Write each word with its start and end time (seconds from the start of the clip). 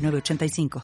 985. 0.00 0.82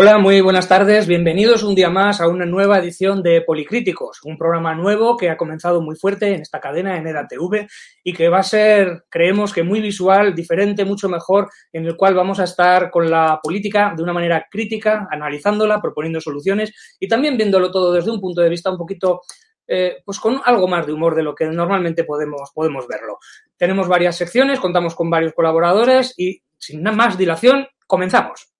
Hola, 0.00 0.16
muy 0.18 0.40
buenas 0.40 0.68
tardes. 0.68 1.08
Bienvenidos 1.08 1.64
un 1.64 1.74
día 1.74 1.90
más 1.90 2.20
a 2.20 2.28
una 2.28 2.46
nueva 2.46 2.78
edición 2.78 3.20
de 3.20 3.40
Policríticos, 3.40 4.20
un 4.22 4.38
programa 4.38 4.72
nuevo 4.72 5.16
que 5.16 5.28
ha 5.28 5.36
comenzado 5.36 5.82
muy 5.82 5.96
fuerte 5.96 6.32
en 6.32 6.42
esta 6.42 6.60
cadena 6.60 6.96
en 6.96 7.08
EDATV 7.08 7.66
y 8.04 8.12
que 8.12 8.28
va 8.28 8.38
a 8.38 8.42
ser, 8.44 9.06
creemos 9.08 9.52
que 9.52 9.64
muy 9.64 9.80
visual, 9.80 10.36
diferente, 10.36 10.84
mucho 10.84 11.08
mejor, 11.08 11.50
en 11.72 11.84
el 11.84 11.96
cual 11.96 12.14
vamos 12.14 12.38
a 12.38 12.44
estar 12.44 12.92
con 12.92 13.10
la 13.10 13.40
política 13.42 13.92
de 13.96 14.04
una 14.04 14.12
manera 14.12 14.46
crítica, 14.48 15.08
analizándola, 15.10 15.82
proponiendo 15.82 16.20
soluciones 16.20 16.72
y 17.00 17.08
también 17.08 17.36
viéndolo 17.36 17.72
todo 17.72 17.92
desde 17.92 18.12
un 18.12 18.20
punto 18.20 18.40
de 18.40 18.50
vista 18.50 18.70
un 18.70 18.78
poquito 18.78 19.22
eh, 19.66 19.96
pues 20.04 20.20
con 20.20 20.40
algo 20.44 20.68
más 20.68 20.86
de 20.86 20.92
humor 20.92 21.16
de 21.16 21.24
lo 21.24 21.34
que 21.34 21.46
normalmente 21.46 22.04
podemos, 22.04 22.52
podemos 22.54 22.86
verlo. 22.86 23.18
Tenemos 23.56 23.88
varias 23.88 24.14
secciones, 24.14 24.60
contamos 24.60 24.94
con 24.94 25.10
varios 25.10 25.32
colaboradores 25.32 26.14
y 26.16 26.40
sin 26.56 26.84
más 26.84 27.18
dilación, 27.18 27.66
comenzamos. 27.88 28.57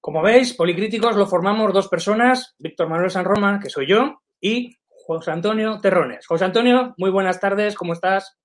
Como 0.00 0.22
veis, 0.22 0.54
Policríticos 0.54 1.16
lo 1.16 1.26
formamos 1.26 1.72
dos 1.72 1.88
personas, 1.88 2.54
Víctor 2.58 2.88
Manuel 2.88 3.10
San 3.10 3.24
Roma, 3.24 3.60
que 3.60 3.70
soy 3.70 3.86
yo, 3.86 4.22
y 4.40 4.76
José 5.06 5.30
Antonio 5.30 5.80
Terrones. 5.80 6.26
José 6.26 6.44
Antonio, 6.46 6.94
muy 6.96 7.10
buenas 7.10 7.40
tardes, 7.40 7.74
¿cómo 7.74 7.92
estás? 7.92 8.38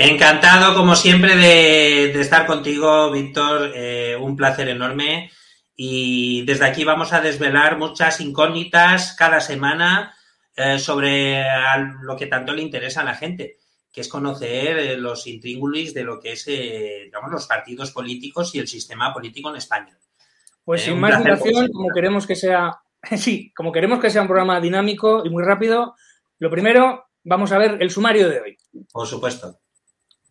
Encantado, 0.00 0.76
como 0.76 0.94
siempre, 0.94 1.34
de, 1.34 2.20
estar 2.20 2.46
contigo, 2.46 3.10
Víctor. 3.10 3.72
Eh, 3.74 4.16
un 4.16 4.36
placer 4.36 4.68
enorme. 4.68 5.32
Y 5.74 6.44
desde 6.44 6.66
aquí 6.66 6.84
vamos 6.84 7.12
a 7.12 7.20
desvelar 7.20 7.78
muchas 7.78 8.20
incógnitas 8.20 9.16
cada 9.18 9.40
semana 9.40 10.14
eh, 10.54 10.78
sobre 10.78 11.44
lo 12.02 12.16
que 12.16 12.26
tanto 12.26 12.52
le 12.52 12.62
interesa 12.62 13.00
a 13.00 13.04
la 13.04 13.16
gente, 13.16 13.56
que 13.92 14.02
es 14.02 14.08
conocer 14.08 14.78
eh, 14.78 14.96
los 14.96 15.26
intríngulis 15.26 15.92
de 15.94 16.04
lo 16.04 16.20
que 16.20 16.32
es 16.32 16.46
digamos, 16.46 17.32
los 17.32 17.48
partidos 17.48 17.90
políticos 17.90 18.54
y 18.54 18.60
el 18.60 18.68
sistema 18.68 19.12
político 19.12 19.50
en 19.50 19.56
España. 19.56 19.98
Pues 20.64 20.82
sin 20.82 21.00
más 21.00 21.18
dilación, 21.24 21.72
como 21.72 21.88
queremos 21.92 22.24
que 22.24 22.36
sea, 22.36 22.70
sí, 23.16 23.52
como 23.52 23.72
queremos 23.72 23.98
que 23.98 24.10
sea 24.10 24.22
un 24.22 24.28
programa 24.28 24.60
dinámico 24.60 25.24
y 25.24 25.28
muy 25.28 25.42
rápido, 25.42 25.96
lo 26.38 26.50
primero, 26.50 27.06
vamos 27.24 27.50
a 27.50 27.58
ver 27.58 27.78
el 27.80 27.90
sumario 27.90 28.28
de 28.28 28.40
hoy. 28.40 28.58
Por 28.92 29.04
supuesto. 29.04 29.58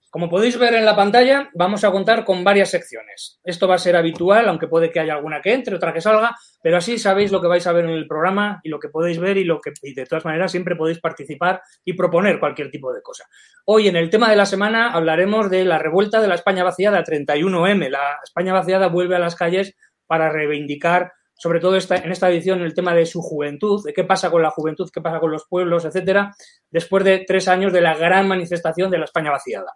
Como 0.10 0.30
podéis 0.30 0.58
ver 0.58 0.74
en 0.74 0.86
la 0.86 0.96
pantalla, 0.96 1.50
vamos 1.54 1.84
a 1.84 1.92
contar 1.92 2.24
con 2.24 2.44
varias 2.44 2.70
secciones. 2.70 3.40
Esto 3.44 3.68
va 3.68 3.76
a 3.76 3.80
ser 3.80 3.96
habitual, 3.98 4.48
aunque 4.48 4.68
puede 4.68 4.90
que 4.90 5.02
haya 5.02 5.14
alguna 5.14 5.42
que 5.42 5.54
entre, 5.54 5.76
otra 5.76 5.94
que 5.94 6.00
salga, 6.00 6.36
pero 6.64 6.78
así 6.78 6.98
sabéis 6.98 7.32
lo 7.32 7.42
que 7.42 7.48
vais 7.48 7.68
a 7.68 7.74
ver 7.74 7.86
en 7.86 7.92
el 7.92 8.08
programa 8.08 8.62
y 8.64 8.70
lo 8.70 8.80
que 8.80 8.88
podéis 8.88 9.20
ver 9.20 9.36
y 9.38 9.44
lo 9.44 9.60
que 9.60 9.74
de 9.94 10.06
todas 10.06 10.24
maneras 10.24 10.52
siempre 10.52 10.78
podéis 10.78 11.00
participar 11.00 11.62
y 11.84 11.94
proponer 11.94 12.40
cualquier 12.40 12.72
tipo 12.72 12.94
de 12.94 13.02
cosa. 13.02 13.26
Hoy 13.66 13.90
en 13.90 13.98
el 13.98 14.10
tema 14.10 14.30
de 14.30 14.38
la 14.38 14.46
semana 14.46 14.94
hablaremos 14.94 15.50
de 15.50 15.66
la 15.66 15.78
revuelta 15.78 16.22
de 16.22 16.30
la 16.30 16.36
España 16.36 16.64
vaciada 16.64 17.04
31M. 17.04 17.90
La 17.90 18.20
España 18.24 18.54
vaciada 18.54 18.88
vuelve 18.88 19.18
a 19.18 19.20
las 19.20 19.36
calles 19.36 19.76
para 20.06 20.30
reivindicar 20.30 21.12
sobre 21.38 21.60
todo 21.60 21.76
esta, 21.76 21.96
en 21.98 22.12
esta 22.12 22.30
edición 22.30 22.62
el 22.62 22.74
tema 22.74 22.94
de 22.94 23.06
su 23.06 23.22
juventud, 23.22 23.84
de 23.86 23.94
qué 23.94 24.04
pasa 24.04 24.32
con 24.32 24.42
la 24.42 24.50
juventud, 24.50 24.90
qué 24.92 25.02
pasa 25.02 25.20
con 25.20 25.32
los 25.32 25.46
pueblos, 25.48 25.86
etcétera, 25.86 26.36
después 26.70 27.04
de 27.04 27.24
tres 27.28 27.48
años 27.48 27.72
de 27.72 27.82
la 27.82 27.96
gran 27.96 28.28
manifestación 28.28 28.90
de 28.90 28.98
la 28.98 29.06
España 29.06 29.32
vaciada. 29.32 29.74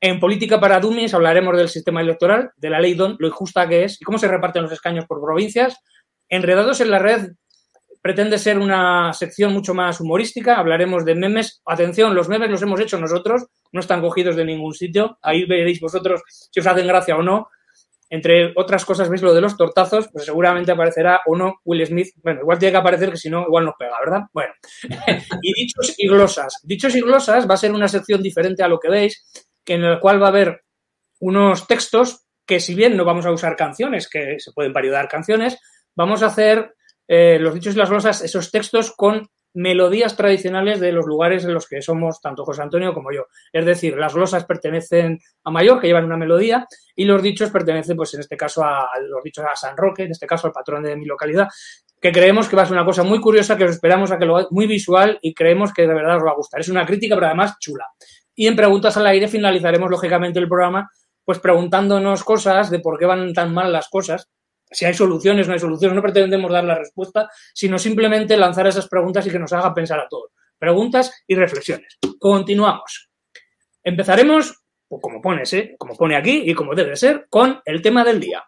En 0.00 0.20
Política 0.20 0.60
para 0.60 0.78
Dummies 0.78 1.14
hablaremos 1.14 1.56
del 1.56 1.68
sistema 1.68 2.00
electoral, 2.00 2.50
de 2.56 2.70
la 2.70 2.80
ley 2.80 2.94
DON, 2.94 3.16
lo 3.18 3.28
injusta 3.28 3.66
que 3.68 3.84
es 3.84 4.00
y 4.00 4.04
cómo 4.04 4.18
se 4.18 4.28
reparten 4.28 4.62
los 4.62 4.72
escaños 4.72 5.06
por 5.06 5.22
provincias. 5.22 5.78
Enredados 6.28 6.80
en 6.80 6.90
la 6.90 6.98
red 6.98 7.30
pretende 8.02 8.38
ser 8.38 8.58
una 8.58 9.12
sección 9.14 9.52
mucho 9.52 9.74
más 9.74 10.00
humorística, 10.00 10.58
hablaremos 10.58 11.04
de 11.04 11.14
memes. 11.14 11.62
Atención, 11.64 12.14
los 12.14 12.28
memes 12.28 12.50
los 12.50 12.62
hemos 12.62 12.78
hecho 12.78 12.98
nosotros, 12.98 13.46
no 13.72 13.80
están 13.80 14.00
cogidos 14.00 14.36
de 14.36 14.44
ningún 14.44 14.74
sitio, 14.74 15.18
ahí 15.22 15.44
veréis 15.44 15.80
vosotros 15.80 16.22
si 16.28 16.60
os 16.60 16.66
hacen 16.66 16.86
gracia 16.86 17.16
o 17.16 17.22
no. 17.22 17.48
Entre 18.08 18.52
otras 18.54 18.84
cosas, 18.84 19.08
veis 19.08 19.22
lo 19.22 19.34
de 19.34 19.40
los 19.40 19.56
tortazos, 19.56 20.08
pues 20.12 20.24
seguramente 20.24 20.70
aparecerá 20.70 21.22
o 21.26 21.36
no 21.36 21.56
Will 21.64 21.84
Smith. 21.86 22.08
Bueno, 22.22 22.40
igual 22.40 22.58
tiene 22.58 22.72
que 22.72 22.78
aparecer 22.78 23.10
que 23.10 23.16
si 23.16 23.28
no, 23.28 23.42
igual 23.42 23.64
nos 23.64 23.74
pega, 23.76 23.98
¿verdad? 23.98 24.22
Bueno. 24.32 24.52
y 25.42 25.52
dichos 25.54 25.94
y 25.96 26.08
glosas. 26.08 26.60
Dichos 26.62 26.94
y 26.94 27.00
glosas 27.00 27.48
va 27.48 27.54
a 27.54 27.58
ser 27.58 27.72
una 27.72 27.88
sección 27.88 28.22
diferente 28.22 28.62
a 28.62 28.68
lo 28.68 28.78
que 28.78 28.90
veis, 28.90 29.24
en 29.66 29.82
la 29.82 29.98
cual 29.98 30.22
va 30.22 30.26
a 30.26 30.30
haber 30.30 30.62
unos 31.18 31.66
textos 31.66 32.26
que 32.46 32.60
si 32.60 32.74
bien 32.74 32.96
no 32.96 33.04
vamos 33.04 33.26
a 33.26 33.32
usar 33.32 33.56
canciones, 33.56 34.08
que 34.08 34.36
se 34.38 34.52
pueden 34.52 34.72
variar 34.72 35.08
canciones, 35.08 35.58
vamos 35.96 36.22
a 36.22 36.26
hacer 36.26 36.74
eh, 37.08 37.38
los 37.40 37.54
dichos 37.54 37.74
y 37.74 37.78
las 37.78 37.90
glosas, 37.90 38.22
esos 38.22 38.50
textos 38.52 38.92
con 38.92 39.28
melodías 39.56 40.16
tradicionales 40.16 40.80
de 40.80 40.92
los 40.92 41.06
lugares 41.06 41.44
en 41.44 41.54
los 41.54 41.66
que 41.66 41.80
somos 41.80 42.20
tanto 42.20 42.44
José 42.44 42.62
Antonio 42.62 42.92
como 42.92 43.10
yo. 43.10 43.26
Es 43.52 43.64
decir, 43.64 43.96
las 43.96 44.14
glosas 44.14 44.44
pertenecen 44.44 45.18
a 45.44 45.50
Mayor, 45.50 45.80
que 45.80 45.86
llevan 45.86 46.04
una 46.04 46.18
melodía, 46.18 46.66
y 46.94 47.06
los 47.06 47.22
dichos 47.22 47.50
pertenecen, 47.50 47.96
pues 47.96 48.12
en 48.14 48.20
este 48.20 48.36
caso, 48.36 48.62
a, 48.62 48.86
los 49.00 49.22
dichos 49.24 49.44
a 49.50 49.56
San 49.56 49.76
Roque, 49.76 50.04
en 50.04 50.10
este 50.10 50.26
caso 50.26 50.46
al 50.46 50.52
patrón 50.52 50.82
de 50.82 50.94
mi 50.94 51.06
localidad, 51.06 51.48
que 52.00 52.12
creemos 52.12 52.48
que 52.48 52.56
va 52.56 52.62
a 52.62 52.66
ser 52.66 52.74
una 52.74 52.84
cosa 52.84 53.02
muy 53.02 53.18
curiosa, 53.18 53.56
que 53.56 53.64
os 53.64 53.70
esperamos 53.70 54.12
a 54.12 54.18
que 54.18 54.26
lo 54.26 54.46
muy 54.50 54.66
visual 54.66 55.18
y 55.22 55.32
creemos 55.32 55.72
que 55.72 55.86
de 55.86 55.94
verdad 55.94 56.18
os 56.18 56.24
va 56.24 56.32
a 56.32 56.36
gustar. 56.36 56.60
Es 56.60 56.68
una 56.68 56.84
crítica, 56.84 57.14
pero 57.14 57.26
además 57.26 57.58
chula. 57.58 57.86
Y 58.34 58.46
en 58.46 58.56
preguntas 58.56 58.96
al 58.98 59.06
aire 59.06 59.26
finalizaremos, 59.26 59.90
lógicamente, 59.90 60.38
el 60.38 60.48
programa, 60.48 60.90
pues 61.24 61.38
preguntándonos 61.38 62.22
cosas 62.24 62.70
de 62.70 62.80
por 62.80 62.98
qué 62.98 63.06
van 63.06 63.32
tan 63.32 63.54
mal 63.54 63.72
las 63.72 63.88
cosas 63.88 64.28
si 64.70 64.84
hay 64.84 64.94
soluciones, 64.94 65.46
no 65.46 65.54
hay 65.54 65.58
soluciones, 65.58 65.94
no 65.94 66.02
pretendemos 66.02 66.50
dar 66.50 66.64
la 66.64 66.76
respuesta, 66.76 67.30
sino 67.54 67.78
simplemente 67.78 68.36
lanzar 68.36 68.66
esas 68.66 68.88
preguntas 68.88 69.26
y 69.26 69.30
que 69.30 69.38
nos 69.38 69.52
haga 69.52 69.72
pensar 69.74 70.00
a 70.00 70.08
todos. 70.08 70.32
Preguntas 70.58 71.24
y 71.26 71.34
reflexiones. 71.34 71.98
Continuamos. 72.18 73.10
Empezaremos, 73.82 74.64
pues 74.88 75.02
como 75.02 75.20
pones, 75.20 75.52
¿eh? 75.52 75.76
como 75.78 75.96
pone 75.96 76.16
aquí 76.16 76.42
y 76.44 76.54
como 76.54 76.74
debe 76.74 76.96
ser, 76.96 77.26
con 77.28 77.60
el 77.64 77.82
tema 77.82 78.04
del 78.04 78.18
día. 78.18 78.44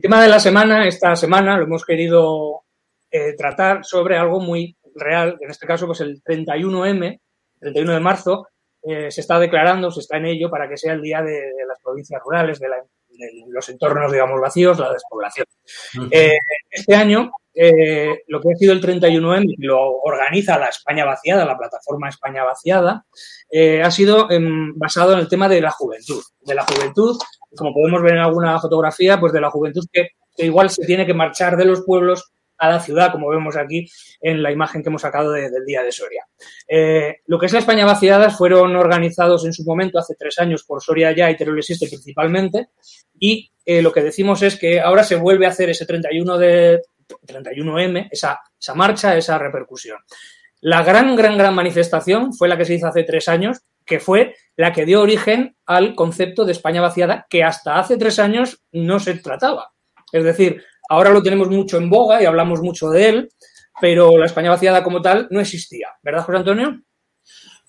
Tema 0.00 0.22
de 0.22 0.28
la 0.28 0.40
semana, 0.40 0.86
esta 0.86 1.16
semana 1.16 1.56
lo 1.56 1.64
hemos 1.64 1.84
querido 1.84 2.62
eh, 3.10 3.34
tratar 3.36 3.84
sobre 3.84 4.18
algo 4.18 4.40
muy 4.40 4.76
real, 4.94 5.38
en 5.40 5.50
este 5.50 5.66
caso, 5.66 5.86
pues 5.86 6.00
el 6.00 6.22
31M, 6.22 7.20
31 7.60 7.92
de 7.92 8.00
marzo, 8.00 8.48
eh, 8.82 9.10
se 9.10 9.20
está 9.20 9.38
declarando, 9.38 9.90
se 9.90 10.00
está 10.00 10.18
en 10.18 10.26
ello 10.26 10.50
para 10.50 10.68
que 10.68 10.76
sea 10.76 10.92
el 10.92 11.02
día 11.02 11.22
de, 11.22 11.52
las 11.66 11.78
provincias 11.82 12.20
rurales, 12.24 12.58
de, 12.60 12.68
los 13.48 13.68
entornos, 13.68 14.12
digamos, 14.12 14.40
vacíos, 14.40 14.78
la 14.78 14.92
despoblación. 14.92 15.46
Eh, 16.10 16.38
este 16.70 16.94
año, 16.94 17.30
lo 18.28 18.40
que 18.40 18.52
ha 18.52 18.56
sido 18.56 18.72
el 18.72 18.80
31M, 18.80 19.54
lo 19.58 19.98
organiza 20.00 20.58
la 20.58 20.66
España 20.68 21.04
Vaciada, 21.04 21.44
la 21.44 21.58
plataforma 21.58 22.08
España 22.08 22.44
Vaciada, 22.44 23.04
ha 23.82 23.90
sido 23.90 24.30
em, 24.30 24.72
basado 24.76 25.12
en 25.12 25.20
el 25.20 25.28
tema 25.28 25.48
de 25.48 25.60
la 25.60 25.70
juventud, 25.70 26.22
de 26.40 26.54
la 26.54 26.64
juventud, 26.64 27.18
como 27.56 27.72
podemos 27.72 28.02
ver 28.02 28.12
en 28.12 28.20
alguna 28.20 28.60
fotografía, 28.60 29.18
pues 29.18 29.32
de 29.32 29.40
la 29.40 29.50
juventud 29.50 29.84
que 29.92 30.10
igual 30.38 30.70
se 30.70 30.86
tiene 30.86 31.06
que 31.06 31.14
marchar 31.14 31.56
de 31.56 31.64
los 31.64 31.82
pueblos 31.82 32.32
a 32.58 32.68
la 32.68 32.80
ciudad, 32.80 33.12
como 33.12 33.28
vemos 33.28 33.56
aquí 33.56 33.88
en 34.20 34.42
la 34.42 34.50
imagen 34.50 34.82
que 34.82 34.88
hemos 34.88 35.02
sacado 35.02 35.32
del 35.32 35.64
día 35.64 35.82
de 35.82 35.92
Soria. 35.92 36.26
Eh, 36.66 37.18
lo 37.26 37.38
que 37.38 37.46
es 37.46 37.52
la 37.52 37.60
España 37.60 37.86
vaciadas 37.86 38.36
fueron 38.36 38.74
organizados 38.76 39.46
en 39.46 39.52
su 39.52 39.64
momento, 39.64 39.98
hace 39.98 40.14
tres 40.18 40.38
años, 40.38 40.64
por 40.64 40.82
Soria 40.82 41.12
ya 41.12 41.30
y 41.30 41.36
Teruel 41.36 41.58
Existe 41.58 41.86
principalmente, 41.86 42.68
y 43.18 43.50
eh, 43.64 43.82
lo 43.82 43.92
que 43.92 44.02
decimos 44.02 44.42
es 44.42 44.56
que 44.56 44.80
ahora 44.80 45.04
se 45.04 45.16
vuelve 45.16 45.46
a 45.46 45.50
hacer 45.50 45.70
ese 45.70 45.86
31 45.86 46.38
de 46.38 46.82
31M, 47.26 48.08
esa, 48.10 48.40
esa 48.58 48.74
marcha, 48.74 49.16
esa 49.16 49.38
repercusión. 49.38 49.98
La 50.60 50.82
gran, 50.82 51.14
gran, 51.14 51.38
gran 51.38 51.54
manifestación 51.54 52.34
fue 52.34 52.48
la 52.48 52.56
que 52.56 52.64
se 52.64 52.74
hizo 52.74 52.88
hace 52.88 53.04
tres 53.04 53.28
años, 53.28 53.58
que 53.86 54.00
fue 54.00 54.34
la 54.56 54.72
que 54.72 54.84
dio 54.84 55.00
origen 55.00 55.56
al 55.66 55.94
concepto 55.94 56.44
de 56.44 56.52
España 56.52 56.80
vaciada, 56.80 57.26
que 57.30 57.44
hasta 57.44 57.78
hace 57.78 57.96
tres 57.96 58.18
años 58.18 58.64
no 58.72 58.98
se 58.98 59.14
trataba. 59.14 59.72
Es 60.12 60.24
decir, 60.24 60.64
Ahora 60.88 61.10
lo 61.10 61.22
tenemos 61.22 61.48
mucho 61.48 61.76
en 61.76 61.90
boga 61.90 62.22
y 62.22 62.24
hablamos 62.24 62.62
mucho 62.62 62.88
de 62.88 63.08
él, 63.08 63.32
pero 63.80 64.16
la 64.16 64.26
España 64.26 64.50
vaciada 64.50 64.82
como 64.82 65.02
tal 65.02 65.28
no 65.30 65.40
existía, 65.40 65.88
¿verdad, 66.02 66.24
José 66.24 66.38
Antonio? 66.38 66.80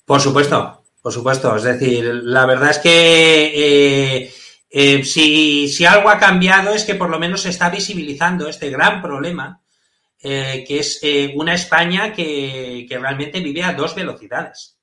Por 0.05 0.21
supuesto, 0.21 0.83
por 1.01 1.11
supuesto. 1.11 1.55
Es 1.55 1.63
decir, 1.63 2.03
la 2.23 2.45
verdad 2.45 2.71
es 2.71 2.79
que 2.79 3.51
eh, 3.53 4.33
eh, 4.69 5.03
si, 5.03 5.85
algo 5.85 6.09
ha 6.09 6.17
cambiado 6.17 6.73
es 6.73 6.85
que 6.85 6.95
por 6.95 7.09
lo 7.09 7.19
menos 7.19 7.41
se 7.41 7.49
está 7.49 7.69
visibilizando 7.69 8.47
este 8.47 8.69
gran 8.69 9.01
problema, 9.01 9.61
eh, 10.21 10.63
que 10.67 10.79
es 10.79 11.01
una 11.35 11.53
España 11.53 12.13
que, 12.13 12.85
que, 12.87 12.97
realmente 12.97 13.41
vive 13.41 13.63
a 13.63 13.73
dos 13.73 13.93
velocidades. 13.95 14.77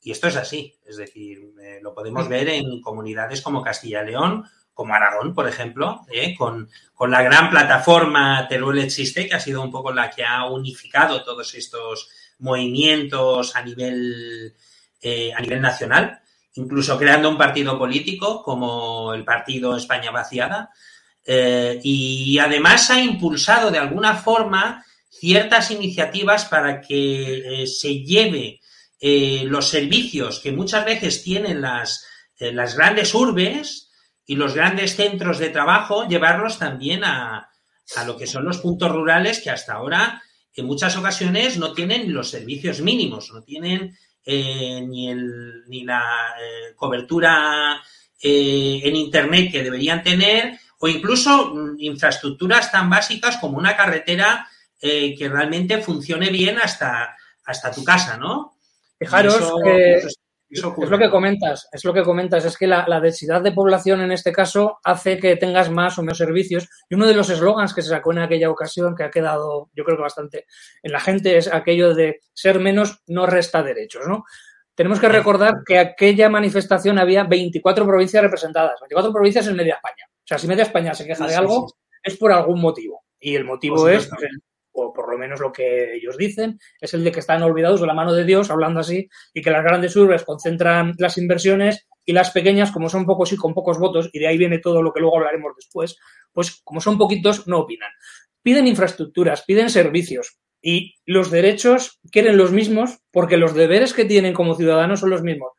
Y 0.00 0.12
esto 0.12 0.28
es 0.28 0.36
así. 0.36 0.74
Es 0.86 0.96
decir, 0.96 1.40
lo 1.82 1.92
podemos 1.92 2.28
ver 2.28 2.48
en 2.48 2.80
comunidades 2.80 3.42
como 3.42 3.62
Castilla 3.62 4.02
y 4.02 4.06
León 4.06 4.44
como 4.78 4.94
Aragón, 4.94 5.34
por 5.34 5.48
ejemplo, 5.48 6.06
¿eh? 6.08 6.36
con, 6.36 6.70
la 7.10 7.20
gran 7.20 7.50
plataforma 7.50 8.46
Teruel 8.48 8.78
Existe, 8.78 9.26
que 9.26 9.34
ha 9.34 9.40
sido 9.40 9.60
un 9.60 9.72
poco 9.72 9.92
la 9.92 10.08
que 10.08 10.24
ha 10.24 10.46
unificado 10.46 11.24
todos 11.24 11.52
estos 11.56 12.08
movimientos 12.38 13.56
a 13.56 13.62
nivel, 13.62 14.54
eh, 15.02 15.32
a 15.36 15.40
nivel 15.40 15.60
nacional, 15.60 16.20
incluso 16.54 16.96
creando 16.96 17.28
un 17.28 17.36
partido 17.36 17.76
político 17.76 18.40
como 18.44 19.12
el 19.14 19.24
Partido 19.24 19.76
España 19.76 20.12
Vaciada, 20.12 20.70
eh, 21.26 21.80
y 21.82 22.38
además 22.38 22.88
ha 22.90 23.00
impulsado 23.00 23.72
de 23.72 23.78
alguna 23.78 24.14
forma 24.14 24.84
ciertas 25.10 25.72
iniciativas 25.72 26.44
para 26.44 26.80
que 26.80 27.64
se 27.66 28.04
lleve 28.04 28.60
los 29.00 29.68
servicios 29.68 30.38
que 30.38 30.52
muchas 30.52 30.84
veces 30.84 31.24
tienen 31.24 31.62
las, 31.62 32.06
las 32.38 32.76
grandes 32.76 33.12
urbes, 33.12 33.87
y 34.28 34.36
los 34.36 34.54
grandes 34.54 34.94
centros 34.94 35.38
de 35.38 35.48
trabajo 35.48 36.06
llevarlos 36.06 36.58
también 36.58 37.02
a, 37.02 37.50
lo 38.06 38.16
que 38.18 38.26
son 38.26 38.44
los 38.44 38.58
puntos 38.58 38.92
rurales 38.92 39.40
que 39.40 39.48
hasta 39.48 39.72
ahora 39.72 40.22
en 40.54 40.66
muchas 40.66 40.96
ocasiones 40.98 41.56
no 41.56 41.72
tienen 41.72 42.12
los 42.12 42.28
servicios 42.28 42.82
mínimos, 42.82 43.32
no 43.32 43.42
tienen 43.42 43.96
eh, 44.26 44.84
ni, 44.86 45.10
el, 45.10 45.64
ni 45.68 45.82
la 45.82 46.02
eh, 46.38 46.74
cobertura 46.76 47.80
eh, 48.22 48.80
en 48.84 48.96
Internet 48.96 49.50
que 49.50 49.62
deberían 49.62 50.02
tener 50.02 50.58
o 50.78 50.88
incluso 50.88 51.54
mm, 51.54 51.76
infraestructuras 51.78 52.70
tan 52.70 52.90
básicas 52.90 53.38
como 53.38 53.56
una 53.56 53.76
carretera 53.76 54.46
que 54.80 55.28
realmente 55.28 55.78
funcione 55.78 56.30
bien 56.30 56.56
hasta, 56.58 57.16
hasta 57.44 57.72
tu 57.72 57.82
casa, 57.82 58.16
¿no? 58.16 58.56
Fijaros 58.96 59.54
que 59.64 59.94
es 59.94 60.18
lo 60.50 60.98
que 60.98 61.10
comentas, 61.10 61.68
es 61.72 61.84
lo 61.84 61.92
que 61.92 62.02
comentas, 62.02 62.44
es 62.44 62.56
que 62.56 62.66
la, 62.66 63.00
densidad 63.00 63.42
de 63.42 63.52
población 63.52 64.00
en 64.00 64.12
este 64.12 64.32
caso 64.32 64.78
hace 64.82 65.18
que 65.18 65.36
tengas 65.36 65.70
más 65.70 65.98
o 65.98 66.02
menos 66.02 66.18
servicios. 66.18 66.68
Y 66.88 66.94
uno 66.94 67.06
de 67.06 67.14
los 67.14 67.28
eslogans 67.28 67.74
que 67.74 67.82
se 67.82 67.90
sacó 67.90 68.12
en 68.12 68.20
aquella 68.20 68.50
ocasión, 68.50 68.94
que 68.96 69.04
ha 69.04 69.10
quedado, 69.10 69.70
yo 69.74 69.84
creo 69.84 69.96
que 69.96 70.02
bastante 70.02 70.46
en 70.82 70.92
la 70.92 71.00
gente, 71.00 71.36
es 71.36 71.52
aquello 71.52 71.94
de 71.94 72.20
ser 72.32 72.60
menos 72.60 73.02
no 73.06 73.26
resta 73.26 73.62
derechos, 73.62 74.06
¿no? 74.08 74.24
Tenemos 74.74 75.00
que 75.00 75.08
recordar 75.08 75.64
que 75.66 75.78
aquella 75.78 76.28
manifestación 76.28 76.98
había 76.98 77.24
24 77.24 77.84
provincias 77.84 78.22
representadas, 78.22 78.80
24 78.80 79.12
provincias 79.12 79.46
en 79.48 79.56
media 79.56 79.74
España. 79.74 80.04
O 80.08 80.26
sea, 80.26 80.38
si 80.38 80.46
media 80.46 80.62
España 80.62 80.94
se 80.94 81.04
queja 81.04 81.26
de 81.26 81.34
algo, 81.34 81.66
es 82.02 82.16
por 82.16 82.32
algún 82.32 82.60
motivo. 82.60 83.02
Y 83.18 83.34
el 83.34 83.44
motivo 83.44 83.88
es 83.88 84.06
pues, 84.06 84.22
o 84.80 84.92
por 84.92 85.10
lo 85.10 85.18
menos 85.18 85.40
lo 85.40 85.52
que 85.52 85.94
ellos 85.94 86.16
dicen, 86.16 86.58
es 86.80 86.94
el 86.94 87.04
de 87.04 87.12
que 87.12 87.20
están 87.20 87.42
olvidados 87.42 87.80
de 87.80 87.86
la 87.86 87.94
mano 87.94 88.12
de 88.12 88.24
Dios, 88.24 88.50
hablando 88.50 88.80
así, 88.80 89.08
y 89.34 89.42
que 89.42 89.50
las 89.50 89.64
grandes 89.64 89.96
urbes 89.96 90.24
concentran 90.24 90.94
las 90.98 91.18
inversiones 91.18 91.86
y 92.04 92.12
las 92.12 92.30
pequeñas, 92.30 92.70
como 92.70 92.88
son 92.88 93.04
pocos 93.04 93.32
y 93.32 93.36
con 93.36 93.54
pocos 93.54 93.78
votos, 93.78 94.08
y 94.12 94.18
de 94.18 94.28
ahí 94.28 94.38
viene 94.38 94.58
todo 94.58 94.82
lo 94.82 94.92
que 94.92 95.00
luego 95.00 95.16
hablaremos 95.16 95.52
después, 95.56 95.96
pues 96.32 96.60
como 96.64 96.80
son 96.80 96.96
poquitos, 96.96 97.46
no 97.46 97.58
opinan. 97.58 97.90
Piden 98.42 98.66
infraestructuras, 98.66 99.44
piden 99.44 99.68
servicios, 99.68 100.38
y 100.62 100.94
los 101.06 101.30
derechos 101.30 102.00
quieren 102.10 102.36
los 102.36 102.52
mismos 102.52 102.98
porque 103.10 103.36
los 103.36 103.54
deberes 103.54 103.94
que 103.94 104.04
tienen 104.04 104.34
como 104.34 104.54
ciudadanos 104.54 105.00
son 105.00 105.10
los 105.10 105.22
mismos. 105.22 105.52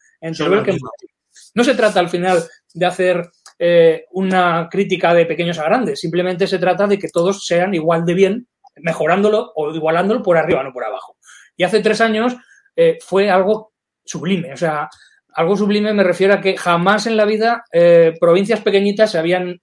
no 1.56 1.64
se 1.64 1.76
trata 1.76 2.00
al 2.00 2.10
final 2.10 2.44
de 2.74 2.86
hacer 2.86 3.30
eh, 3.58 4.06
una 4.12 4.68
crítica 4.70 5.14
de 5.14 5.26
pequeños 5.26 5.60
a 5.60 5.66
grandes, 5.66 6.00
simplemente 6.00 6.48
se 6.48 6.60
trata 6.60 6.88
de 6.88 6.98
que 6.98 7.10
todos 7.10 7.46
sean 7.46 7.74
igual 7.74 8.06
de 8.06 8.14
bien 8.14 8.48
mejorándolo 8.82 9.52
o 9.56 9.74
igualándolo 9.74 10.22
por 10.22 10.38
arriba, 10.38 10.64
no 10.64 10.74
por 10.74 10.84
abajo. 10.84 11.18
Y 11.56 11.64
hace 11.64 11.82
tres 11.82 12.02
años 12.02 12.36
eh, 12.76 12.98
fue 13.02 13.30
algo 13.30 13.74
sublime, 14.04 14.54
o 14.54 14.58
sea, 14.58 14.90
algo 15.34 15.56
sublime 15.56 15.94
me 15.94 16.04
refiero 16.04 16.34
a 16.34 16.42
que 16.42 16.58
jamás 16.58 17.06
en 17.06 17.16
la 17.16 17.26
vida 17.26 17.64
eh, 17.72 18.14
provincias 18.20 18.62
pequeñitas 18.62 19.12
se 19.12 19.20
habían 19.20 19.62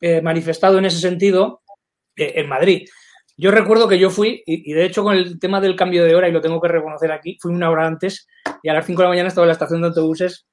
eh, 0.00 0.20
manifestado 0.20 0.78
en 0.78 0.86
ese 0.86 0.98
sentido 0.98 1.62
en 2.16 2.48
Madrid. 2.48 2.88
Yo 3.38 3.50
recuerdo 3.50 3.86
que 3.86 3.98
yo 3.98 4.08
fui, 4.08 4.42
y, 4.46 4.72
de 4.72 4.86
hecho 4.86 5.02
con 5.02 5.14
el 5.14 5.38
tema 5.38 5.60
del 5.60 5.76
cambio 5.76 6.04
de 6.04 6.14
hora, 6.14 6.28
y 6.28 6.32
lo 6.32 6.40
tengo 6.40 6.60
que 6.60 6.68
reconocer 6.68 7.12
aquí, 7.12 7.36
fui 7.40 7.52
una 7.52 7.70
hora 7.70 7.86
antes 7.86 8.26
y 8.62 8.70
a 8.70 8.72
las 8.72 8.86
5 8.86 8.98
de 8.98 9.04
la 9.04 9.10
mañana 9.10 9.28
estaba 9.28 9.44
en 9.44 9.48
la 9.48 9.52
estación 9.52 9.82
de 9.82 9.88
autobuses. 9.88 10.46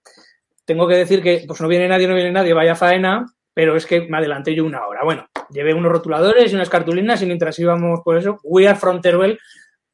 Tengo 0.65 0.87
que 0.87 0.95
decir 0.95 1.21
que 1.21 1.45
pues 1.47 1.61
no 1.61 1.69
viene 1.69 1.87
nadie, 1.87 2.07
no 2.07 2.15
viene 2.15 2.31
nadie, 2.31 2.53
vaya 2.53 2.75
faena, 2.75 3.25
pero 3.53 3.75
es 3.75 3.85
que 3.85 4.01
me 4.01 4.17
adelanté 4.17 4.55
yo 4.55 4.65
una 4.65 4.85
hora. 4.85 5.01
Bueno, 5.03 5.27
llevé 5.49 5.73
unos 5.73 5.91
rotuladores 5.91 6.51
y 6.51 6.55
unas 6.55 6.69
cartulinas 6.69 7.21
y 7.21 7.25
mientras 7.25 7.57
íbamos 7.59 8.01
por 8.03 8.17
eso, 8.17 8.39
We 8.43 8.67
are 8.67 8.77
from. 8.77 9.01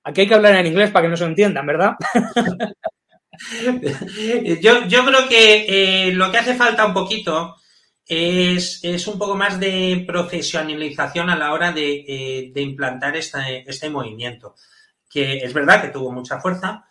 Aquí 0.04 0.22
hay 0.22 0.28
que 0.28 0.36
hablar 0.36 0.56
en 0.56 0.68
inglés 0.68 0.92
para 0.92 1.04
que 1.04 1.10
no 1.10 1.18
se 1.18 1.26
entiendan, 1.26 1.66
¿verdad? 1.66 1.96
yo, 4.62 4.86
yo, 4.86 5.06
creo 5.06 5.28
que 5.28 6.08
eh, 6.08 6.12
lo 6.14 6.32
que 6.32 6.38
hace 6.38 6.56
falta 6.56 6.86
un 6.86 6.94
poquito 6.94 7.56
es, 8.06 9.08
un 9.08 9.20
poco 9.20 9.36
más 9.36 9.60
de 9.60 10.04
profesionalización 10.08 11.30
a 11.30 11.36
la 11.36 11.54
hora 11.54 11.72
de, 11.72 12.06
eh, 12.08 12.52
implantar 12.56 13.16
este 13.16 13.90
movimiento, 13.90 14.56
que 15.10 15.38
es 15.38 15.54
verdad 15.54 15.82
que 15.82 15.90
tuvo 15.90 16.12
mucha 16.12 16.40
fuerza, 16.40 16.86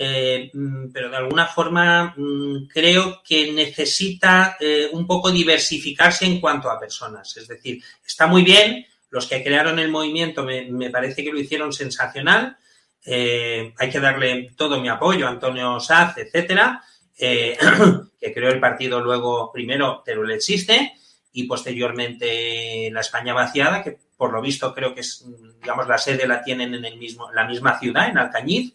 eh, 0.00 0.50
mm, 0.54 0.92
pero 0.92 1.10
de 1.10 1.16
alguna 1.16 1.46
forma 1.46 2.14
mm, 2.16 2.68
creo 2.68 3.20
que 3.26 3.52
necesita 3.52 4.56
eh, 4.60 4.88
un 4.92 5.06
poco 5.06 5.32
diversificarse 5.32 6.24
en 6.24 6.40
cuanto 6.40 6.70
a 6.70 6.78
personas. 6.78 7.36
Es 7.36 7.48
decir, 7.48 7.82
está 8.06 8.28
muy 8.28 8.42
bien, 8.42 8.86
los 9.10 9.26
que 9.26 9.42
crearon 9.42 9.80
el 9.80 9.90
movimiento 9.90 10.44
me, 10.44 10.90
parece 10.90 11.24
que 11.24 11.32
lo 11.32 11.40
hicieron 11.40 11.72
sensacional. 11.72 12.56
Eh, 13.04 13.74
hay 13.76 13.90
que 13.90 13.98
darle 13.98 14.50
todo 14.56 14.80
mi 14.80 14.88
apoyo 14.88 15.26
a 15.26 15.30
Antonio 15.30 15.80
Saz, 15.80 16.16
etcétera, 16.18 16.82
que 17.18 18.32
creó 18.32 18.50
el 18.50 18.60
partido 18.60 19.00
luego, 19.00 19.50
primero, 19.52 20.02
Teruel 20.04 20.30
Existe 20.30 20.92
y 21.32 21.44
posteriormente 21.44 22.88
la 22.92 23.00
España 23.00 23.34
Vaciada, 23.34 23.82
que 23.82 23.98
por 24.16 24.32
lo 24.32 24.40
visto 24.40 24.72
creo 24.74 24.94
que 24.94 25.00
es, 25.00 25.24
digamos, 25.60 25.88
la 25.88 25.98
sede 25.98 26.28
la 26.28 26.42
tienen 26.42 26.74
en 26.74 26.84
el 26.84 26.98
mismo, 26.98 27.32
la 27.32 27.46
misma 27.46 27.78
ciudad, 27.80 28.08
en 28.08 28.18
Alcañiz. 28.18 28.74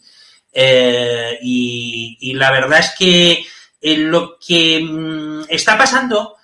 Eh, 0.54 1.40
y, 1.42 2.34
la 2.36 2.52
verdad 2.52 2.80
es 2.80 2.94
que 2.98 3.46
eh, 3.82 3.98
lo 3.98 4.38
que 4.38 4.84
mm, 4.84 5.46
está 5.50 5.78
pasando 5.78 6.36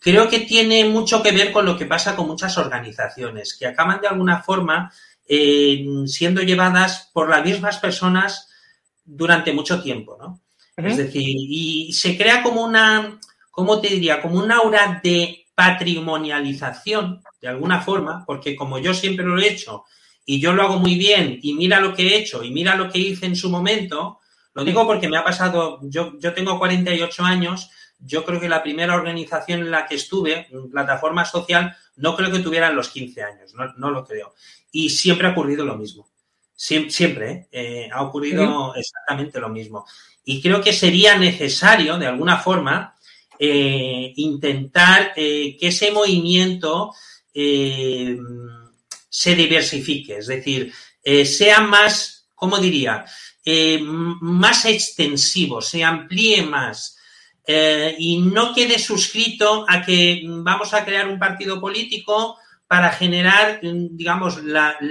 creo 0.00 0.28
que 0.28 0.40
tiene 0.40 0.84
mucho 0.84 1.22
que 1.22 1.32
ver 1.32 1.52
con 1.52 1.64
lo 1.64 1.78
que 1.78 1.86
pasa 1.86 2.16
con 2.16 2.26
muchas 2.26 2.58
organizaciones, 2.58 3.54
que 3.54 3.66
acaban 3.66 4.00
de 4.00 4.08
alguna 4.08 4.42
forma 4.42 4.92
eh, 5.26 5.86
siendo 6.06 6.42
llevadas 6.42 7.10
por 7.12 7.30
las 7.30 7.44
mismas 7.44 7.78
personas 7.78 8.50
durante 9.04 9.52
mucho 9.52 9.82
tiempo, 9.82 10.18
¿no? 10.20 10.40
Es 10.76 10.96
decir, 10.96 11.22
y 11.24 11.92
se 11.92 12.16
crea 12.16 12.42
como 12.42 12.64
una, 12.64 13.20
¿cómo 13.52 13.80
te 13.80 13.88
diría? 13.88 14.20
Como 14.20 14.40
una 14.40 14.56
aura 14.56 15.00
de 15.02 15.46
patrimonialización, 15.54 17.22
de 17.40 17.48
alguna 17.48 17.80
forma, 17.80 18.24
porque 18.26 18.56
como 18.56 18.80
yo 18.80 18.92
siempre 18.92 19.24
lo 19.24 19.38
he 19.38 19.48
hecho 19.48 19.84
y 20.26 20.40
yo 20.40 20.52
lo 20.52 20.62
hago 20.62 20.78
muy 20.78 20.96
bien 20.96 21.38
y 21.42 21.54
mira 21.54 21.80
lo 21.80 21.94
que 21.94 22.06
he 22.06 22.16
hecho 22.16 22.42
y 22.42 22.50
mira 22.50 22.76
lo 22.76 22.90
que 22.90 22.98
hice 22.98 23.26
en 23.26 23.36
su 23.36 23.50
momento, 23.50 24.20
lo 24.54 24.64
digo 24.64 24.86
porque 24.86 25.08
me 25.08 25.16
ha 25.16 25.24
pasado, 25.24 25.80
yo, 25.82 26.18
yo 26.18 26.32
tengo 26.32 26.58
48 26.58 27.24
años, 27.24 27.70
yo 27.98 28.24
creo 28.24 28.40
que 28.40 28.48
la 28.48 28.62
primera 28.62 28.94
organización 28.94 29.60
en 29.60 29.70
la 29.70 29.86
que 29.86 29.96
estuve, 29.96 30.48
plataforma 30.70 31.24
social, 31.24 31.76
no 31.96 32.16
creo 32.16 32.30
que 32.30 32.38
tuvieran 32.38 32.76
los 32.76 32.88
15 32.88 33.22
años, 33.22 33.54
no, 33.54 33.72
no 33.76 33.90
lo 33.90 34.04
creo. 34.04 34.34
Y 34.70 34.90
siempre 34.90 35.26
ha 35.26 35.32
ocurrido 35.32 35.64
lo 35.64 35.76
mismo. 35.76 36.08
Siempre, 36.56 37.30
¿eh? 37.30 37.48
Eh, 37.50 37.88
ha 37.92 38.02
ocurrido 38.02 38.74
exactamente 38.74 39.40
lo 39.40 39.48
mismo. 39.48 39.84
Y 40.24 40.40
creo 40.40 40.60
que 40.60 40.72
sería 40.72 41.18
necesario, 41.18 41.98
de 41.98 42.06
alguna 42.06 42.38
forma, 42.38 42.94
eh, 43.38 44.12
intentar 44.16 45.12
que 45.14 45.58
ese 45.60 45.90
movimiento 45.90 46.92
se 49.14 49.36
diversifique, 49.36 50.16
es 50.16 50.26
decir, 50.26 50.72
sea 51.24 51.60
más, 51.60 52.26
¿cómo 52.34 52.58
diría? 52.58 53.04
más 54.20 54.64
extensivo, 54.64 55.62
se 55.62 55.84
amplíe 55.84 56.42
más. 56.42 56.98
y 57.46 58.18
no 58.18 58.52
quede 58.52 58.76
suscrito 58.80 59.66
a 59.68 59.82
que 59.82 60.22
vamos 60.26 60.74
a 60.74 60.84
crear 60.84 61.06
un 61.06 61.20
partido 61.20 61.60
político 61.60 62.36
para 62.66 62.90
generar, 62.90 63.60
digamos, 63.62 64.38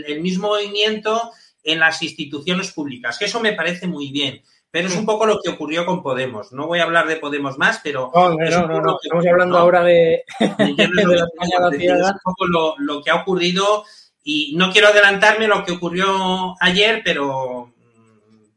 el 0.07 0.21
mismo 0.21 0.47
movimiento 0.47 1.33
en 1.61 1.79
las 1.79 2.01
instituciones 2.01 2.71
públicas, 2.71 3.17
que 3.17 3.25
eso 3.25 3.41
me 3.41 3.51
parece 3.51 3.87
muy 3.87 4.09
bien. 4.09 4.41
Pero 4.73 4.87
es 4.87 4.95
un 4.95 5.05
poco 5.05 5.27
lo 5.27 5.39
que 5.39 5.51
ocurrió 5.51 5.85
con 5.85 6.01
Podemos. 6.01 6.51
No 6.51 6.65
voy 6.65 6.79
a 6.79 6.83
hablar 6.85 7.05
de 7.05 7.17
Podemos 7.17 7.59
más, 7.59 7.79
pero. 7.83 8.09
No, 8.11 8.29
no, 8.31 8.81
no, 8.81 8.97
estamos 8.99 9.23
hablando 9.27 9.59
ahora 9.59 9.83
de, 9.83 10.23
la 10.39 10.55
Es 10.57 12.11
un 12.11 12.19
poco 12.23 12.47
lo, 12.79 13.03
que 13.03 13.11
ha 13.11 13.17
ocurrido 13.17 13.85
y 14.23 14.55
no 14.55 14.71
quiero 14.71 14.87
adelantarme 14.87 15.47
lo 15.47 15.63
que 15.65 15.73
ocurrió 15.73 16.55
ayer, 16.59 17.01
pero. 17.03 17.71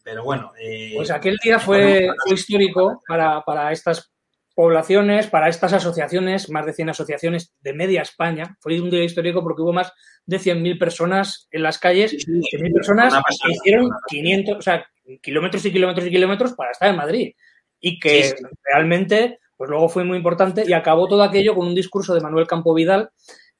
Pero 0.05 0.23
bueno. 0.23 0.53
Eh, 0.61 0.93
pues 0.95 1.11
aquel 1.11 1.37
día 1.43 1.59
fue, 1.59 2.09
histórico 2.31 3.03
para, 3.09 3.43
para 3.43 3.73
estas 3.73 4.13
poblaciones, 4.55 5.27
para 5.27 5.49
estas 5.49 5.73
asociaciones, 5.73 6.49
más 6.49 6.65
de 6.65 6.73
100 6.73 6.91
asociaciones 6.91 7.55
de 7.61 7.75
media 7.75 8.03
España. 8.03 8.57
Fue 8.61 8.81
un 8.81 8.89
día 8.89 9.05
histórico 9.05 9.43
porque 9.43 9.63
hubo 9.63 9.73
más 9.73 9.93
de 10.25 10.39
100.000 10.39 10.79
personas 10.79 11.49
en 11.51 11.63
las 11.63 11.79
calles, 11.79 12.13
100.000 12.27 12.73
personas 12.73 13.15
que 13.15 13.53
hicieron 13.53 13.91
500, 14.09 14.57
o 14.57 14.63
sea, 14.63 14.87
kilómetros 15.21 15.65
y 15.67 15.73
kilómetros 15.73 16.07
y 16.07 16.11
kilómetros 16.11 16.55
para 16.55 16.71
estar 16.71 16.89
en 16.89 16.97
Madrid. 16.97 17.33
Y 17.81 17.99
que 17.99 18.35
realmente, 18.63 19.41
pues 19.57 19.69
luego 19.69 19.89
fue 19.89 20.05
muy 20.05 20.17
importante 20.17 20.65
y 20.67 20.73
acabó 20.73 21.07
todo 21.07 21.23
aquello 21.23 21.55
con 21.55 21.67
un 21.67 21.75
discurso 21.75 22.15
de 22.15 22.23
Manuel 22.23 22.47
Campo 22.47 22.73
Vidal, 22.73 23.11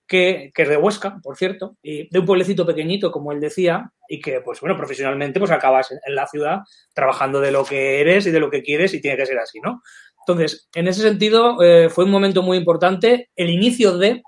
que, 0.07 0.53
que 0.55 0.63
es 0.63 0.69
de 0.69 0.77
Huesca, 0.77 1.19
por 1.23 1.37
cierto, 1.37 1.77
y 1.83 2.09
de 2.09 2.19
un 2.19 2.27
pueblecito 2.27 2.65
pequeñito, 2.65 3.11
como 3.11 3.33
él 3.33 3.41
decía, 3.41 3.93
y 4.09 4.21
que, 4.21 4.41
pues 4.41 4.61
bueno, 4.61 4.77
profesionalmente, 4.77 5.39
pues 5.39 5.51
acabas 5.51 5.91
en, 5.93 6.15
la 6.15 6.27
ciudad 6.27 6.61
trabajando 6.95 7.41
de 7.41 7.51
lo 7.51 7.65
que 7.65 8.01
eres 8.01 8.27
y 8.27 8.31
de 8.31 8.41
lo 8.41 8.51
que 8.51 8.63
quieres 8.63 8.95
y 8.95 9.01
tiene 9.01 9.17
que 9.17 9.27
ser 9.27 9.39
así, 9.39 9.59
¿no? 9.61 9.83
Entonces, 10.27 10.69
en 10.75 10.89
ese 10.89 11.03
sentido, 11.03 11.63
eh, 11.63 11.89
fue 11.89 12.05
un 12.05 12.11
momento 12.11 12.43
muy 12.43 12.57
importante 12.57 13.31
el 13.37 13.51
inicio 13.51 13.97
de 13.97 14.23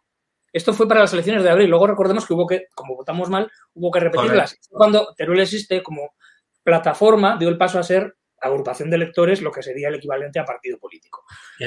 esto 0.53 0.73
fue 0.73 0.89
para 0.89 1.01
las 1.01 1.13
elecciones 1.13 1.43
de 1.43 1.51
abril. 1.51 1.69
Luego 1.69 1.87
recordemos 1.87 2.27
que 2.27 2.33
hubo 2.33 2.47
que, 2.47 2.67
como 2.75 2.97
votamos 2.97 3.29
mal, 3.29 3.51
hubo 3.75 3.91
que 3.91 4.01
repetirlas. 4.01 4.59
Cuando 4.71 5.15
Teruel 5.15 5.41
existe 5.41 5.83
como 5.83 6.15
plataforma, 6.63 7.37
dio 7.39 7.49
el 7.49 7.59
paso 7.59 7.79
a 7.79 7.83
ser 7.83 8.17
agrupación 8.41 8.89
de 8.91 8.97
electores, 8.97 9.43
lo 9.43 9.53
que 9.53 9.63
sería 9.63 9.89
el 9.89 9.97
equivalente 9.97 10.39
a 10.39 10.45
partido 10.45 10.79
político. 10.79 11.25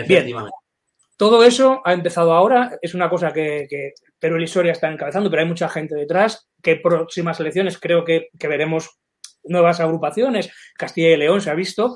Bien, 0.08 0.26
todo 1.22 1.44
eso 1.44 1.84
ha 1.86 1.94
empezado 1.94 2.34
ahora. 2.34 2.80
Es 2.82 2.96
una 2.96 3.08
cosa 3.08 3.32
que, 3.32 3.68
que 3.70 3.94
Teruel 4.18 4.42
y 4.42 4.48
Soria 4.48 4.72
están 4.72 4.94
encabezando, 4.94 5.30
pero 5.30 5.44
hay 5.44 5.48
mucha 5.48 5.70
gente 5.70 5.94
detrás. 5.94 6.50
Que 6.64 6.78
próximas 6.78 7.40
elecciones 7.40 7.78
creo 7.78 8.04
que, 8.04 8.30
que 8.40 8.48
veremos 8.48 8.98
nuevas 9.44 9.80
agrupaciones. 9.80 10.52
Castilla 10.76 11.10
y 11.10 11.18
León 11.18 11.40
se 11.40 11.52
ha 11.52 11.54
visto. 11.54 11.96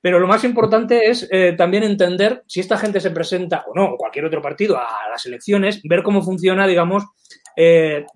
Pero 0.00 0.18
lo 0.18 0.26
más 0.26 0.42
importante 0.44 1.10
es 1.10 1.28
eh, 1.30 1.52
también 1.52 1.82
entender 1.82 2.44
si 2.46 2.60
esta 2.60 2.78
gente 2.78 2.98
se 2.98 3.10
presenta 3.10 3.62
o 3.68 3.74
no, 3.74 3.92
o 3.92 3.96
cualquier 3.98 4.24
otro 4.24 4.40
partido, 4.40 4.78
a 4.78 5.06
las 5.10 5.26
elecciones, 5.26 5.82
ver 5.84 6.02
cómo 6.02 6.22
funciona, 6.22 6.66
digamos, 6.66 7.04
eh, 7.54 8.06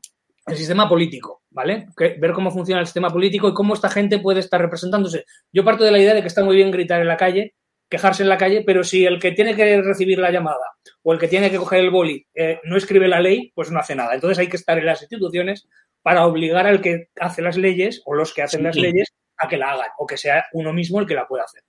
el 0.46 0.56
sistema 0.56 0.88
político, 0.88 1.42
¿vale? 1.50 1.88
ver 1.98 2.32
cómo 2.32 2.50
funciona 2.50 2.80
el 2.80 2.86
sistema 2.86 3.10
político 3.10 3.46
y 3.46 3.52
cómo 3.52 3.74
esta 3.74 3.90
gente 3.90 4.20
puede 4.20 4.40
estar 4.40 4.58
representándose. 4.58 5.26
Yo 5.52 5.66
parto 5.66 5.84
de 5.84 5.90
la 5.90 5.98
idea 5.98 6.14
de 6.14 6.22
que 6.22 6.28
está 6.28 6.42
muy 6.42 6.56
bien 6.56 6.70
gritar 6.70 7.02
en 7.02 7.08
la 7.08 7.18
calle, 7.18 7.54
quejarse 7.88 8.22
en 8.22 8.28
la 8.28 8.38
calle, 8.38 8.62
pero 8.66 8.82
si 8.82 9.04
el 9.04 9.20
que 9.20 9.32
tiene 9.32 9.54
que 9.54 9.80
recibir 9.80 10.18
la 10.18 10.30
llamada 10.30 10.74
o 11.02 11.12
el 11.12 11.18
que 11.18 11.28
tiene 11.28 11.50
que 11.50 11.58
coger 11.58 11.80
el 11.80 11.90
boli 11.90 12.26
eh, 12.34 12.60
no 12.64 12.76
escribe 12.76 13.08
la 13.08 13.20
ley, 13.20 13.52
pues 13.54 13.70
no 13.70 13.78
hace 13.78 13.94
nada. 13.94 14.14
Entonces 14.14 14.38
hay 14.38 14.48
que 14.48 14.56
estar 14.56 14.78
en 14.78 14.86
las 14.86 15.02
instituciones 15.02 15.68
para 16.02 16.26
obligar 16.26 16.66
al 16.66 16.80
que 16.80 17.08
hace 17.20 17.42
las 17.42 17.56
leyes 17.56 18.02
o 18.04 18.14
los 18.14 18.32
que 18.32 18.42
hacen 18.42 18.62
las 18.62 18.76
leyes 18.76 19.12
a 19.38 19.48
que 19.48 19.56
la 19.56 19.72
hagan 19.72 19.88
o 19.98 20.06
que 20.06 20.16
sea 20.16 20.46
uno 20.52 20.72
mismo 20.72 21.00
el 21.00 21.06
que 21.06 21.14
la 21.14 21.26
pueda 21.26 21.44
hacer. 21.44 21.62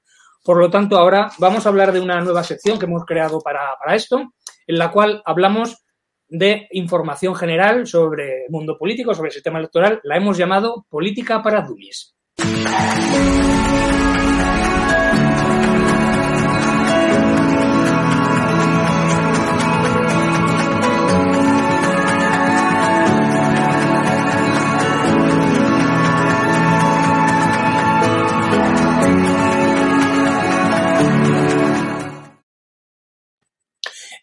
Por 0.43 0.57
lo 0.57 0.69
tanto, 0.69 0.97
ahora 0.97 1.29
vamos 1.39 1.65
a 1.65 1.69
hablar 1.69 1.91
de 1.91 1.99
una 1.99 2.21
nueva 2.21 2.43
sección 2.43 2.79
que 2.79 2.85
hemos 2.85 3.03
creado 3.05 3.41
para, 3.41 3.75
esto, 3.93 4.33
en 4.65 4.77
la 4.77 4.91
cual 4.91 5.21
hablamos 5.25 5.83
de 6.29 6.67
información 6.71 7.35
general 7.35 7.87
sobre 7.87 8.45
el 8.45 8.49
mundo 8.49 8.77
político, 8.77 9.13
sobre 9.13 9.27
el 9.27 9.33
sistema 9.33 9.59
electoral. 9.59 9.99
La 10.03 10.17
hemos 10.17 10.37
llamado 10.37 10.85
Política 10.89 11.41
para 11.41 11.61
Dummies. 11.61 12.15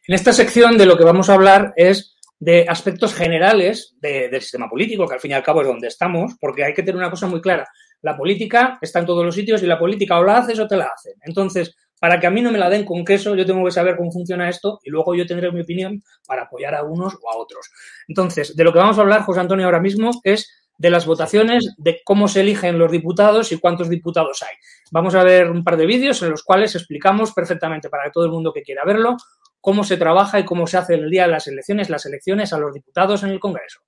En 0.07 0.15
esta 0.15 0.35
sección 0.35 0.77
de 0.77 0.85
lo 0.85 0.99
que 0.99 1.05
vamos 1.05 1.31
a 1.31 1.35
hablar 1.35 1.73
es 1.77 2.15
de 2.39 2.67
aspectos 2.69 3.15
generales 3.15 3.97
del 4.03 4.39
sistema 4.43 4.69
político, 4.69 5.07
que 5.07 5.15
al 5.15 5.21
fin 5.21 5.31
y 5.31 5.35
al 5.35 5.43
cabo 5.43 5.63
es 5.63 5.67
donde 5.67 5.89
estamos, 5.89 6.35
porque 6.39 6.63
hay 6.63 6.75
que 6.75 6.83
tener 6.83 6.97
una 6.97 7.09
cosa 7.09 7.27
muy 7.27 7.41
clara. 7.41 7.67
La 8.03 8.15
política 8.15 8.79
está 8.83 8.99
en 8.99 9.07
todos 9.07 9.25
los 9.25 9.35
sitios 9.35 9.63
y 9.63 9.67
la 9.67 9.79
política 9.79 10.19
o 10.19 10.25
la 10.25 10.37
haces 10.37 10.59
o 10.59 10.69
te 10.69 10.77
la 10.77 10.91
hacen. 10.95 11.15
Entonces, 11.23 11.75
para 11.99 12.21
que 12.21 12.27
a 12.27 12.31
mí 12.31 12.43
no 12.43 12.53
me 12.53 12.59
la 12.59 12.69
den 12.69 12.85
con 12.85 13.03
queso, 13.03 13.35
yo 13.35 13.47
tengo 13.47 13.65
que 13.65 13.71
saber 13.71 13.97
cómo 13.97 14.13
funciona 14.13 14.47
esto 14.47 14.79
y 14.85 14.91
luego 14.91 15.15
yo 15.15 15.25
tendré 15.25 15.51
mi 15.51 15.63
opinión 15.63 16.03
para 16.27 16.43
apoyar 16.43 16.75
a 16.75 16.83
unos 16.83 17.15
o 17.15 17.33
a 17.33 17.39
otros. 17.39 17.71
Entonces, 18.07 18.55
de 18.55 18.63
lo 18.63 18.75
que 18.75 18.81
vamos 18.81 18.99
a 18.99 19.01
hablar, 19.01 19.23
José 19.23 19.41
Antonio, 19.41 19.65
ahora 19.65 19.81
mismo 19.81 20.11
es 20.23 20.51
de 20.77 20.91
las 20.91 21.07
votaciones, 21.07 21.73
de 21.79 22.03
cómo 22.05 22.29
se 22.29 22.43
eligen 22.43 22.79
los 22.79 22.93
diputados 22.93 23.53
y 23.53 23.59
cuántos 23.59 23.89
diputados 23.89 24.43
hay. 24.43 24.55
Vamos 24.91 25.15
a 25.15 25.23
ver 25.23 25.51
un 25.51 25.65
par 25.65 25.79
de 25.79 25.87
vídeos 25.87 26.21
en 26.23 26.29
los 26.29 26.43
cuales 26.43 26.75
explicamos 26.75 27.33
perfectamente 27.33 27.89
para 27.89 28.11
todo 28.11 28.27
el 28.27 28.33
mundo 28.33 28.53
que 28.53 28.63
quiera 28.63 28.85
verlo 28.85 29.17
cómo 29.65 29.83
se 29.83 29.97
trabaja 29.97 30.39
y 30.39 30.45
cómo 30.45 30.67
se 30.67 30.77
hace 30.77 30.93
el 30.93 31.09
día 31.09 31.23
de 31.23 31.31
las 31.31 31.47
elecciones, 31.47 31.89
las 31.89 32.05
elecciones 32.05 32.53
a 32.53 32.59
los 32.59 32.75
diputados 32.75 33.23
en 33.23 33.31
el 33.31 33.41
Congreso. 33.41 33.81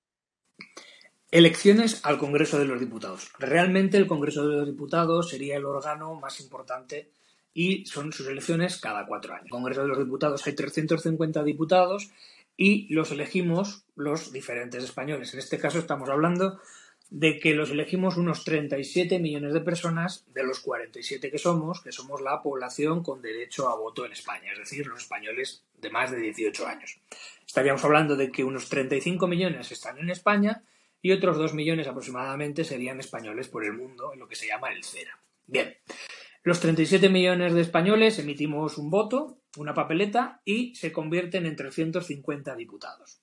Elecciones 1.29 2.03
al 2.03 2.17
Congreso 2.17 2.57
de 2.57 2.65
los 2.65 2.79
Diputados. 2.79 3.31
Realmente 3.37 3.97
el 3.97 4.07
Congreso 4.07 4.47
de 4.47 4.55
los 4.55 4.65
Diputados 4.65 5.29
sería 5.29 5.55
el 5.55 5.65
órgano 5.65 6.15
más 6.15 6.39
importante 6.39 7.11
y 7.53 7.85
son 7.85 8.11
sus 8.11 8.27
elecciones 8.27 8.77
cada 8.77 9.05
cuatro 9.05 9.35
años. 9.35 9.45
El 9.45 9.51
Congreso 9.51 9.83
de 9.83 9.89
los 9.89 9.99
Diputados 9.99 10.47
hay 10.47 10.53
350 10.53 11.43
diputados 11.43 12.09
y 12.57 12.91
los 12.91 13.11
elegimos 13.11 13.85
los 13.95 14.31
diferentes 14.31 14.83
españoles. 14.83 15.31
En 15.35 15.39
este 15.39 15.59
caso 15.59 15.77
estamos 15.77 16.09
hablando 16.09 16.59
de 17.09 17.39
que 17.39 17.53
los 17.53 17.71
elegimos 17.71 18.17
unos 18.17 18.43
37 18.43 19.19
millones 19.19 19.53
de 19.53 19.61
personas 19.61 20.25
de 20.33 20.43
los 20.43 20.59
47 20.59 21.31
que 21.31 21.37
somos, 21.37 21.81
que 21.81 21.91
somos 21.91 22.21
la 22.21 22.41
población 22.41 23.03
con 23.03 23.21
derecho 23.21 23.69
a 23.69 23.77
voto 23.77 24.05
en 24.05 24.11
España, 24.11 24.51
es 24.51 24.59
decir, 24.59 24.87
los 24.87 25.01
españoles 25.01 25.63
de 25.79 25.89
más 25.89 26.11
de 26.11 26.19
18 26.19 26.67
años. 26.67 26.99
Estaríamos 27.45 27.83
hablando 27.85 28.15
de 28.15 28.31
que 28.31 28.43
unos 28.43 28.67
35 28.69 29.27
millones 29.27 29.71
están 29.71 29.97
en 29.99 30.09
España 30.09 30.63
y 31.01 31.11
otros 31.11 31.37
2 31.37 31.53
millones 31.53 31.87
aproximadamente 31.87 32.63
serían 32.63 32.99
españoles 32.99 33.47
por 33.47 33.63
el 33.63 33.73
mundo, 33.73 34.11
en 34.13 34.19
lo 34.19 34.27
que 34.27 34.35
se 34.35 34.47
llama 34.47 34.73
el 34.73 34.83
CERA. 34.83 35.19
Bien, 35.45 35.77
los 36.43 36.59
37 36.59 37.09
millones 37.09 37.53
de 37.53 37.61
españoles 37.61 38.19
emitimos 38.19 38.77
un 38.77 38.89
voto, 38.89 39.39
una 39.57 39.73
papeleta, 39.73 40.41
y 40.43 40.75
se 40.75 40.91
convierten 40.91 41.45
en 41.45 41.55
350 41.55 42.55
diputados. 42.55 43.21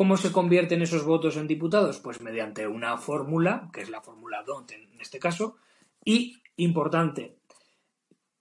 ¿Cómo 0.00 0.16
se 0.16 0.32
convierten 0.32 0.80
esos 0.80 1.04
votos 1.04 1.36
en 1.36 1.46
diputados? 1.46 2.00
Pues 2.00 2.22
mediante 2.22 2.66
una 2.66 2.96
fórmula, 2.96 3.68
que 3.70 3.82
es 3.82 3.90
la 3.90 4.00
fórmula 4.00 4.42
DONT 4.42 4.72
en 4.72 4.98
este 4.98 5.18
caso, 5.18 5.58
y, 6.02 6.42
importante, 6.56 7.36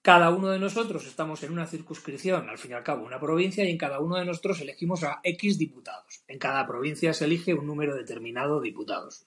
cada 0.01 0.29
uno 0.29 0.47
de 0.47 0.57
nosotros 0.57 1.05
estamos 1.05 1.43
en 1.43 1.51
una 1.51 1.67
circunscripción, 1.67 2.47
al 2.47 2.57
fin 2.57 2.71
y 2.71 2.75
al 2.75 2.83
cabo 2.85 3.05
una 3.05 3.19
provincia, 3.19 3.65
y 3.65 3.71
en 3.71 3.77
cada 3.77 3.99
uno 3.99 4.15
de 4.15 4.23
nosotros 4.23 4.61
elegimos 4.61 5.03
a 5.03 5.19
X 5.21 5.57
diputados. 5.57 6.23
En 6.29 6.39
cada 6.39 6.65
provincia 6.65 7.13
se 7.13 7.25
elige 7.25 7.53
un 7.53 7.67
número 7.67 7.93
determinado 7.93 8.61
de 8.61 8.69
diputados. 8.69 9.25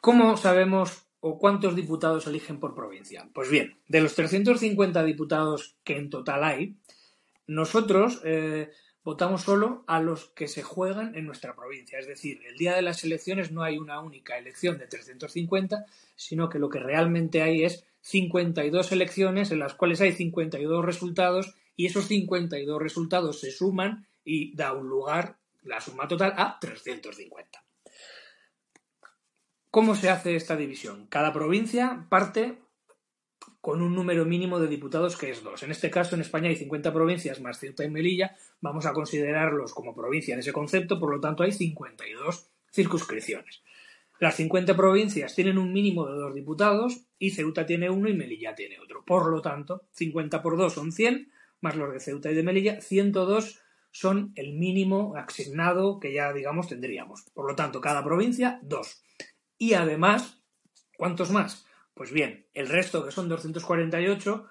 ¿Cómo 0.00 0.38
sabemos 0.38 1.06
o 1.20 1.38
cuántos 1.38 1.76
diputados 1.76 2.26
eligen 2.26 2.60
por 2.60 2.74
provincia? 2.74 3.28
Pues 3.34 3.50
bien, 3.50 3.76
de 3.88 4.00
los 4.00 4.14
350 4.14 5.04
diputados 5.04 5.76
que 5.84 5.98
en 5.98 6.08
total 6.08 6.44
hay, 6.44 6.76
nosotros 7.46 8.22
eh, 8.24 8.70
votamos 9.06 9.42
solo 9.42 9.84
a 9.86 10.00
los 10.00 10.24
que 10.30 10.48
se 10.48 10.64
juegan 10.64 11.14
en 11.14 11.26
nuestra 11.26 11.54
provincia. 11.54 11.96
Es 11.96 12.08
decir, 12.08 12.40
el 12.44 12.58
día 12.58 12.74
de 12.74 12.82
las 12.82 13.04
elecciones 13.04 13.52
no 13.52 13.62
hay 13.62 13.78
una 13.78 14.00
única 14.00 14.36
elección 14.36 14.78
de 14.78 14.88
350, 14.88 15.86
sino 16.16 16.48
que 16.48 16.58
lo 16.58 16.68
que 16.68 16.80
realmente 16.80 17.40
hay 17.40 17.62
es 17.62 17.86
52 18.00 18.90
elecciones 18.90 19.52
en 19.52 19.60
las 19.60 19.74
cuales 19.74 20.00
hay 20.00 20.10
52 20.10 20.84
resultados 20.84 21.54
y 21.76 21.86
esos 21.86 22.08
52 22.08 22.82
resultados 22.82 23.38
se 23.38 23.52
suman 23.52 24.08
y 24.24 24.56
da 24.56 24.72
un 24.72 24.88
lugar, 24.88 25.36
la 25.62 25.80
suma 25.80 26.08
total, 26.08 26.34
a 26.36 26.58
350. 26.58 27.62
¿Cómo 29.70 29.94
se 29.94 30.10
hace 30.10 30.34
esta 30.34 30.56
división? 30.56 31.06
Cada 31.06 31.32
provincia 31.32 32.06
parte 32.08 32.58
con 33.66 33.82
un 33.82 33.96
número 33.96 34.24
mínimo 34.24 34.60
de 34.60 34.68
diputados 34.68 35.16
que 35.16 35.28
es 35.28 35.42
dos. 35.42 35.64
En 35.64 35.72
este 35.72 35.90
caso, 35.90 36.14
en 36.14 36.20
España 36.20 36.48
hay 36.48 36.54
50 36.54 36.92
provincias 36.92 37.40
más 37.40 37.58
Ceuta 37.58 37.82
y 37.82 37.90
Melilla. 37.90 38.36
Vamos 38.60 38.86
a 38.86 38.92
considerarlos 38.92 39.74
como 39.74 39.92
provincia 39.92 40.34
en 40.34 40.38
ese 40.38 40.52
concepto, 40.52 41.00
por 41.00 41.12
lo 41.12 41.20
tanto 41.20 41.42
hay 41.42 41.50
52 41.50 42.48
circunscripciones. 42.70 43.64
Las 44.20 44.36
50 44.36 44.76
provincias 44.76 45.34
tienen 45.34 45.58
un 45.58 45.72
mínimo 45.72 46.06
de 46.06 46.14
dos 46.14 46.32
diputados 46.32 47.08
y 47.18 47.32
Ceuta 47.32 47.66
tiene 47.66 47.90
uno 47.90 48.08
y 48.08 48.14
Melilla 48.14 48.54
tiene 48.54 48.78
otro. 48.78 49.04
Por 49.04 49.32
lo 49.32 49.42
tanto, 49.42 49.82
50 49.94 50.42
por 50.42 50.56
2 50.56 50.72
son 50.72 50.92
100, 50.92 51.32
más 51.60 51.74
los 51.74 51.92
de 51.92 51.98
Ceuta 51.98 52.30
y 52.30 52.36
de 52.36 52.44
Melilla, 52.44 52.80
102 52.80 53.62
son 53.90 54.30
el 54.36 54.52
mínimo 54.52 55.16
asignado 55.16 55.98
que 55.98 56.12
ya, 56.12 56.32
digamos, 56.32 56.68
tendríamos. 56.68 57.24
Por 57.34 57.48
lo 57.48 57.56
tanto, 57.56 57.80
cada 57.80 58.04
provincia, 58.04 58.60
dos. 58.62 59.02
Y 59.58 59.74
además, 59.74 60.40
¿cuántos 60.96 61.32
más? 61.32 61.65
Pues 61.96 62.12
bien, 62.12 62.44
el 62.52 62.68
resto, 62.68 63.06
que 63.06 63.10
son 63.10 63.26
248, 63.26 64.46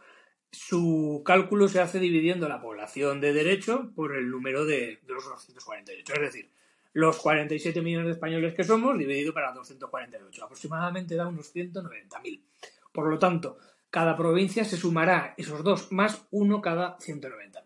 su 0.51 1.21
cálculo 1.23 1.67
se 1.67 1.79
hace 1.79 1.99
dividiendo 1.99 2.49
la 2.49 2.59
población 2.59 3.21
de 3.21 3.33
derecho 3.33 3.91
por 3.95 4.15
el 4.15 4.31
número 4.31 4.65
de, 4.65 4.99
los 5.05 5.23
248. 5.25 6.13
Es 6.15 6.19
decir, 6.21 6.51
los 6.93 7.19
47 7.19 7.83
millones 7.83 8.07
de 8.07 8.13
españoles 8.13 8.55
que 8.55 8.63
somos 8.63 8.97
dividido 8.97 9.31
para 9.31 9.51
248. 9.51 10.43
Aproximadamente 10.43 11.15
da 11.15 11.27
unos 11.27 11.53
190.000. 11.53 12.41
Por 12.91 13.11
lo 13.11 13.19
tanto, 13.19 13.59
cada 13.91 14.17
provincia 14.17 14.65
se 14.65 14.75
sumará 14.75 15.35
esos 15.37 15.63
dos 15.63 15.91
más 15.91 16.25
uno 16.31 16.61
cada 16.61 16.97
190.000. 16.97 17.61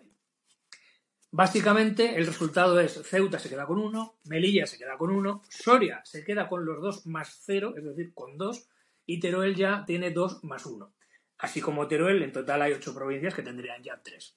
Básicamente, 1.31 2.17
el 2.17 2.25
resultado 2.25 2.81
es 2.81 3.01
Ceuta 3.03 3.39
se 3.39 3.47
queda 3.47 3.65
con 3.65 3.77
uno, 3.77 4.17
Melilla 4.25 4.67
se 4.67 4.77
queda 4.77 4.97
con 4.97 5.11
uno, 5.11 5.41
Soria 5.47 6.01
se 6.03 6.25
queda 6.25 6.49
con 6.49 6.65
los 6.65 6.81
dos 6.81 7.05
más 7.07 7.39
cero, 7.45 7.75
es 7.77 7.85
decir, 7.85 8.13
con 8.13 8.37
dos, 8.37 8.67
y 9.09 9.19
Teruel 9.19 9.55
ya 9.55 9.85
tiene 9.87 10.11
dos 10.11 10.43
más 10.43 10.67
uno. 10.67 10.93
Así 11.39 11.61
como 11.61 11.87
Teruel, 11.87 12.21
en 12.21 12.31
total 12.31 12.61
hay 12.61 12.73
ocho 12.73 12.93
provincias 12.93 13.33
que 13.33 13.41
tendrían 13.41 13.81
ya 13.81 13.99
tres. 14.03 14.35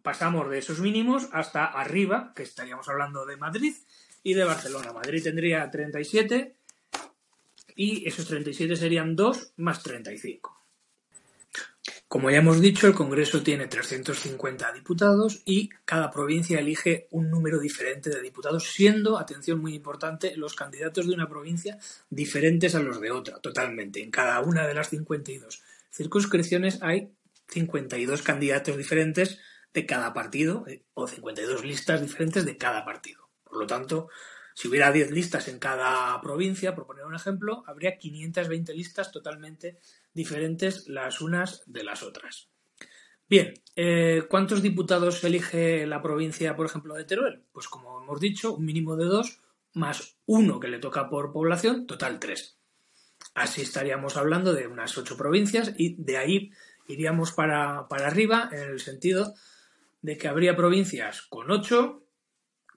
Pasamos 0.00 0.48
de 0.48 0.58
esos 0.58 0.78
mínimos 0.78 1.28
hasta 1.32 1.64
arriba, 1.64 2.32
que 2.36 2.44
estaríamos 2.44 2.88
hablando 2.88 3.26
de 3.26 3.36
Madrid 3.36 3.74
y 4.22 4.34
de 4.34 4.44
Barcelona. 4.44 4.92
Madrid 4.92 5.24
tendría 5.24 5.68
37 5.68 6.54
y 7.74 8.06
esos 8.06 8.28
37 8.28 8.76
serían 8.76 9.16
2 9.16 9.54
más 9.56 9.82
35. 9.82 10.59
Como 12.10 12.28
ya 12.28 12.38
hemos 12.38 12.60
dicho, 12.60 12.88
el 12.88 12.94
Congreso 12.94 13.40
tiene 13.40 13.68
350 13.68 14.72
diputados 14.72 15.42
y 15.44 15.68
cada 15.84 16.10
provincia 16.10 16.58
elige 16.58 17.06
un 17.12 17.30
número 17.30 17.60
diferente 17.60 18.10
de 18.10 18.20
diputados, 18.20 18.72
siendo, 18.72 19.16
atención 19.16 19.60
muy 19.60 19.76
importante, 19.76 20.34
los 20.34 20.56
candidatos 20.56 21.06
de 21.06 21.14
una 21.14 21.28
provincia 21.28 21.78
diferentes 22.08 22.74
a 22.74 22.80
los 22.80 23.00
de 23.00 23.12
otra, 23.12 23.38
totalmente. 23.38 24.02
En 24.02 24.10
cada 24.10 24.40
una 24.40 24.66
de 24.66 24.74
las 24.74 24.88
52 24.88 25.62
circunscripciones 25.92 26.82
hay 26.82 27.12
52 27.46 28.22
candidatos 28.22 28.76
diferentes 28.76 29.38
de 29.72 29.86
cada 29.86 30.12
partido 30.12 30.64
eh, 30.66 30.82
o 30.94 31.06
52 31.06 31.64
listas 31.64 32.02
diferentes 32.02 32.44
de 32.44 32.56
cada 32.56 32.84
partido. 32.84 33.30
Por 33.44 33.56
lo 33.56 33.68
tanto, 33.68 34.08
si 34.54 34.68
hubiera 34.68 34.92
10 34.92 35.10
listas 35.10 35.48
en 35.48 35.58
cada 35.58 36.20
provincia, 36.20 36.74
por 36.74 36.86
poner 36.86 37.04
un 37.04 37.14
ejemplo, 37.14 37.64
habría 37.66 37.98
520 37.98 38.74
listas 38.74 39.12
totalmente 39.12 39.78
diferentes 40.12 40.88
las 40.88 41.20
unas 41.20 41.62
de 41.66 41.84
las 41.84 42.02
otras. 42.02 42.48
Bien, 43.28 43.54
eh, 43.76 44.24
¿cuántos 44.28 44.60
diputados 44.60 45.22
elige 45.22 45.86
la 45.86 46.02
provincia, 46.02 46.56
por 46.56 46.66
ejemplo, 46.66 46.94
de 46.94 47.04
Teruel? 47.04 47.44
Pues 47.52 47.68
como 47.68 48.02
hemos 48.02 48.20
dicho, 48.20 48.54
un 48.56 48.64
mínimo 48.64 48.96
de 48.96 49.04
dos 49.04 49.40
más 49.72 50.16
uno 50.26 50.58
que 50.58 50.68
le 50.68 50.80
toca 50.80 51.08
por 51.08 51.32
población, 51.32 51.86
total 51.86 52.18
tres. 52.18 52.58
Así 53.34 53.62
estaríamos 53.62 54.16
hablando 54.16 54.52
de 54.52 54.66
unas 54.66 54.98
ocho 54.98 55.16
provincias 55.16 55.72
y 55.76 55.94
de 56.02 56.16
ahí 56.16 56.50
iríamos 56.88 57.30
para, 57.30 57.86
para 57.88 58.08
arriba 58.08 58.48
en 58.50 58.70
el 58.70 58.80
sentido 58.80 59.34
de 60.02 60.18
que 60.18 60.28
habría 60.28 60.56
provincias 60.56 61.22
con 61.22 61.50
ocho, 61.50 62.02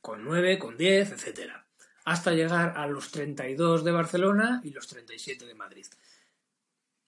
con 0.01 0.23
nueve, 0.23 0.59
con 0.59 0.77
diez, 0.77 1.12
etcétera, 1.12 1.62
hasta 2.06 2.32
llegar 2.32 2.74
a 2.78 2.88
los 2.88 3.12
32 3.12 3.84
de 3.84 3.92
Barcelona 3.92 4.62
y 4.63 4.72
los 4.72 4.88
37 4.88 5.46
de 5.46 5.56
Madrid. 5.56 5.86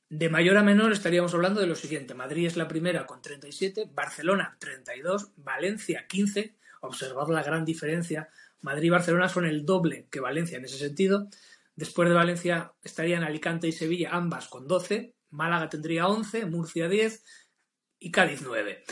De 0.09 0.29
mayor 0.29 0.57
a 0.57 0.63
menor 0.63 0.91
estaríamos 0.91 1.33
hablando 1.33 1.59
de 1.59 1.67
lo 1.67 1.75
siguiente. 1.75 2.13
Madrid 2.13 2.45
es 2.45 2.57
la 2.57 2.67
primera 2.67 3.05
con 3.05 3.21
37, 3.21 3.89
Barcelona 3.93 4.55
32, 4.59 5.31
Valencia 5.37 6.05
15. 6.07 6.55
Observad 6.81 7.29
la 7.29 7.43
gran 7.43 7.65
diferencia. 7.65 8.29
Madrid 8.61 8.87
y 8.87 8.89
Barcelona 8.91 9.29
son 9.29 9.45
el 9.45 9.65
doble 9.65 10.07
que 10.11 10.19
Valencia 10.19 10.57
en 10.57 10.65
ese 10.65 10.77
sentido. 10.77 11.27
Después 11.75 12.07
de 12.07 12.15
Valencia 12.15 12.73
estarían 12.83 13.23
Alicante 13.23 13.67
y 13.67 13.71
Sevilla, 13.71 14.11
ambas 14.11 14.47
con 14.47 14.67
12. 14.67 15.15
Málaga 15.31 15.69
tendría 15.69 16.07
11, 16.07 16.45
Murcia 16.45 16.87
10 16.87 17.23
y 17.99 18.11
Cádiz 18.11 18.41
9. 18.43 18.83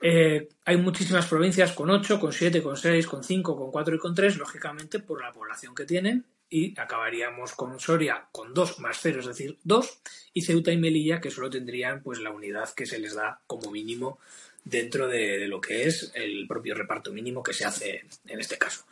Eh, 0.00 0.48
hay 0.64 0.76
muchísimas 0.76 1.26
provincias 1.26 1.72
con 1.72 1.90
8, 1.90 2.20
con 2.20 2.32
7, 2.32 2.62
con 2.62 2.76
6, 2.76 3.06
con 3.06 3.24
5, 3.24 3.56
con 3.56 3.70
4 3.70 3.94
y 3.96 3.98
con 3.98 4.14
3, 4.14 4.36
lógicamente 4.36 5.00
por 5.00 5.20
la 5.20 5.32
población 5.32 5.74
que 5.74 5.84
tienen 5.84 6.24
y 6.50 6.78
acabaríamos 6.80 7.52
con 7.52 7.78
Soria 7.78 8.26
con 8.32 8.54
2 8.54 8.80
más 8.80 8.98
0, 9.02 9.20
es 9.20 9.26
decir, 9.26 9.58
2, 9.64 10.00
y 10.32 10.42
Ceuta 10.42 10.72
y 10.72 10.78
Melilla 10.78 11.20
que 11.20 11.30
solo 11.30 11.50
tendrían 11.50 12.02
pues 12.02 12.20
la 12.20 12.30
unidad 12.30 12.72
que 12.74 12.86
se 12.86 12.98
les 12.98 13.14
da 13.14 13.40
como 13.46 13.70
mínimo 13.70 14.18
dentro 14.64 15.08
de, 15.08 15.46
lo 15.46 15.60
que 15.60 15.84
es 15.84 16.10
el 16.14 16.46
propio 16.46 16.74
reparto 16.74 17.12
mínimo 17.12 17.42
que 17.42 17.52
se 17.52 17.64
hace 17.64 18.04
en 18.26 18.40
este 18.40 18.58
caso. 18.58 18.84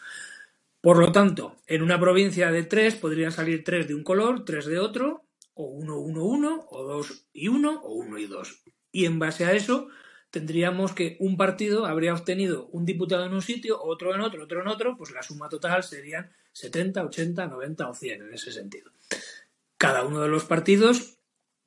Por 0.81 0.99
lo 0.99 1.13
tanto, 1.13 1.57
en 1.67 1.83
una 1.83 1.99
provincia 1.99 2.51
de 2.53 2.63
3 2.63 2.97
podrían 2.97 3.33
salir 3.33 3.65
3 3.65 3.89
de 3.89 3.95
un 3.95 4.05
color, 4.05 4.45
3 4.45 4.67
de 4.67 4.79
otro, 4.79 5.25
o 5.55 5.65
1, 5.65 5.99
1, 5.99 6.23
1, 6.23 6.67
o 6.71 6.83
2 6.85 7.25
y 7.33 7.49
1, 7.49 7.81
o 7.83 7.95
1 7.95 8.19
y 8.19 8.27
2. 8.27 8.63
Y 8.93 9.07
en 9.07 9.19
base 9.19 9.47
a 9.47 9.53
eso, 9.53 9.89
tendríamos 10.31 10.93
que 10.93 11.17
un 11.21 11.37
partido 11.37 11.87
habría 11.87 12.15
obtenido 12.15 12.67
un 12.73 12.85
diputado 12.85 13.25
en 13.27 13.33
un 13.33 13.43
sitio, 13.43 13.83
otro 13.83 14.15
en 14.15 14.21
otro, 14.21 14.45
otro 14.45 14.61
en 14.61 14.69
otro, 14.69 14.97
pues 14.97 15.11
la 15.13 15.23
suma 15.23 15.49
total 15.49 15.83
serían 15.83 16.31
70, 16.53 17.05
80, 17.05 17.47
90 17.47 17.89
o 17.89 17.95
100 17.95 18.23
en 18.23 18.35
ese 18.35 18.53
sentido. 18.53 18.91
Cada 19.79 20.05
uno 20.05 20.21
de 20.21 20.29
los 20.29 20.45
partidos, 20.45 21.19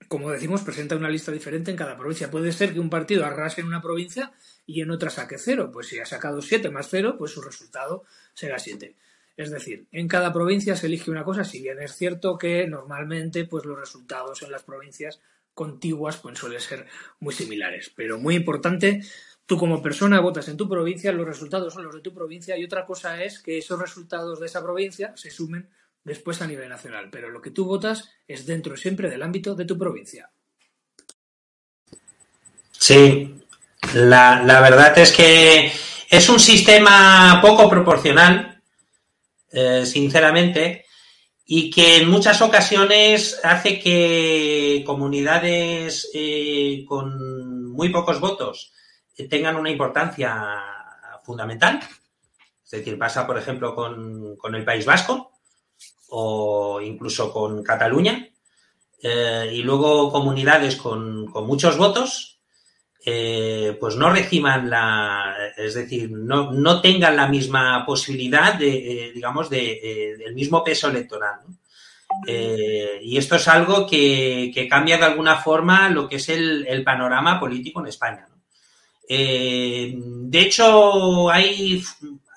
como 0.08 0.32
decimos, 0.32 0.62
presenta 0.62 0.96
una 0.96 1.10
lista 1.10 1.32
diferente 1.32 1.72
en 1.72 1.78
cada 1.78 1.98
provincia. 1.98 2.32
Puede 2.32 2.52
ser 2.52 2.74
que 2.74 2.80
un 2.80 2.90
partido 2.90 3.26
arrase 3.26 3.62
en 3.62 3.68
una 3.68 3.82
provincia 3.82 4.32
y 4.66 4.82
en 4.82 4.92
otra 4.92 5.10
saque 5.10 5.38
cero. 5.38 5.70
Pues 5.72 5.88
si 5.88 6.00
ha 6.00 6.06
sacado 6.06 6.42
7 6.42 6.70
más 6.70 6.88
0, 6.90 7.16
pues 7.18 7.32
su 7.32 7.42
resultado 7.42 8.04
será 8.34 8.60
7. 8.60 8.96
Es 9.38 9.52
decir, 9.52 9.88
en 9.92 10.08
cada 10.08 10.34
provincia 10.34 10.76
se 10.76 10.88
elige 10.88 11.12
una 11.12 11.24
cosa, 11.24 11.46
si 11.46 11.62
bien 11.62 11.80
es 11.80 11.96
cierto 11.96 12.38
que 12.38 12.68
normalmente 12.68 13.46
pues 13.46 13.64
los 13.64 13.80
resultados 13.80 14.42
en 14.42 14.52
las 14.52 14.64
provincias 14.64 15.22
contiguas 15.60 16.16
pues 16.16 16.40
suelen 16.40 16.62
ser 16.62 16.88
muy 17.20 17.34
similares. 17.34 17.92
Pero 17.94 18.18
muy 18.18 18.36
importante 18.36 19.02
Tú 19.50 19.58
como 19.58 19.82
persona 19.82 20.20
votas 20.20 20.48
en 20.48 20.58
tu 20.58 20.70
provincia, 20.70 21.12
los 21.12 21.26
resultados 21.26 21.74
son 21.74 21.84
los 21.84 21.96
de 21.96 22.02
tu 22.02 22.14
provincia 22.14 22.56
y 22.56 22.64
otra 22.64 22.86
cosa 22.86 23.24
es 23.24 23.40
que 23.40 23.58
esos 23.58 23.80
resultados 23.80 24.40
de 24.40 24.46
esa 24.46 24.62
provincia 24.62 25.12
se 25.16 25.32
sumen 25.32 25.68
después 26.04 26.40
a 26.44 26.46
nivel 26.46 26.70
nacional. 26.70 27.10
Pero 27.12 27.32
lo 27.32 27.42
que 27.42 27.50
tú 27.50 27.66
votas 27.66 28.12
es 28.28 28.46
dentro 28.46 28.78
siempre 28.78 29.10
del 29.10 29.24
ámbito 29.24 29.56
de 29.56 29.66
tu 29.66 29.76
provincia. 29.76 30.30
Sí, 32.70 33.42
la, 33.96 34.62
verdad 34.62 34.96
es 35.00 35.12
que 35.12 35.72
es 36.12 36.30
un 36.30 36.40
sistema 36.40 37.40
poco 37.42 37.68
proporcional, 37.68 38.62
eh, 39.52 39.84
sinceramente, 39.84 40.86
y 41.52 41.72
que 41.72 41.98
en 41.98 42.12
muchas 42.12 42.44
ocasiones 42.44 43.40
hace 43.44 43.80
que 43.80 44.84
comunidades 44.86 46.08
eh, 46.14 46.86
con 46.88 47.72
muy 47.72 47.90
pocos 47.90 48.20
votos 48.20 48.72
tengan 49.28 49.56
una 49.56 49.72
importancia 49.72 50.46
fundamental. 51.24 51.80
Es 52.64 52.70
decir, 52.70 53.00
pasa, 53.00 53.26
por 53.26 53.36
ejemplo, 53.40 53.74
con, 53.74 54.56
el 54.56 54.64
País 54.64 54.86
Vasco 54.86 55.32
o 56.10 56.80
incluso 56.82 57.34
con 57.34 57.64
Cataluña. 57.64 58.30
Eh, 59.02 59.52
y 59.52 59.64
luego 59.64 60.12
comunidades 60.12 60.76
con, 60.76 61.26
muchos 61.48 61.78
votos, 61.78 62.39
eh, 63.06 63.78
pues 63.80 63.96
no 63.96 64.10
reciban 64.10 64.70
la, 64.70 65.34
es 65.56 65.74
decir, 65.74 66.12
no, 66.12 66.82
tengan 66.82 67.16
la 67.16 67.28
misma 67.28 67.86
posibilidad 67.86 68.56
de, 68.56 69.08
eh, 69.08 69.12
digamos, 69.14 69.50
de, 69.50 70.16
del 70.18 70.36
mismo 70.36 70.64
peso 70.64 70.90
electoral. 70.90 71.40
y 73.02 73.18
esto 73.18 73.36
es 73.36 73.48
algo 73.48 73.88
que, 73.88 74.68
cambia 74.70 74.98
de 74.98 75.06
alguna 75.06 75.38
forma 75.38 75.90
lo 75.90 76.08
que 76.08 76.18
es 76.18 76.30
el, 76.30 76.84
panorama 76.84 77.40
político 77.40 77.80
en 77.80 77.88
España. 77.88 78.28
Eh, 79.12 79.92
de 79.96 80.40
hecho, 80.40 81.32
hay, 81.32 81.82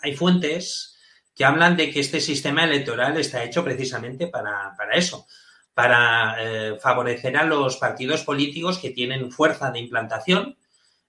hay 0.03 0.17
fuentes 0.17 0.97
que 1.35 1.45
hablan 1.45 1.77
de 1.77 1.91
que 1.91 2.01
este 2.01 2.21
sistema 2.21 2.65
electoral 2.65 3.17
está 3.19 3.45
hecho 3.45 3.63
precisamente 3.63 4.27
para, 4.27 4.75
eso, 4.95 5.27
para 5.75 6.37
eh, 6.39 6.79
favorecer 6.81 7.37
a 7.37 7.45
los 7.45 7.77
partidos 7.77 8.23
políticos 8.23 8.79
que 8.79 8.91
tienen 8.91 9.31
fuerza 9.31 9.71
de 9.71 9.81
implantación, 9.81 10.57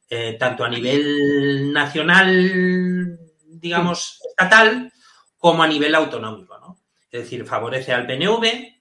eh, 0.09 0.37
tanto 0.39 0.63
a 0.63 0.69
nivel 0.69 1.73
nacional, 1.73 3.19
digamos, 3.47 4.19
estatal, 4.29 4.91
como 5.37 5.63
a 5.63 5.67
nivel 5.67 5.95
autonómico. 5.95 6.57
¿no? 6.59 6.77
Es 7.11 7.23
decir, 7.23 7.45
favorece 7.45 7.93
al 7.93 8.07
PNV, 8.07 8.73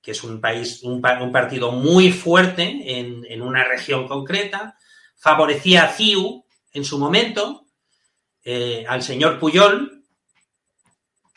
que 0.00 0.12
es 0.12 0.22
un 0.22 0.40
país, 0.40 0.82
un, 0.84 1.00
partido 1.00 1.72
muy 1.72 2.12
fuerte 2.12 2.98
en, 2.98 3.24
en, 3.28 3.42
una 3.42 3.64
región 3.64 4.06
concreta, 4.06 4.76
favorecía 5.16 5.84
a 5.84 5.88
CIU 5.88 6.44
en 6.72 6.84
su 6.84 6.98
momento, 6.98 7.66
eh, 8.44 8.84
al 8.88 9.02
señor 9.02 9.38
Puyol, 9.38 10.04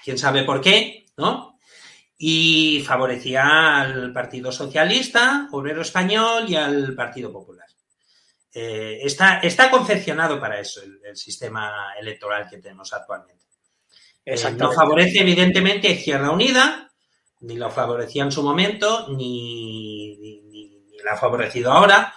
quién 0.04 0.18
sabe 0.18 0.44
por 0.44 0.62
qué, 0.62 1.08
¿no? 1.18 1.51
Y 2.24 2.84
favorecía 2.86 3.82
al 3.82 4.14
Partido 4.14 4.52
Socialista, 4.52 5.48
Obrero 5.52 5.82
Español 5.82 6.46
y 6.48 6.56
al 6.56 6.94
Partido 6.94 7.34
Popular. 7.34 7.66
Eh, 8.54 9.00
está, 9.02 9.40
está, 9.40 9.72
concepcionado 9.72 10.40
para 10.40 10.60
eso 10.60 10.82
el, 10.84 11.18
sistema 11.18 11.96
electoral 12.00 12.48
que 12.48 12.60
tenemos 12.60 12.94
actualmente. 12.94 13.44
Eh, 14.24 14.38
no 14.56 14.72
favorece, 14.72 15.22
evidentemente, 15.22 15.88
a 15.88 15.92
Izquierda 15.94 16.30
Unida, 16.30 16.92
ni 17.40 17.56
lo 17.56 17.72
favorecía 17.72 18.22
en 18.22 18.32
su 18.32 18.44
momento, 18.44 19.08
ni, 19.10 20.16
ni, 20.18 20.42
ni, 20.42 21.02
la 21.04 21.14
ha 21.14 21.18
favorecido 21.18 21.72
ahora. 21.72 22.14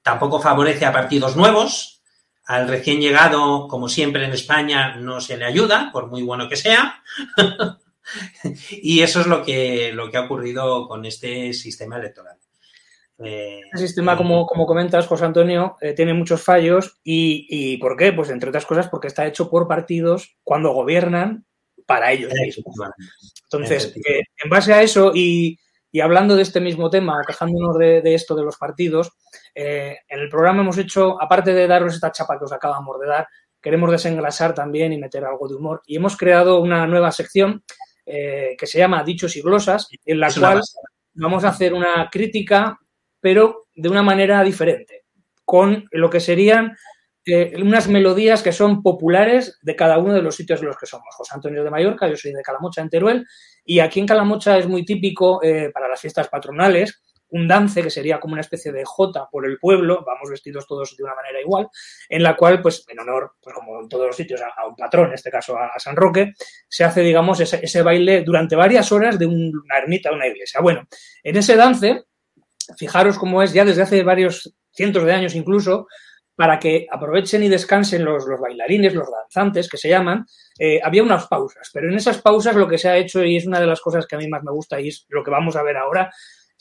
Tampoco 0.00 0.40
favorece 0.40 0.86
a 0.86 0.94
partidos 0.94 1.36
nuevos. 1.36 2.00
Al 2.46 2.68
recién 2.68 3.02
llegado, 3.02 3.68
como 3.68 3.90
siempre 3.90 4.24
en 4.24 4.32
España, 4.32 4.96
no 4.96 5.20
se 5.20 5.36
le 5.36 5.44
ayuda, 5.44 5.90
por 5.92 6.06
muy 6.06 6.22
bueno 6.22 6.48
que 6.48 6.56
sea. 6.56 7.02
y 8.70 9.02
eso 9.02 9.20
es 9.20 9.26
lo 9.26 9.42
que, 9.42 9.92
lo 9.92 10.10
que 10.10 10.16
ha 10.16 10.24
ocurrido 10.24 10.86
con 10.88 11.04
este 11.04 11.52
sistema 11.52 11.98
electoral. 11.98 12.36
Eh, 13.18 13.60
el 13.72 13.78
sistema, 13.78 14.16
como, 14.16 14.46
como, 14.46 14.66
comentas, 14.66 15.06
José 15.06 15.24
Antonio, 15.24 15.76
eh, 15.80 15.92
tiene 15.92 16.14
muchos 16.14 16.42
fallos. 16.42 16.98
Y, 17.04 17.46
y, 17.48 17.76
por 17.76 17.96
qué? 17.96 18.12
Pues 18.12 18.30
entre 18.30 18.48
otras 18.48 18.66
cosas 18.66 18.88
porque 18.88 19.08
está 19.08 19.26
hecho 19.26 19.48
por 19.48 19.68
partidos 19.68 20.36
cuando 20.42 20.72
gobiernan 20.72 21.44
para 21.86 22.12
ellos 22.12 22.32
mismos. 22.32 22.74
Entonces, 23.44 23.94
eh, 24.08 24.22
en 24.42 24.50
base 24.50 24.72
a 24.72 24.82
eso 24.82 25.12
y, 25.14 25.58
y 25.94 26.00
hablando 26.00 26.34
de 26.34 26.42
este 26.42 26.58
mismo 26.58 26.88
tema, 26.88 27.22
quejándonos 27.26 27.76
de, 27.76 28.14
esto 28.14 28.34
de 28.34 28.42
los 28.42 28.56
partidos, 28.56 29.12
eh, 29.54 29.98
en 30.08 30.20
el 30.20 30.30
programa 30.30 30.62
hemos 30.62 30.78
hecho, 30.78 31.20
aparte 31.20 31.52
de 31.52 31.66
daros 31.66 31.94
esta 31.94 32.10
chapa 32.10 32.38
que 32.38 32.46
os 32.46 32.52
acabamos 32.52 32.98
de 32.98 33.08
dar, 33.08 33.28
queremos 33.60 33.90
desengrasar 33.90 34.54
también 34.54 34.94
y 34.94 34.98
meter 34.98 35.22
algo 35.26 35.46
de 35.46 35.54
humor. 35.54 35.82
Y 35.86 35.96
hemos 35.96 36.16
creado 36.16 36.60
una 36.60 36.86
nueva 36.86 37.12
sección 37.12 37.62
eh, 38.06 38.56
que 38.58 38.66
se 38.66 38.78
llama 38.78 39.04
Dichos 39.04 39.36
y 39.36 39.42
Glosas, 39.42 39.88
en 40.04 40.20
la 40.20 40.32
cual 40.32 40.60
vamos 41.14 41.44
a 41.44 41.48
hacer 41.48 41.74
una 41.74 42.08
crítica, 42.10 42.78
pero 43.20 43.66
de 43.74 43.88
una 43.88 44.02
manera 44.02 44.42
diferente, 44.42 45.04
con 45.44 45.88
lo 45.90 46.10
que 46.10 46.20
serían 46.20 46.76
eh, 47.24 47.52
unas 47.60 47.88
melodías 47.88 48.42
que 48.42 48.52
son 48.52 48.82
populares 48.82 49.58
de 49.62 49.76
cada 49.76 49.98
uno 49.98 50.12
de 50.12 50.22
los 50.22 50.34
sitios 50.34 50.60
en 50.60 50.66
los 50.66 50.76
que 50.76 50.86
somos. 50.86 51.14
José 51.14 51.34
Antonio 51.34 51.62
de 51.62 51.70
Mallorca, 51.70 52.08
yo 52.08 52.16
soy 52.16 52.32
de 52.32 52.42
Calamocha, 52.42 52.82
en 52.82 52.90
Teruel, 52.90 53.26
y 53.64 53.78
aquí 53.78 54.00
en 54.00 54.06
Calamocha 54.06 54.58
es 54.58 54.66
muy 54.66 54.84
típico 54.84 55.42
eh, 55.42 55.70
para 55.72 55.88
las 55.88 56.00
fiestas 56.00 56.28
patronales 56.28 57.01
un 57.32 57.48
dance 57.48 57.82
que 57.82 57.90
sería 57.90 58.20
como 58.20 58.34
una 58.34 58.42
especie 58.42 58.72
de 58.72 58.84
jota 58.84 59.28
por 59.30 59.46
el 59.46 59.58
pueblo, 59.58 60.04
vamos 60.06 60.30
vestidos 60.30 60.66
todos 60.66 60.96
de 60.96 61.02
una 61.02 61.14
manera 61.14 61.40
igual, 61.40 61.68
en 62.08 62.22
la 62.22 62.36
cual, 62.36 62.60
pues 62.60 62.84
en 62.88 63.00
honor, 63.00 63.32
pues 63.42 63.54
como 63.54 63.80
en 63.80 63.88
todos 63.88 64.06
los 64.06 64.16
sitios, 64.16 64.40
a, 64.40 64.66
un 64.66 64.76
patrón, 64.76 65.08
en 65.08 65.14
este 65.14 65.30
caso 65.30 65.56
a, 65.56 65.78
San 65.78 65.96
Roque, 65.96 66.34
se 66.68 66.84
hace, 66.84 67.00
digamos, 67.00 67.40
ese, 67.40 67.82
baile 67.82 68.22
durante 68.22 68.54
varias 68.54 68.92
horas 68.92 69.18
de 69.18 69.26
una 69.26 69.78
ermita, 69.78 70.12
una 70.12 70.26
iglesia. 70.26 70.60
Bueno, 70.60 70.86
en 71.22 71.36
ese 71.36 71.56
dance, 71.56 72.04
fijaros 72.76 73.18
cómo 73.18 73.42
es 73.42 73.52
ya 73.52 73.64
desde 73.64 73.82
hace 73.82 74.02
varios 74.02 74.54
cientos 74.72 75.04
de 75.04 75.12
años 75.12 75.34
incluso, 75.34 75.86
para 76.34 76.58
que 76.58 76.86
aprovechen 76.90 77.42
y 77.44 77.48
descansen 77.48 78.04
los, 78.04 78.26
bailarines, 78.26 78.94
los 78.94 79.08
danzantes, 79.10 79.68
que 79.68 79.76
se 79.76 79.88
llaman, 79.88 80.26
eh, 80.58 80.80
había 80.82 81.02
unas 81.02 81.26
pausas. 81.28 81.70
Pero 81.72 81.88
en 81.88 81.94
esas 81.94 82.20
pausas 82.20 82.56
lo 82.56 82.68
que 82.68 82.78
se 82.78 82.88
ha 82.88 82.96
hecho, 82.96 83.22
y 83.24 83.36
es 83.36 83.46
una 83.46 83.60
de 83.60 83.66
las 83.66 83.80
cosas 83.80 84.06
que 84.06 84.16
a 84.16 84.18
mí 84.18 84.28
más 84.28 84.42
me 84.42 84.52
gusta, 84.52 84.80
y 84.80 84.88
es 84.88 85.06
lo 85.08 85.22
que 85.22 85.30
vamos 85.30 85.56
a 85.56 85.62
ver 85.62 85.76
ahora, 85.76 86.10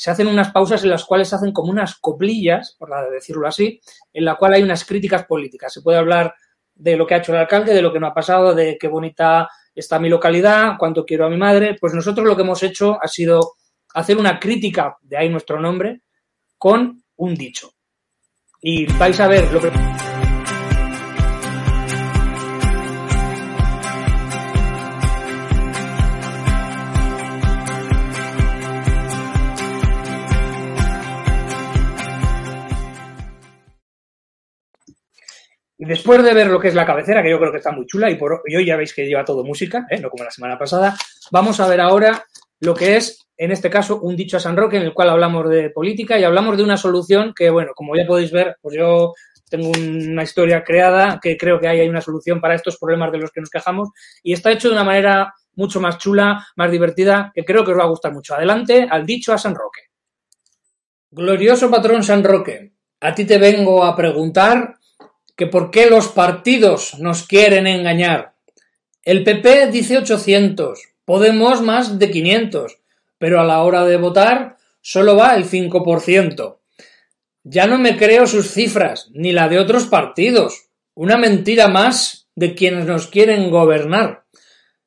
se 0.01 0.09
hacen 0.09 0.25
unas 0.25 0.51
pausas 0.51 0.83
en 0.83 0.89
las 0.89 1.05
cuales 1.05 1.29
se 1.29 1.35
hacen 1.35 1.51
como 1.51 1.69
unas 1.69 1.99
coplillas, 1.99 2.75
por 2.79 2.89
decirlo 3.11 3.47
así, 3.47 3.79
en 4.11 4.25
la 4.25 4.33
cual 4.33 4.53
hay 4.53 4.63
unas 4.63 4.83
críticas 4.83 5.25
políticas. 5.25 5.71
Se 5.71 5.83
puede 5.83 5.99
hablar 5.99 6.33
de 6.73 6.97
lo 6.97 7.05
que 7.05 7.13
ha 7.13 7.17
hecho 7.17 7.33
el 7.33 7.37
alcalde, 7.37 7.75
de 7.75 7.83
lo 7.83 7.93
que 7.93 7.99
no 7.99 8.07
ha 8.07 8.13
pasado, 8.15 8.55
de 8.55 8.79
qué 8.79 8.87
bonita 8.87 9.47
está 9.75 9.99
mi 9.99 10.09
localidad, 10.09 10.73
cuánto 10.79 11.05
quiero 11.05 11.27
a 11.27 11.29
mi 11.29 11.37
madre. 11.37 11.77
Pues 11.79 11.93
nosotros 11.93 12.25
lo 12.25 12.35
que 12.35 12.41
hemos 12.41 12.63
hecho 12.63 12.97
ha 12.99 13.07
sido 13.07 13.53
hacer 13.93 14.17
una 14.17 14.39
crítica, 14.39 14.97
de 15.03 15.17
ahí 15.17 15.29
nuestro 15.29 15.61
nombre, 15.61 16.01
con 16.57 17.03
un 17.17 17.35
dicho 17.35 17.71
y 18.61 18.85
vais 18.97 19.19
a 19.19 19.27
ver 19.27 19.51
lo 19.51 19.59
que... 19.59 19.71
después 35.91 36.23
de 36.23 36.33
ver 36.33 36.47
lo 36.47 36.57
que 36.57 36.69
es 36.69 36.73
la 36.73 36.85
cabecera, 36.85 37.21
que 37.21 37.29
yo 37.29 37.37
creo 37.37 37.51
que 37.51 37.57
está 37.57 37.73
muy 37.73 37.85
chula, 37.85 38.09
y, 38.09 38.15
por, 38.15 38.41
hoy 38.47 38.65
ya 38.65 38.77
veis 38.77 38.93
que 38.93 39.05
lleva 39.05 39.25
todo 39.25 39.43
música, 39.43 39.85
¿eh? 39.89 39.99
no 39.99 40.09
como 40.09 40.23
la 40.23 40.31
semana 40.31 40.57
pasada, 40.57 40.95
vamos 41.31 41.59
a 41.59 41.67
ver 41.67 41.81
ahora 41.81 42.23
lo 42.61 42.73
que 42.73 42.95
es 42.95 43.27
en 43.35 43.51
este 43.51 43.69
caso, 43.69 43.99
un 43.99 44.15
dicho 44.15 44.37
a 44.37 44.39
San 44.39 44.55
Roque 44.55 44.77
en 44.77 44.83
el 44.83 44.93
cual 44.93 45.09
hablamos 45.09 45.49
de 45.49 45.69
política 45.71 46.17
y 46.17 46.23
hablamos 46.23 46.55
de 46.55 46.63
una 46.63 46.77
solución 46.77 47.33
que, 47.35 47.49
bueno, 47.49 47.73
como 47.75 47.93
ya 47.95 48.05
podéis 48.07 48.31
ver, 48.31 48.55
pues 48.61 48.77
yo 48.77 49.13
tengo 49.49 49.69
una 49.71 50.23
historia 50.23 50.63
creada 50.63 51.19
que 51.21 51.35
creo 51.35 51.59
que 51.59 51.67
hay, 51.67 51.89
una 51.89 51.99
solución 51.99 52.39
para 52.39 52.55
estos 52.55 52.77
problemas 52.77 53.11
de 53.11 53.17
los 53.17 53.31
que 53.31 53.41
nos 53.41 53.49
quejamos 53.49 53.89
y 54.23 54.31
está 54.31 54.51
hecho 54.51 54.69
de 54.69 54.75
una 54.75 54.85
manera 54.85 55.33
mucho 55.55 55.81
más 55.81 55.97
chula, 55.97 56.47
más 56.55 56.71
divertida, 56.71 57.31
que 57.35 57.43
creo 57.43 57.65
que 57.65 57.71
os 57.71 57.79
va 57.79 57.83
a 57.83 57.89
gustar 57.89 58.13
mucho. 58.13 58.33
Adelante 58.33 58.87
al 58.89 59.05
dicho 59.05 59.33
a 59.33 59.37
San 59.37 59.55
Roque. 59.55 59.81
Glorioso 61.09 61.69
patrón 61.69 62.03
San 62.03 62.23
Roque, 62.23 62.75
a 63.01 63.13
ti 63.13 63.25
te 63.25 63.39
vengo 63.39 63.83
a 63.83 63.93
preguntar 63.95 64.75
que 65.41 65.47
por 65.47 65.71
qué 65.71 65.89
los 65.89 66.09
partidos 66.09 66.99
nos 66.99 67.25
quieren 67.25 67.65
engañar. 67.65 68.35
El 69.01 69.23
PP 69.23 69.71
dice 69.71 69.97
800, 69.97 70.79
Podemos 71.03 71.63
más 71.63 71.97
de 71.97 72.11
500 72.11 72.77
pero 73.17 73.41
a 73.41 73.43
la 73.43 73.63
hora 73.63 73.83
de 73.85 73.97
votar 73.97 74.57
solo 74.81 75.15
va 75.15 75.35
el 75.35 75.49
5%. 75.49 76.57
Ya 77.43 77.65
no 77.65 77.79
me 77.79 77.97
creo 77.97 78.27
sus 78.27 78.51
cifras, 78.51 79.09
ni 79.15 79.31
la 79.31 79.49
de 79.49 79.57
otros 79.57 79.85
partidos. 79.85 80.67
Una 80.93 81.17
mentira 81.17 81.67
más 81.69 82.27
de 82.35 82.53
quienes 82.53 82.85
nos 82.85 83.07
quieren 83.07 83.49
gobernar. 83.49 84.25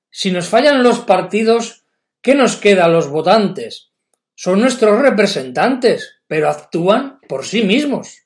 Si 0.09 0.31
nos 0.31 0.47
fallan 0.47 0.85
los 0.85 1.01
partidos, 1.01 1.83
¿qué 2.23 2.37
nos 2.37 2.55
queda 2.55 2.85
a 2.85 2.89
los 2.89 3.09
votantes? 3.09 3.91
Son 4.37 4.61
nuestros 4.61 5.01
representantes, 5.01 6.21
pero 6.29 6.49
actúan 6.49 7.19
por 7.29 7.45
sí 7.45 7.65
mismos. 7.65 8.23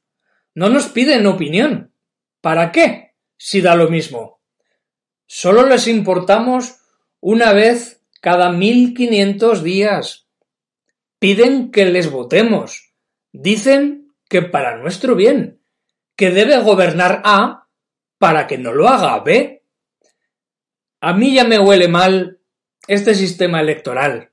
No 0.54 0.68
nos 0.68 0.88
piden 0.88 1.26
opinión. 1.26 1.90
¿Para 2.40 2.72
qué? 2.72 3.14
Si 3.36 3.60
da 3.60 3.74
lo 3.74 3.88
mismo. 3.88 4.40
Solo 5.26 5.66
les 5.66 5.86
importamos 5.88 6.76
una 7.20 7.52
vez 7.52 8.02
cada 8.20 8.50
mil 8.50 8.94
quinientos 8.94 9.62
días. 9.62 10.26
Piden 11.18 11.70
que 11.70 11.84
les 11.86 12.10
votemos. 12.10 12.94
Dicen 13.32 14.14
que 14.28 14.42
para 14.42 14.76
nuestro 14.76 15.14
bien, 15.14 15.60
que 16.16 16.30
debe 16.30 16.58
gobernar 16.58 17.22
A 17.24 17.68
para 18.18 18.46
que 18.46 18.58
no 18.58 18.72
lo 18.72 18.88
haga 18.88 19.18
B. 19.20 19.64
A 21.00 21.12
mí 21.12 21.34
ya 21.34 21.44
me 21.44 21.58
huele 21.58 21.88
mal 21.88 22.40
este 22.86 23.14
sistema 23.14 23.60
electoral. 23.60 24.32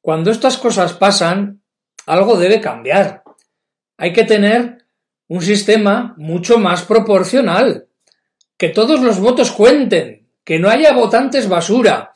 Cuando 0.00 0.30
estas 0.30 0.56
cosas 0.58 0.92
pasan, 0.92 1.62
algo 2.06 2.36
debe 2.36 2.60
cambiar. 2.60 3.22
Hay 3.96 4.12
que 4.12 4.24
tener 4.24 4.86
un 5.30 5.42
sistema 5.42 6.14
mucho 6.16 6.58
más 6.58 6.82
proporcional. 6.82 7.86
Que 8.58 8.68
todos 8.68 9.00
los 9.00 9.20
votos 9.20 9.52
cuenten, 9.52 10.28
que 10.42 10.58
no 10.58 10.68
haya 10.68 10.92
votantes 10.92 11.48
basura, 11.48 12.10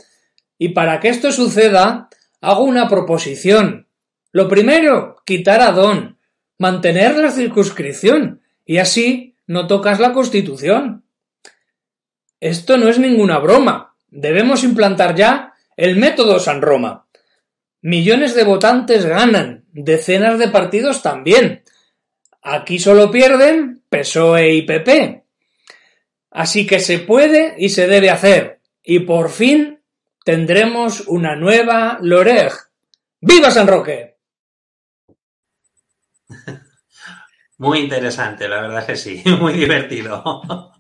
y 0.59 0.71
para 0.71 0.99
que 0.99 1.11
esto 1.11 1.31
suceda, 1.31 2.09
hago 2.41 2.65
una 2.65 2.89
proposición. 2.89 3.87
Lo 4.33 4.49
primero, 4.49 5.23
quitar 5.25 5.61
a 5.63 5.71
Don, 5.71 6.19
mantener 6.59 7.17
la 7.17 7.31
circunscripción, 7.31 8.43
y 8.65 8.79
así 8.79 9.37
no 9.47 9.69
tocas 9.69 10.01
la 10.01 10.13
Constitución. 10.13 11.05
Esto 12.41 12.79
no 12.79 12.89
es 12.89 12.99
ninguna 12.99 13.39
broma. 13.39 13.95
Debemos 14.09 14.65
implantar 14.65 15.15
ya 15.15 15.53
el 15.77 15.97
método 15.99 16.41
San 16.41 16.63
Roma. 16.63 17.07
Millones 17.81 18.35
de 18.35 18.43
votantes 18.43 19.07
ganan, 19.07 19.67
decenas 19.73 20.41
de 20.41 20.49
partidos 20.49 21.01
también. 21.01 21.64
Aquí 22.47 22.79
solo 22.79 23.11
pierden 23.11 23.83
PSOE 23.89 24.53
y 24.53 24.63
PP. 24.63 25.25
Así 26.31 26.67
que 26.67 26.79
se 26.79 26.99
puede 26.99 27.55
y 27.57 27.71
se 27.71 27.87
debe 27.87 28.11
hacer. 28.11 28.61
Y 28.83 29.01
por 29.01 29.31
fin 29.31 29.81
tendremos 30.25 31.01
una 31.07 31.37
nueva 31.37 31.99
Loreg. 32.03 32.53
¡Viva 33.21 33.51
San 33.51 33.67
Roque! 33.67 34.19
Muy 37.57 37.79
interesante, 37.79 38.47
la 38.47 38.61
verdad 38.61 38.85
que 38.85 38.97
sí, 38.97 39.23
muy 39.41 39.53
divertido. 39.53 40.73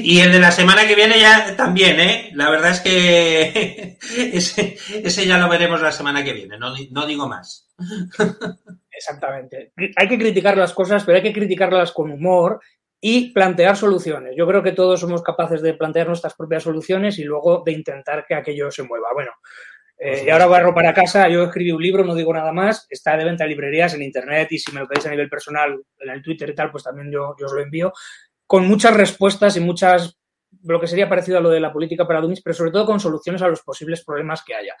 Y 0.00 0.18
el 0.18 0.32
de 0.32 0.40
la 0.40 0.50
semana 0.50 0.86
que 0.86 0.96
viene 0.96 1.20
ya 1.20 1.56
también, 1.56 2.00
¿eh? 2.00 2.30
La 2.34 2.50
verdad 2.50 2.72
es 2.72 2.80
que 2.80 3.96
ese, 4.32 5.26
ya 5.26 5.38
lo 5.38 5.48
veremos 5.48 5.80
la 5.80 5.92
semana 5.92 6.24
que 6.24 6.32
viene, 6.32 6.58
no, 6.58 6.74
no 6.90 7.06
digo 7.06 7.28
más. 7.28 7.68
Exactamente. 8.96 9.72
Hay 9.96 10.08
que 10.08 10.18
criticar 10.18 10.56
las 10.56 10.72
cosas, 10.72 11.04
pero 11.04 11.16
hay 11.16 11.22
que 11.22 11.32
criticarlas 11.32 11.92
con 11.92 12.10
humor 12.10 12.60
y 13.00 13.32
plantear 13.32 13.76
soluciones. 13.76 14.34
Yo 14.36 14.46
creo 14.46 14.62
que 14.62 14.72
todos 14.72 15.00
somos 15.00 15.22
capaces 15.22 15.60
de 15.60 15.74
plantear 15.74 16.08
nuestras 16.08 16.34
propias 16.34 16.62
soluciones 16.62 17.18
y 17.18 17.24
luego 17.24 17.62
de 17.64 17.72
intentar 17.72 18.24
que 18.26 18.34
aquello 18.34 18.70
se 18.70 18.84
mueva. 18.84 19.08
Bueno, 19.12 19.32
eh, 19.98 20.24
y 20.26 20.30
ahora 20.30 20.46
barro 20.46 20.74
para 20.74 20.94
casa, 20.94 21.28
yo 21.28 21.44
escribí 21.44 21.72
un 21.72 21.82
libro, 21.82 22.04
no 22.04 22.14
digo 22.14 22.32
nada 22.32 22.52
más, 22.52 22.86
está 22.88 23.16
de 23.16 23.24
venta 23.24 23.44
en 23.44 23.50
librerías, 23.50 23.92
en 23.94 24.02
internet 24.02 24.48
y 24.50 24.58
si 24.58 24.72
me 24.72 24.80
lo 24.80 24.88
pedís 24.88 25.06
a 25.06 25.10
nivel 25.10 25.28
personal 25.28 25.78
en 25.98 26.10
el 26.10 26.22
Twitter 26.22 26.48
y 26.50 26.54
tal, 26.54 26.70
pues 26.70 26.84
también 26.84 27.10
yo, 27.12 27.34
yo 27.38 27.46
os 27.46 27.52
lo 27.52 27.60
envío, 27.60 27.92
con 28.46 28.66
muchas 28.66 28.94
respuestas 28.94 29.56
y 29.56 29.60
muchas, 29.60 30.18
lo 30.62 30.80
que 30.80 30.86
sería 30.86 31.08
parecido 31.08 31.38
a 31.38 31.42
lo 31.42 31.50
de 31.50 31.60
la 31.60 31.72
política 31.72 32.06
para 32.06 32.20
Dummies, 32.22 32.42
pero 32.42 32.54
sobre 32.54 32.70
todo 32.70 32.86
con 32.86 32.98
soluciones 32.98 33.42
a 33.42 33.48
los 33.48 33.62
posibles 33.62 34.04
problemas 34.04 34.42
que 34.42 34.54
haya. 34.54 34.74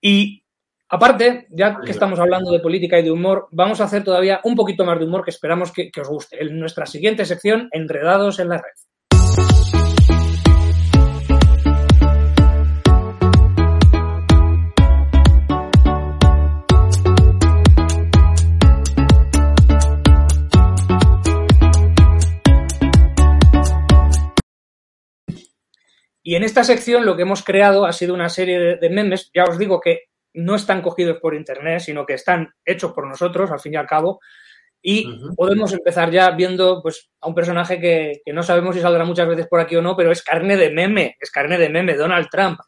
Y 0.00 0.45
aparte, 0.88 1.46
ya 1.50 1.78
que 1.84 1.90
estamos 1.90 2.18
hablando 2.18 2.50
de 2.52 2.60
política 2.60 2.98
y 2.98 3.02
de 3.02 3.10
humor, 3.10 3.48
vamos 3.50 3.80
a 3.80 3.84
hacer 3.84 4.04
todavía 4.04 4.40
un 4.44 4.54
poquito 4.54 4.84
más 4.84 4.98
de 4.98 5.04
humor 5.04 5.24
que 5.24 5.30
esperamos 5.30 5.72
que, 5.72 5.90
que 5.90 6.00
os 6.00 6.08
guste. 6.08 6.42
En 6.42 6.58
nuestra 6.58 6.86
siguiente 6.86 7.24
sección, 7.24 7.68
Enredados 7.72 8.38
en 8.38 8.48
la 8.48 8.58
Red. 8.58 8.86
Y 26.28 26.34
en 26.34 26.42
esta 26.42 26.64
sección 26.64 27.06
lo 27.06 27.14
que 27.14 27.22
hemos 27.22 27.44
creado 27.44 27.86
ha 27.86 27.92
sido 27.92 28.12
una 28.12 28.28
serie 28.28 28.78
de, 28.78 28.90
memes, 28.90 29.30
ya 29.32 29.44
os 29.44 29.58
digo 29.58 29.80
que 29.80 30.06
no 30.36 30.54
están 30.54 30.82
cogidos 30.82 31.18
por 31.20 31.34
internet, 31.34 31.80
sino 31.80 32.06
que 32.06 32.14
están 32.14 32.54
hechos 32.64 32.92
por 32.92 33.06
nosotros, 33.06 33.50
al 33.50 33.60
fin 33.60 33.74
y 33.74 33.76
al 33.76 33.86
cabo. 33.86 34.20
Y 34.82 35.18
podemos 35.34 35.72
empezar 35.72 36.10
ya 36.12 36.30
viendo 36.30 36.80
pues, 36.80 37.10
a 37.20 37.26
un 37.26 37.34
personaje 37.34 37.80
que, 37.80 38.20
que, 38.24 38.32
no 38.32 38.42
sabemos 38.42 38.76
si 38.76 38.80
saldrá 38.80 39.04
muchas 39.04 39.26
veces 39.26 39.48
por 39.48 39.58
aquí 39.58 39.74
o 39.74 39.82
no, 39.82 39.96
pero 39.96 40.12
es 40.12 40.22
carne 40.22 40.56
de 40.56 40.70
meme, 40.70 41.16
es 41.18 41.30
carne 41.30 41.58
de 41.58 41.68
meme, 41.68 41.96
Donald 41.96 42.28
Trump. 42.30 42.60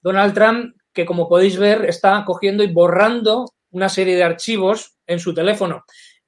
Donald 0.00 0.34
Trump, 0.34 0.76
que 0.92 1.04
como 1.04 1.28
podéis 1.28 1.58
ver, 1.58 1.84
está 1.86 2.22
cogiendo 2.24 2.62
y 2.62 2.72
borrando 2.72 3.46
una 3.70 3.88
serie 3.88 4.14
de 4.14 4.22
archivos 4.22 4.96
en 5.06 5.18
su 5.18 5.34
teléfono. 5.34 5.84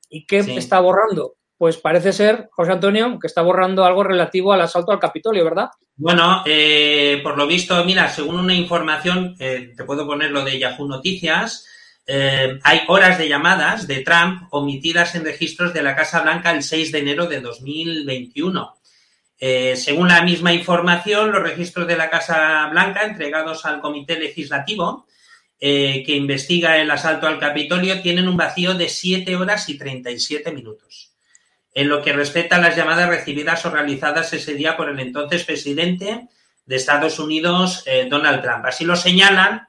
¿Y 0.09 0.27
qué 0.27 0.39
está 0.39 0.81
borrando? 0.81 1.37
Pues 1.59 1.79
parece 1.79 2.13
ser, 2.13 2.49
José 2.53 2.73
Antonio, 2.73 3.19
que 3.19 3.27
está 3.27 3.41
borrando 3.41 3.85
algo 3.85 4.05
relativo 4.05 4.53
al 4.53 4.61
asalto 4.61 4.93
al 4.93 5.01
Capitolio, 5.01 5.45
¿verdad? 5.45 5.71
Bueno, 5.97 6.43
eh, 6.45 7.21
por 7.23 7.39
lo 7.39 7.47
visto, 7.47 7.83
mira, 7.85 8.11
según 8.11 8.39
una 8.39 8.55
información, 8.55 9.35
eh, 9.39 9.73
te 9.75 9.85
puedo 9.85 10.07
poner 10.07 10.31
lo 10.31 10.45
de 10.45 10.59
Yahoo 10.59 10.87
Noticias, 10.87 11.67
eh, 12.07 12.59
hay 12.63 12.81
horas 12.89 13.17
de 13.17 13.29
llamadas 13.29 13.87
de 13.87 14.03
Trump 14.03 14.49
omitidas 14.51 15.15
en 15.15 15.25
registros 15.25 15.73
de 15.73 15.83
la 15.83 15.97
Casa 15.97 16.21
Blanca 16.21 16.51
el 16.51 16.63
6 16.63 16.93
de 16.93 16.99
enero 16.99 17.27
de 17.27 17.41
2021. 17.41 18.75
según 19.39 20.09
la 20.09 20.23
misma 20.23 20.53
información, 20.53 21.33
los 21.33 21.43
registros 21.43 21.87
de 21.87 21.97
la 21.97 22.11
Casa 22.11 22.69
Blanca 22.71 23.03
entregados 23.05 23.65
al 23.67 23.81
Comité 23.81 24.19
Legislativo 24.19 25.07
que 25.59 26.05
investiga 26.09 26.79
el 26.79 26.91
asalto 26.91 27.27
al 27.27 27.39
Capitolio 27.39 28.01
tienen 28.03 28.29
un 28.29 28.37
vacío 28.37 28.75
de 28.75 28.89
7 28.89 29.37
horas 29.37 29.69
y 29.69 29.77
37 29.77 30.53
minutos 30.53 31.06
en 31.77 31.91
lo 31.91 32.01
que 32.01 32.15
respecta 32.15 32.57
a 32.57 32.59
las 32.59 32.75
llamadas 32.75 33.11
recibidas 33.11 33.67
o 33.67 33.71
realizadas 33.71 34.33
ese 34.33 34.55
día 34.55 34.79
por 34.79 34.89
el 34.89 34.99
entonces 34.99 35.45
presidente 35.45 36.27
de 36.65 36.75
Estados 36.75 37.19
Unidos, 37.19 37.83
eh, 37.85 38.07
Donald 38.09 38.43
Trump. 38.43 38.65
Así 38.65 38.87
lo 38.87 38.97
señalan, 38.97 39.69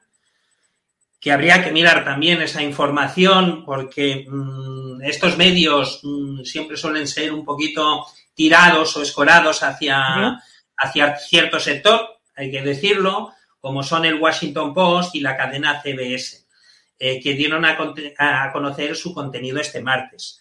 que 1.20 1.32
habría 1.32 1.62
que 1.62 1.70
mirar 1.70 2.06
también 2.06 2.40
esa 2.40 2.62
información 2.62 3.62
porque 3.66 4.24
mm, 4.26 5.02
estos 5.02 5.36
medios 5.36 6.00
mm, 6.02 6.44
siempre 6.44 6.78
suelen 6.78 7.06
ser 7.06 7.30
un 7.30 7.44
poquito 7.44 8.06
tirados 8.32 8.96
o 8.96 9.02
escorados 9.02 9.62
hacia, 9.62 10.42
hacia 10.78 11.18
cierto 11.18 11.60
sector, 11.60 12.20
hay 12.34 12.50
que 12.50 12.62
decirlo, 12.62 13.34
como 13.60 13.82
son 13.82 14.06
el 14.06 14.14
Washington 14.14 14.72
Post 14.72 15.14
y 15.14 15.20
la 15.20 15.36
cadena 15.36 15.82
CBS, 15.82 16.46
eh, 16.98 17.20
que 17.20 17.34
dieron 17.34 17.66
a, 17.66 17.76
a 18.16 18.50
conocer 18.50 18.96
su 18.96 19.12
contenido 19.12 19.60
este 19.60 19.82
martes. 19.82 20.40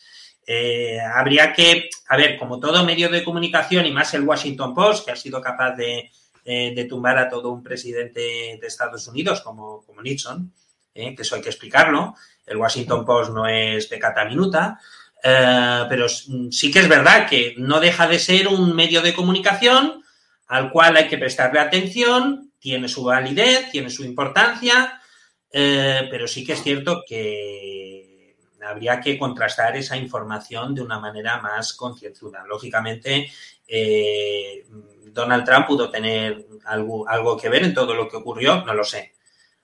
Eh, 0.49 0.97
habría 1.01 1.51
que, 1.51 1.89
a 2.07 2.15
ver, 2.15 2.37
como 2.37 2.57
todo 2.57 2.85
medio 2.85 3.09
de 3.09 3.21
comunicación 3.21 3.85
y 3.85 3.91
más 3.91 4.13
el 4.13 4.23
Washington 4.23 4.73
Post, 4.73 5.05
que 5.05 5.11
ha 5.11 5.15
sido 5.17 5.41
capaz 5.41 5.75
de, 5.75 6.09
eh, 6.45 6.85
tumbar 6.87 7.17
a 7.17 7.27
todo 7.27 7.51
un 7.51 7.61
presidente 7.61 8.57
de 8.61 8.67
Estados 8.67 9.05
Unidos 9.09 9.41
como, 9.41 9.83
como 9.85 10.01
Nixon, 10.01 10.53
eh, 10.95 11.13
que 11.13 11.23
eso 11.23 11.35
hay 11.35 11.41
que 11.41 11.49
explicarlo. 11.49 12.15
El 12.45 12.55
Washington 12.55 13.03
Post 13.03 13.31
no 13.31 13.45
es 13.45 13.89
de 13.89 13.99
cata 13.99 14.23
minuta, 14.23 14.79
pero 15.21 16.07
sí 16.07 16.71
que 16.71 16.79
es 16.79 16.87
verdad 16.87 17.27
que 17.27 17.55
no 17.57 17.81
deja 17.81 18.07
de 18.07 18.17
ser 18.17 18.47
un 18.47 18.73
medio 18.73 19.01
de 19.01 19.13
comunicación 19.13 20.01
al 20.47 20.71
cual 20.71 20.95
hay 20.95 21.09
que 21.09 21.17
prestarle 21.17 21.59
atención, 21.59 22.53
tiene 22.57 22.87
su 22.87 23.03
validez, 23.03 23.69
tiene 23.69 23.89
su 23.89 24.05
importancia, 24.05 25.01
pero 25.51 26.29
sí 26.29 26.45
que 26.45 26.53
es 26.53 26.63
cierto 26.63 27.03
que 27.05 28.06
habría 28.67 28.99
que 28.99 29.17
contrastar 29.17 29.75
esa 29.75 29.97
información 29.97 30.75
de 30.75 30.81
una 30.81 30.99
manera 30.99 31.41
más 31.41 31.73
concienzuda. 31.73 32.45
Lógicamente, 32.47 33.31
eh, 33.67 34.65
Donald 35.17 35.45
Trump 35.45 35.67
pudo 35.67 35.89
tener 35.89 36.45
algo, 36.65 37.07
algo 37.07 37.37
que 37.37 37.49
ver 37.49 37.63
en 37.63 37.73
todo 37.73 37.93
lo 37.93 38.07
que 38.07 38.17
ocurrió, 38.17 38.63
no 38.65 38.73
lo 38.73 38.83
sé, 38.83 39.13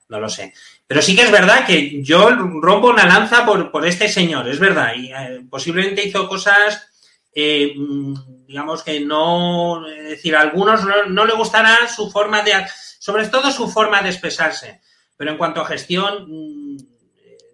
no 0.08 0.20
lo 0.20 0.28
sé. 0.28 0.52
Pero 0.86 1.00
sí 1.00 1.16
que 1.16 1.22
es 1.22 1.30
verdad 1.30 1.66
que 1.66 2.02
yo 2.02 2.30
rompo 2.30 2.88
una 2.88 3.06
lanza 3.06 3.46
por, 3.46 3.86
este 3.86 4.08
señor, 4.08 4.48
es 4.48 4.58
verdad, 4.58 4.94
y 4.96 5.12
eh, 5.12 5.44
posiblemente 5.48 6.04
hizo 6.04 6.28
cosas, 6.28 6.88
eh, 7.32 7.72
mm, 7.76 8.46
digamos 8.46 8.82
que 8.82 9.00
no, 9.00 9.86
es 9.88 10.10
decir, 10.10 10.36
a 10.36 10.40
algunos 10.40 10.84
no, 10.84 11.04
no, 11.06 11.24
le 11.24 11.34
gustará 11.34 11.88
su 11.88 12.10
forma 12.10 12.42
de, 12.42 12.52
sobre 12.98 13.28
todo 13.28 13.50
su 13.50 13.68
forma 13.68 14.02
de 14.02 14.10
expresarse, 14.10 14.80
pero 15.16 15.30
en 15.30 15.38
cuanto 15.38 15.60
a 15.60 15.66
gestión, 15.66 16.26
mm, 16.28 16.93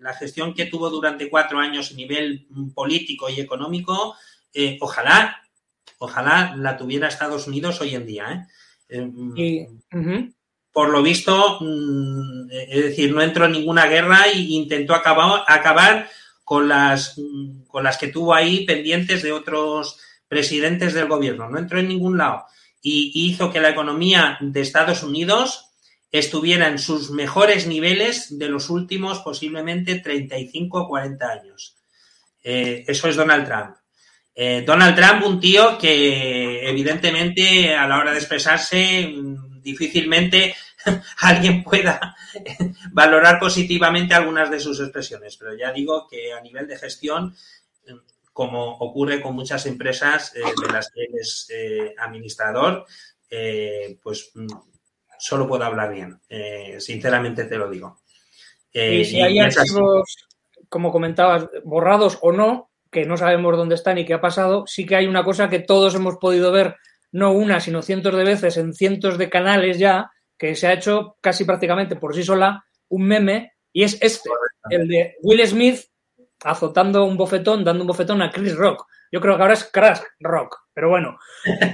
la 0.01 0.15
gestión 0.15 0.55
que 0.55 0.67
tuvo 0.67 0.91
durante 0.91 1.29
cuatro 1.29 1.59
años 1.59 1.91
a 1.93 1.95
nivel 1.95 2.47
político 2.75 3.29
y 3.29 3.41
económico, 3.41 4.17
eh, 4.53 4.79
ojalá, 4.81 5.43
ojalá 5.99 6.55
la 6.57 6.77
tuviera 6.77 7.09
Estados 7.09 7.47
Unidos 7.47 7.81
hoy 7.81 7.95
en 7.95 8.07
día. 8.07 8.49
¿eh? 8.89 9.11
Eh, 9.37 10.29
por 10.73 10.89
lo 10.89 11.03
visto, 11.03 11.59
mm, 11.61 12.51
es 12.51 12.85
decir, 12.85 13.13
no 13.13 13.23
entró 13.23 13.45
en 13.45 13.53
ninguna 13.53 13.87
guerra 13.87 14.25
e 14.33 14.39
intentó 14.39 14.95
acabar, 14.95 15.45
acabar 15.47 16.09
con 16.45 16.69
las, 16.69 17.19
mm, 17.19 17.67
con 17.67 17.85
las 17.85 17.99
que 17.99 18.09
tuvo 18.09 18.35
ahí 18.35 18.65
pendientes 18.65 19.23
de 19.23 19.33
otros 19.33 19.99
presidentes 20.29 20.95
del 20.95 21.09
gobierno. 21.09 21.49
No 21.49 21.59
entró 21.59 21.79
en 21.79 21.89
ningún 21.89 22.19
lado 22.19 22.45
y 22.83 23.13
hizo 23.15 23.53
que 23.53 23.61
la 23.61 23.71
economía 23.71 24.39
de 24.41 24.61
Estados 24.61 25.03
Unidos 25.03 25.70
estuviera 26.11 26.69
en 26.69 26.79
sus 26.79 27.11
mejores 27.11 27.67
niveles 27.67 28.39
de 28.39 28.49
los 28.49 28.71
últimos 28.71 29.21
posiblemente 29.21 30.01
35 30.01 30.83
o 30.83 30.89
40 30.89 31.31
años. 31.31 31.77
Eh, 32.43 32.85
eso 32.87 33.09
es 33.09 33.17
Donald 33.17 33.47
Trump. 33.47 33.77
Eh, 34.35 34.65
Donald 34.67 34.97
Trump, 34.97 35.25
un 35.27 35.41
tío 35.41 35.77
que 35.79 36.69
evidentemente 36.69 37.75
a 37.75 37.87
la 37.87 37.99
hora 37.99 38.13
de 38.13 38.19
expresarse 38.19 39.13
mm, 39.15 39.61
difícilmente 39.61 40.55
alguien 41.19 41.63
pueda 41.63 42.17
valorar 42.93 43.39
positivamente 43.39 44.15
algunas 44.15 44.51
de 44.51 44.61
sus 44.61 44.81
expresiones, 44.81 45.37
pero 45.37 45.55
ya 45.57 45.73
digo 45.73 46.09
que 46.09 46.33
a 46.33 46.41
nivel 46.41 46.67
de 46.67 46.79
gestión, 46.79 47.37
como 48.33 48.79
ocurre 48.79 49.21
con 49.21 49.35
muchas 49.35 49.67
empresas 49.67 50.35
eh, 50.35 50.41
de 50.41 50.73
las 50.73 50.91
que 50.91 51.03
él 51.03 51.11
es 51.21 51.49
administrador, 51.99 52.87
pues 54.03 54.31
mm, 54.35 54.47
solo 55.21 55.47
puedo 55.47 55.65
hablar 55.65 55.93
bien. 55.93 56.19
Eh, 56.29 56.77
sinceramente 56.81 57.45
te 57.45 57.57
lo 57.57 57.71
digo. 57.71 58.01
y 58.73 59.01
eh, 59.01 59.05
si 59.05 59.21
hay 59.21 59.39
archivos, 59.39 60.17
como 60.69 60.91
comentabas, 60.91 61.49
borrados 61.65 62.19
o 62.23 62.33
no, 62.33 62.71
que 62.91 63.05
no 63.05 63.17
sabemos 63.17 63.57
dónde 63.57 63.75
están 63.75 63.99
y 63.99 64.05
qué 64.05 64.15
ha 64.15 64.21
pasado, 64.21 64.67
sí 64.67 64.87
que 64.87 64.97
hay 64.97 65.07
una 65.07 65.25
cosa 65.25 65.49
que 65.49 65.61
todos 65.61 65.95
hemos 65.95 66.17
podido 66.17 66.51
ver, 66.51 66.77
no 67.13 67.33
una, 67.33 67.61
sino 67.61 67.83
cientos 67.83 68.17
de 68.17 68.25
veces 68.25 68.57
en 68.57 68.75
cientos 68.75 69.19
de 69.19 69.31
canales 69.31 69.79
ya, 69.79 70.11
que 70.37 70.57
se 70.57 70.67
ha 70.67 70.73
hecho 70.73 71.17
casi 71.21 71.45
prácticamente 71.45 71.97
por 71.97 72.15
sí 72.15 72.23
sola 72.23 72.65
un 72.89 73.07
meme, 73.07 73.53
y 73.73 73.85
es 73.85 73.99
este, 74.01 74.31
el 74.71 74.89
de 74.89 75.17
Will 75.23 75.47
Smith 75.47 75.81
azotando 76.43 77.05
un 77.05 77.17
bofetón, 77.17 77.65
dando 77.65 77.83
un 77.83 77.89
bofetón 77.89 78.23
a 78.23 78.31
Chris 78.31 78.57
Rock. 78.57 78.87
Yo 79.13 79.21
creo 79.21 79.37
que 79.37 79.43
ahora 79.43 79.55
es 79.55 79.65
Crash 79.65 80.01
Rock, 80.21 80.57
pero 80.73 80.89
bueno. 80.89 81.19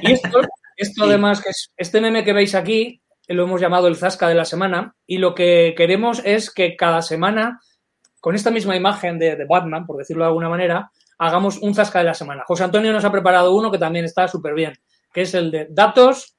Y 0.03 0.13
esto, 0.13 0.41
esto 0.77 1.05
además, 1.05 1.43
que 1.43 1.51
es 1.51 1.73
este 1.77 2.01
meme 2.01 2.25
que 2.25 2.33
veis 2.33 2.55
aquí, 2.55 3.01
lo 3.35 3.45
hemos 3.45 3.61
llamado 3.61 3.89
el 3.89 3.97
Zasca 3.97 4.29
de 4.29 4.35
la 4.35 4.45
semana, 4.45 4.95
y 5.07 5.19
lo 5.19 5.35
que 5.35 5.75
queremos 5.77 6.23
es 6.25 6.53
que 6.53 6.77
cada 6.77 7.03
semana, 7.03 7.61
con 8.21 8.35
esta 8.35 8.51
misma 8.51 8.77
imagen 8.77 9.19
de, 9.19 9.45
Batman, 9.49 9.87
por 9.87 9.97
decirlo 9.97 10.25
de 10.25 10.29
alguna 10.29 10.49
manera, 10.49 10.91
hagamos 11.19 11.59
un 11.59 11.75
Zasca 11.75 12.01
de 12.01 12.05
la 12.05 12.15
semana. 12.15 12.45
José 12.47 12.65
Antonio 12.65 12.93
nos 12.93 13.05
ha 13.05 13.12
preparado 13.12 13.55
uno 13.55 13.71
que 13.71 13.79
también 13.79 14.05
está 14.05 14.29
súper 14.29 14.55
bien, 14.55 14.75
que 15.12 15.23
es 15.23 15.35
el 15.35 15.51
de 15.51 15.67
datos 15.71 16.37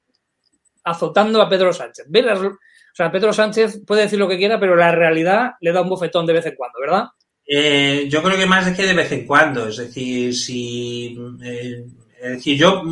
azotando 0.84 1.42
a 1.42 1.48
Pedro 1.48 1.72
Sánchez. 1.72 2.06
O 2.08 2.94
sea, 2.94 3.12
Pedro 3.12 3.32
Sánchez 3.32 3.82
puede 3.86 4.02
decir 4.02 4.18
lo 4.18 4.28
que 4.28 4.38
quiera, 4.38 4.58
pero 4.58 4.74
la 4.74 4.90
realidad 4.92 5.52
le 5.60 5.72
da 5.72 5.82
un 5.82 5.88
bofetón 5.88 6.26
de 6.26 6.32
vez 6.32 6.46
en 6.46 6.56
cuando, 6.56 6.80
¿verdad? 6.80 7.04
Eh, 7.46 8.06
yo 8.10 8.22
creo 8.22 8.36
que 8.36 8.44
más 8.44 8.66
es 8.66 8.76
que 8.76 8.84
de 8.84 8.94
vez 8.94 9.10
en 9.12 9.26
cuando. 9.26 9.68
Es 9.68 9.78
decir, 9.78 10.34
si. 10.34 11.18
Eh, 11.42 11.86
es 12.20 12.30
decir, 12.32 12.58
yo 12.58 12.82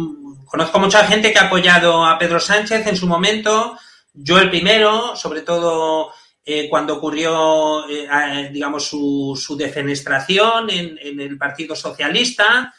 conozco 0.47 0.79
mucha 0.79 1.05
gente 1.05 1.33
que 1.33 1.39
ha 1.39 1.47
apoyado 1.47 2.07
a 2.07 2.19
Pedro 2.19 2.41
Sánchez 2.41 2.87
en 2.87 2.97
su 2.97 3.07
momento. 3.07 3.79
Yo 4.15 4.39
el 4.39 4.49
primero, 4.49 5.15
sobre 5.15 5.43
todo 5.43 6.13
eh, 6.49 6.69
cuando 6.71 6.95
ocurrió, 6.95 7.89
eh, 7.91 8.51
digamos, 8.53 8.89
su, 8.89 9.57
defenestración 9.59 10.71
en, 10.71 11.21
el 11.21 11.37
Partido 11.37 11.75
Socialista. 11.75 12.73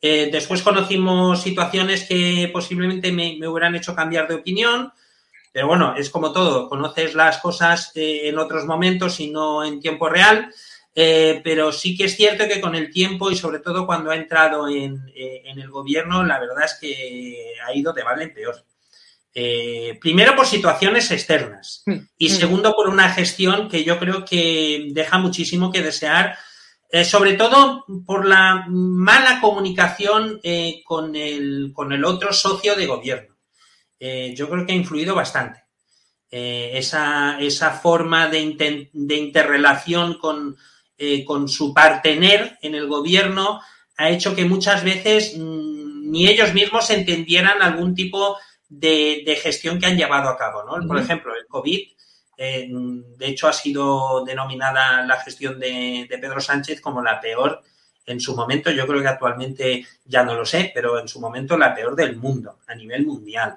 Eh, 0.00 0.28
después 0.30 0.62
conocimos 0.62 1.42
situaciones 1.42 2.04
que 2.04 2.50
posiblemente 2.52 3.10
me, 3.10 3.36
me, 3.40 3.48
hubieran 3.48 3.74
hecho 3.74 3.94
cambiar 3.94 4.28
de 4.28 4.34
opinión. 4.34 4.92
Pero 5.50 5.68
bueno, 5.68 5.94
es 5.96 6.10
como 6.10 6.32
todo, 6.32 6.68
conoces 6.68 7.14
las 7.14 7.38
cosas 7.38 7.92
en 7.94 8.38
otros 8.38 8.66
momentos 8.66 9.18
y 9.20 9.30
no 9.30 9.64
en 9.64 9.80
tiempo 9.80 10.08
real. 10.08 10.52
Eh, 10.96 11.40
pero 11.42 11.72
sí 11.72 11.96
que 11.96 12.04
es 12.04 12.16
cierto 12.16 12.46
que 12.46 12.60
con 12.60 12.76
el 12.76 12.90
tiempo 12.90 13.30
y 13.30 13.36
sobre 13.36 13.58
todo 13.58 13.84
cuando 13.84 14.12
ha 14.12 14.16
entrado 14.16 14.68
en, 14.68 15.04
eh, 15.14 15.42
en 15.44 15.58
el 15.58 15.68
gobierno, 15.68 16.22
la 16.22 16.38
verdad 16.38 16.64
es 16.64 16.74
que 16.80 17.54
ha 17.66 17.74
ido 17.74 17.92
de 17.92 18.04
mal 18.04 18.22
en 18.22 18.32
peor. 18.32 18.64
Eh, 19.34 19.98
primero 20.00 20.36
por 20.36 20.46
situaciones 20.46 21.10
externas 21.10 21.82
mm, 21.86 21.96
y 22.18 22.28
mm. 22.28 22.32
segundo 22.32 22.72
por 22.76 22.88
una 22.88 23.10
gestión 23.10 23.68
que 23.68 23.82
yo 23.82 23.98
creo 23.98 24.24
que 24.24 24.90
deja 24.92 25.18
muchísimo 25.18 25.72
que 25.72 25.82
desear, 25.82 26.38
sobre 27.04 27.32
todo 27.32 27.84
por 28.06 28.24
la 28.24 28.66
mala 28.68 29.40
comunicación 29.40 30.40
con 30.84 31.16
el, 31.16 31.72
con, 31.74 31.92
el, 31.92 32.04
otro 32.04 32.32
socio 32.32 32.76
de 32.76 32.86
gobierno. 32.86 33.34
yo 33.98 34.48
creo 34.48 34.64
que 34.64 34.74
ha 34.74 34.76
influido 34.76 35.12
bastante. 35.12 35.64
Esa, 36.30 37.40
esa, 37.40 37.72
forma 37.72 38.28
de, 38.28 38.38
inter, 38.38 38.90
de 38.92 39.16
interrelación 39.16 40.18
con, 40.18 40.56
eh, 40.98 41.24
con 41.24 41.48
su 41.48 41.74
partener 41.74 42.58
en 42.62 42.74
el 42.74 42.86
gobierno 42.86 43.60
ha 43.96 44.10
hecho 44.10 44.34
que 44.34 44.44
muchas 44.44 44.84
veces 44.84 45.36
mmm, 45.36 46.10
ni 46.10 46.28
ellos 46.28 46.54
mismos 46.54 46.90
entendieran 46.90 47.62
algún 47.62 47.94
tipo 47.94 48.36
de, 48.68 49.22
de, 49.24 49.36
gestión 49.36 49.78
que 49.78 49.86
han 49.86 49.96
llevado 49.96 50.28
a 50.28 50.36
cabo. 50.36 50.62
¿no? 50.64 50.86
Por 50.86 50.98
ejemplo, 50.98 51.32
el 51.34 51.46
COVID, 51.46 51.80
eh, 52.36 52.68
de 52.70 53.26
hecho, 53.26 53.48
ha 53.48 53.52
sido 53.52 54.24
denominada 54.24 55.04
la 55.04 55.20
gestión 55.20 55.58
de, 55.58 56.06
de, 56.08 56.18
Pedro 56.18 56.40
Sánchez 56.40 56.80
como 56.80 57.02
la 57.02 57.20
peor 57.20 57.62
en 58.06 58.20
su 58.20 58.34
momento. 58.34 58.70
Yo 58.70 58.86
creo 58.86 59.02
que 59.02 59.08
actualmente 59.08 59.86
ya 60.04 60.22
no 60.24 60.34
lo 60.34 60.44
sé, 60.44 60.70
pero 60.74 60.98
en 60.98 61.08
su 61.08 61.20
momento 61.20 61.56
la 61.56 61.74
peor 61.74 61.94
del 61.96 62.16
mundo, 62.16 62.58
a 62.66 62.74
nivel 62.74 63.06
mundial. 63.06 63.56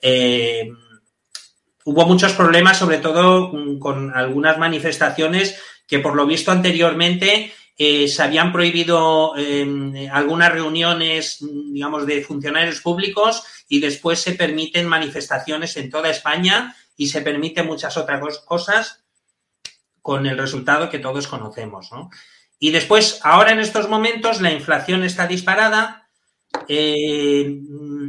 Eh, 0.00 0.70
hubo 1.84 2.06
muchos 2.06 2.32
problemas, 2.32 2.78
sobre 2.78 2.98
todo 2.98 3.50
con 3.78 4.14
algunas 4.14 4.58
manifestaciones 4.58 5.60
que 5.88 5.98
por 5.98 6.14
lo 6.14 6.26
visto 6.26 6.52
anteriormente 6.52 7.52
eh, 7.76 8.06
se 8.08 8.22
habían 8.22 8.52
prohibido 8.52 9.34
eh, 9.36 10.08
algunas 10.12 10.52
reuniones, 10.52 11.38
digamos, 11.40 12.06
de 12.06 12.22
funcionarios 12.22 12.80
públicos 12.80 13.42
y 13.68 13.80
después 13.80 14.20
se 14.20 14.32
permiten 14.32 14.86
manifestaciones 14.86 15.76
en 15.76 15.90
toda 15.90 16.10
España 16.10 16.76
y 16.96 17.08
se 17.08 17.22
permiten 17.22 17.66
muchas 17.66 17.96
otras 17.96 18.38
cosas 18.40 19.04
con 20.02 20.26
el 20.26 20.36
resultado 20.36 20.90
que 20.90 20.98
todos 20.98 21.28
conocemos. 21.28 21.90
¿no? 21.92 22.10
Y 22.58 22.70
después, 22.70 23.20
ahora 23.22 23.52
en 23.52 23.60
estos 23.60 23.88
momentos, 23.88 24.40
la 24.40 24.52
inflación 24.52 25.04
está 25.04 25.26
disparada. 25.26 26.08
Eh, 26.66 27.60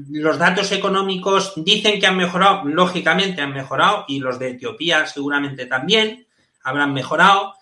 los 0.09 0.37
datos 0.39 0.71
económicos 0.71 1.53
dicen 1.57 1.99
que 1.99 2.07
han 2.07 2.17
mejorado, 2.17 2.63
lógicamente 2.65 3.41
han 3.41 3.53
mejorado, 3.53 4.05
y 4.07 4.19
los 4.19 4.39
de 4.39 4.51
Etiopía 4.51 5.05
seguramente 5.05 5.67
también 5.67 6.25
habrán 6.63 6.93
mejorado. 6.93 7.53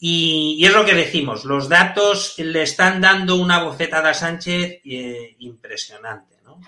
Y, 0.00 0.56
y, 0.58 0.64
es 0.64 0.72
lo 0.72 0.84
que 0.84 0.94
decimos, 0.94 1.44
los 1.44 1.68
datos 1.68 2.38
le 2.38 2.62
están 2.62 3.00
dando 3.00 3.34
una 3.34 3.64
bofetada 3.64 4.10
a 4.10 4.14
Sánchez 4.14 4.80
eh, 4.84 5.34
impresionante. 5.40 6.36
¿no? 6.44 6.60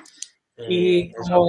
Eh, 0.57 0.67
y 0.69 1.13
como, 1.13 1.47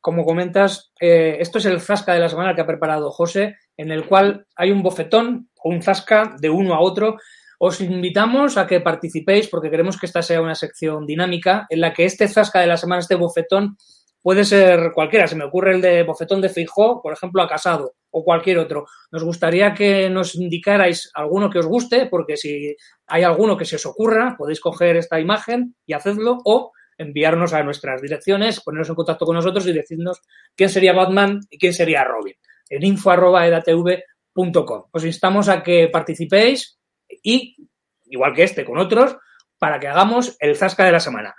como 0.00 0.24
comentas, 0.24 0.92
eh, 1.00 1.38
esto 1.40 1.58
es 1.58 1.64
el 1.64 1.80
zasca 1.80 2.14
de 2.14 2.20
la 2.20 2.28
semana 2.28 2.54
que 2.54 2.60
ha 2.60 2.66
preparado 2.66 3.10
José, 3.10 3.56
en 3.76 3.90
el 3.90 4.06
cual 4.06 4.46
hay 4.54 4.70
un 4.70 4.82
bofetón 4.82 5.50
o 5.62 5.70
un 5.70 5.82
zasca 5.82 6.36
de 6.38 6.50
uno 6.50 6.74
a 6.74 6.80
otro. 6.80 7.16
Os 7.58 7.80
invitamos 7.80 8.56
a 8.56 8.66
que 8.68 8.80
participéis 8.80 9.48
porque 9.48 9.70
queremos 9.70 9.98
que 9.98 10.06
esta 10.06 10.22
sea 10.22 10.40
una 10.40 10.54
sección 10.54 11.04
dinámica 11.04 11.66
en 11.68 11.80
la 11.80 11.92
que 11.92 12.04
este 12.04 12.28
zasca 12.28 12.60
de 12.60 12.68
la 12.68 12.76
semana, 12.76 13.00
este 13.00 13.16
bofetón, 13.16 13.76
puede 14.20 14.44
ser 14.44 14.92
cualquiera. 14.94 15.26
Se 15.26 15.34
me 15.34 15.44
ocurre 15.44 15.74
el 15.74 15.80
de 15.80 16.04
bofetón 16.04 16.40
de 16.40 16.48
Feijó, 16.48 17.02
por 17.02 17.12
ejemplo, 17.12 17.42
a 17.42 17.48
Casado 17.48 17.94
o 18.12 18.24
cualquier 18.24 18.58
otro. 18.58 18.86
Nos 19.10 19.24
gustaría 19.24 19.74
que 19.74 20.08
nos 20.08 20.36
indicarais 20.36 21.10
alguno 21.14 21.50
que 21.50 21.58
os 21.58 21.66
guste, 21.66 22.06
porque 22.06 22.36
si 22.36 22.76
hay 23.06 23.24
alguno 23.24 23.56
que 23.56 23.64
se 23.64 23.76
os 23.76 23.86
ocurra, 23.86 24.36
podéis 24.38 24.60
coger 24.60 24.96
esta 24.96 25.18
imagen 25.18 25.74
y 25.84 25.94
hacedlo 25.94 26.38
o 26.44 26.70
enviarnos 26.98 27.54
a 27.54 27.64
nuestras 27.64 28.00
direcciones, 28.00 28.60
poneros 28.60 28.88
en 28.88 28.94
contacto 28.94 29.26
con 29.26 29.34
nosotros 29.34 29.66
y 29.66 29.72
decirnos 29.72 30.20
quién 30.54 30.68
sería 30.68 30.92
Batman 30.92 31.40
y 31.50 31.58
quién 31.58 31.72
sería 31.72 32.04
Robin 32.04 32.36
en 32.68 32.84
info.edatv.com. 32.84 34.84
Os 34.92 35.04
instamos 35.04 35.48
a 35.48 35.62
que 35.62 35.88
participéis 35.88 36.78
y, 37.22 37.56
igual 38.06 38.34
que 38.34 38.44
este, 38.44 38.64
con 38.64 38.78
otros, 38.78 39.16
para 39.58 39.78
que 39.78 39.88
hagamos 39.88 40.36
el 40.40 40.56
zasca 40.56 40.84
de 40.84 40.92
la 40.92 41.00
semana. 41.00 41.34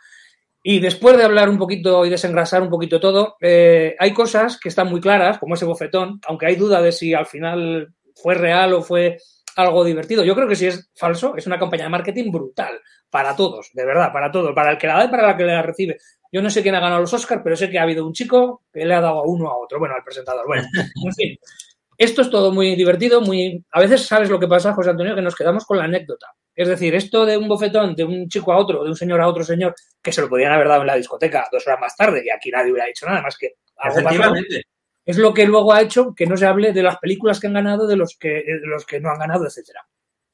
Y 0.66 0.80
después 0.80 1.18
de 1.18 1.24
hablar 1.24 1.50
un 1.50 1.58
poquito 1.58 2.06
y 2.06 2.10
desengrasar 2.10 2.62
un 2.62 2.70
poquito 2.70 3.00
todo, 3.00 3.36
eh, 3.42 3.96
hay 4.00 4.14
cosas 4.14 4.58
que 4.58 4.70
están 4.70 4.90
muy 4.90 5.02
claras, 5.02 5.38
como 5.38 5.56
ese 5.56 5.66
bofetón, 5.66 6.22
aunque 6.26 6.46
hay 6.46 6.56
duda 6.56 6.82
de 6.82 6.94
si 6.94 7.14
al 7.14 7.26
final 7.26 7.94
fue 8.16 8.36
real 8.36 8.74
o 8.74 8.82
fue 8.82 9.18
algo 9.58 9.84
divertido. 9.84 10.24
Yo 10.24 10.36
creo 10.36 10.48
que 10.48 10.56
si 10.56 10.68
es 10.68 10.90
falso, 10.96 11.36
es 11.36 11.46
una 11.48 11.60
campaña 11.60 11.84
de 11.84 11.90
marketing 11.90 12.32
brutal 12.32 12.80
para 13.10 13.36
todos, 13.36 13.72
de 13.74 13.86
verdad, 13.86 14.12
para 14.14 14.32
todos, 14.32 14.56
para 14.56 14.72
el 14.72 14.78
que 14.78 14.88
la 14.88 14.98
da 14.98 15.06
y 15.06 15.10
para 15.10 15.32
el 15.32 15.38
que 15.38 15.44
la 15.44 15.62
recibe. 15.62 15.98
Yo 16.32 16.42
no 16.42 16.50
sé 16.50 16.64
quién 16.64 16.76
ha 16.76 16.80
ganado 16.80 17.02
los 17.02 17.14
Oscars, 17.14 17.42
pero 17.44 17.56
sé 17.56 17.70
que 17.70 17.78
ha 17.78 17.84
habido 17.84 18.08
un 18.08 18.14
chico 18.14 18.64
que 18.74 18.86
le 18.86 18.94
ha 18.96 19.02
dado 19.02 19.20
a 19.20 19.28
uno 19.28 19.50
a 19.50 19.58
otro, 19.58 19.78
bueno, 19.78 19.94
al 19.96 20.04
presentador. 20.04 20.48
Bueno, 20.48 20.64
en 21.06 21.14
fin. 21.14 21.38
Esto 21.98 22.22
es 22.22 22.30
todo 22.30 22.52
muy 22.52 22.76
divertido, 22.76 23.22
muy. 23.22 23.64
A 23.72 23.80
veces 23.80 24.06
sabes 24.06 24.30
lo 24.30 24.40
que 24.40 24.48
pasa, 24.48 24.74
José 24.74 24.90
Antonio, 24.90 25.16
que 25.16 25.22
nos 25.22 25.36
quedamos 25.36 25.66
con 25.66 25.78
la 25.78 25.86
anécdota. 25.86 26.28
Es 26.56 26.68
decir, 26.68 26.94
esto 26.96 27.26
de 27.26 27.38
un 27.38 27.48
bofetón 27.48 27.96
de 27.96 28.04
un 28.04 28.28
chico 28.28 28.52
a 28.52 28.58
otro, 28.58 28.84
de 28.84 28.90
un 28.90 28.96
señor 28.96 29.22
a 29.22 29.28
otro 29.28 29.44
señor, 29.44 29.74
que 30.02 30.12
se 30.12 30.22
lo 30.22 30.30
podían 30.30 30.54
haber 30.54 30.68
dado 30.68 30.82
en 30.82 30.88
la 30.88 30.96
discoteca 30.96 31.48
dos 31.52 31.66
horas 31.68 31.80
más 31.80 31.96
tarde 31.96 32.24
y 32.26 32.30
aquí 32.30 32.52
nadie 32.52 32.72
hubiera 32.72 32.88
dicho 32.88 33.06
nada 33.06 33.22
más 33.22 33.38
que. 33.38 33.56
Efectivamente. 33.84 34.64
Es 35.06 35.18
lo 35.18 35.34
que 35.34 35.46
luego 35.46 35.74
ha 35.74 35.82
hecho 35.82 36.14
que 36.16 36.26
no 36.26 36.38
se 36.38 36.46
hable 36.46 36.72
de 36.72 36.84
las 36.84 36.98
películas 36.98 37.40
que 37.40 37.48
han 37.48 37.54
ganado, 37.54 37.88
de 37.88 37.98
los 37.98 38.16
que, 38.18 38.30
de 38.30 38.62
los 38.64 38.86
que 38.86 39.02
no 39.02 39.10
han 39.10 39.20
ganado, 39.20 39.46
etcétera. 39.46 39.86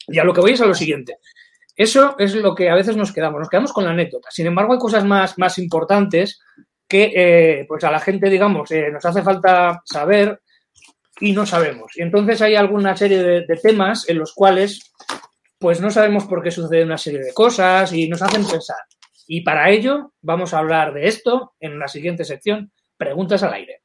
Y 0.08 0.20
a 0.20 0.24
lo 0.24 0.34
que 0.34 0.42
voy 0.42 0.52
es 0.52 0.62
a 0.62 0.66
lo 0.66 0.76
siguiente. 0.76 1.18
Eso 1.76 2.16
es 2.20 2.36
lo 2.36 2.54
que 2.54 2.70
a 2.70 2.76
veces 2.76 2.96
nos 2.96 3.12
quedamos, 3.12 3.40
nos 3.40 3.50
quedamos 3.50 3.74
con 3.74 3.86
la 3.86 3.92
anécdota. 3.92 4.30
Sin 4.30 4.46
embargo, 4.46 4.74
hay 4.74 4.80
cosas 4.80 5.06
más, 5.06 5.38
más 5.38 5.58
importantes 5.58 6.40
que 6.88 7.14
eh, 7.16 7.66
pues 7.68 7.84
a 7.84 7.92
la 7.92 8.00
gente, 8.00 8.30
digamos, 8.30 8.70
eh, 8.72 8.92
nos 8.92 9.06
hace 9.06 9.22
falta 9.22 9.82
saber 9.86 10.42
y 11.20 11.34
no 11.34 11.46
sabemos. 11.46 11.92
Y 11.96 12.02
entonces 12.02 12.42
hay 12.42 12.56
alguna 12.56 12.96
serie 12.96 13.24
de, 13.24 13.56
temas 13.62 14.08
en 14.10 14.18
los 14.18 14.34
cuales 14.34 14.94
pues 15.58 15.82
no 15.82 15.90
sabemos 15.92 16.26
por 16.26 16.42
qué 16.42 16.52
sucede 16.52 16.84
una 16.84 16.98
serie 16.98 17.20
de 17.20 17.34
cosas 17.34 17.92
y 17.92 18.08
nos 18.08 18.22
hacen 18.22 18.46
pensar. 18.46 18.78
Y 19.28 19.42
para 19.42 19.70
ello 19.70 20.14
vamos 20.22 20.54
a 20.54 20.60
hablar 20.60 20.94
de 20.94 21.08
esto 21.08 21.54
en 21.60 21.78
la 21.78 21.88
siguiente 21.88 22.24
sección, 22.24 22.72
preguntas 22.98 23.44
al 23.44 23.54
aire. 23.54 23.79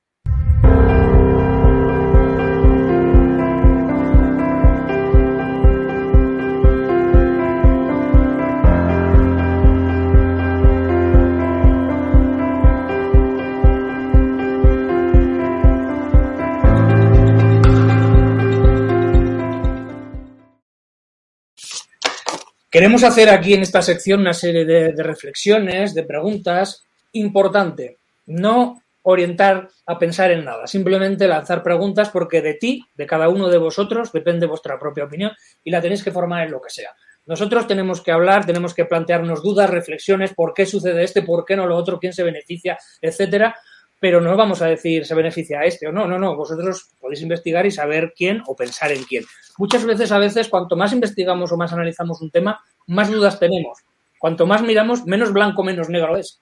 Queremos 22.74 23.04
hacer 23.04 23.28
aquí 23.28 23.54
en 23.54 23.62
esta 23.62 23.82
sección 23.82 24.18
una 24.18 24.34
serie 24.34 24.64
de, 24.64 25.00
reflexiones, 25.00 25.94
de 25.94 26.02
preguntas. 26.02 26.82
Importante, 27.12 27.98
no 28.26 28.82
orientar 29.02 29.68
a 29.86 29.96
pensar 29.96 30.32
en 30.32 30.44
nada, 30.44 30.66
simplemente 30.66 31.28
lanzar 31.28 31.62
preguntas 31.62 32.10
porque 32.10 32.42
de 32.42 32.54
ti, 32.54 32.84
de 32.96 33.06
cada 33.06 33.28
uno 33.28 33.48
de 33.48 33.58
vosotros, 33.58 34.10
depende 34.10 34.46
vuestra 34.46 34.76
propia 34.76 35.04
opinión 35.04 35.30
y 35.62 35.70
la 35.70 35.80
tenéis 35.80 36.02
que 36.02 36.10
formar 36.10 36.46
en 36.46 36.50
lo 36.50 36.60
que 36.60 36.70
sea. 36.70 36.90
Nosotros 37.26 37.68
tenemos 37.68 38.00
que 38.00 38.10
hablar, 38.10 38.44
tenemos 38.44 38.74
que 38.74 38.86
plantearnos 38.86 39.40
dudas, 39.40 39.70
reflexiones, 39.70 40.34
por 40.34 40.52
qué 40.52 40.66
sucede 40.66 41.04
este, 41.04 41.22
por 41.22 41.44
qué 41.44 41.54
no 41.54 41.68
lo 41.68 41.76
otro, 41.76 42.00
quién 42.00 42.12
se 42.12 42.24
beneficia, 42.24 42.76
etcétera, 43.00 43.54
pero 44.00 44.20
no 44.20 44.36
vamos 44.36 44.60
a 44.62 44.66
decir 44.66 45.06
se 45.06 45.14
beneficia 45.14 45.60
a 45.60 45.64
este 45.64 45.86
o 45.86 45.92
no, 45.92 46.06
no, 46.06 46.18
no, 46.18 46.36
vosotros 46.36 46.90
podéis 47.00 47.22
investigar 47.22 47.64
y 47.66 47.70
saber 47.70 48.12
quién 48.16 48.42
o 48.46 48.54
pensar 48.54 48.92
en 48.92 49.04
quién. 49.04 49.24
Muchas 49.56 49.84
veces, 49.84 50.12
a 50.12 50.18
veces, 50.18 50.48
cuanto 50.48 50.76
más 50.76 50.92
investigamos 50.92 51.52
o 51.52 51.56
más 51.56 51.72
analizamos 51.72 52.20
un 52.20 52.30
tema, 52.30 52.60
más 52.86 53.10
dudas 53.10 53.38
tenemos. 53.38 53.78
Cuanto 54.18 54.46
más 54.46 54.62
miramos, 54.62 55.06
menos 55.06 55.32
blanco, 55.32 55.62
menos 55.62 55.88
negro 55.88 56.16
es. 56.16 56.40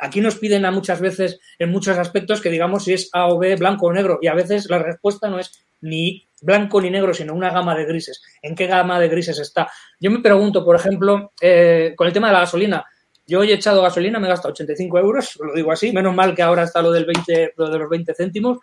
Aquí 0.00 0.20
nos 0.20 0.36
piden 0.36 0.64
a 0.64 0.70
muchas 0.70 1.00
veces, 1.00 1.40
en 1.58 1.70
muchos 1.70 1.98
aspectos, 1.98 2.40
que 2.40 2.50
digamos 2.50 2.84
si 2.84 2.92
es 2.92 3.10
A 3.12 3.28
o 3.28 3.38
B, 3.38 3.56
blanco 3.56 3.86
o 3.86 3.92
negro, 3.92 4.18
y 4.22 4.28
a 4.28 4.34
veces 4.34 4.68
la 4.70 4.78
respuesta 4.78 5.28
no 5.28 5.38
es 5.38 5.66
ni 5.80 6.26
blanco 6.40 6.80
ni 6.80 6.90
negro, 6.90 7.12
sino 7.14 7.34
una 7.34 7.50
gama 7.50 7.74
de 7.74 7.84
grises. 7.84 8.22
¿En 8.42 8.54
qué 8.54 8.66
gama 8.66 9.00
de 9.00 9.08
grises 9.08 9.38
está? 9.38 9.70
Yo 10.00 10.10
me 10.10 10.20
pregunto, 10.20 10.64
por 10.64 10.76
ejemplo, 10.76 11.32
eh, 11.40 11.94
con 11.96 12.06
el 12.06 12.12
tema 12.12 12.28
de 12.28 12.32
la 12.32 12.40
gasolina. 12.40 12.84
Yo 13.28 13.42
he 13.42 13.52
echado 13.52 13.82
gasolina, 13.82 14.18
me 14.18 14.26
he 14.26 14.30
gastado 14.30 14.52
85 14.52 14.98
euros, 14.98 15.38
lo 15.38 15.52
digo 15.52 15.70
así, 15.70 15.92
menos 15.92 16.14
mal 16.14 16.34
que 16.34 16.40
ahora 16.40 16.62
está 16.62 16.80
lo, 16.80 16.90
del 16.90 17.04
20, 17.04 17.52
lo 17.58 17.68
de 17.68 17.78
los 17.78 17.90
20 17.90 18.14
céntimos, 18.14 18.58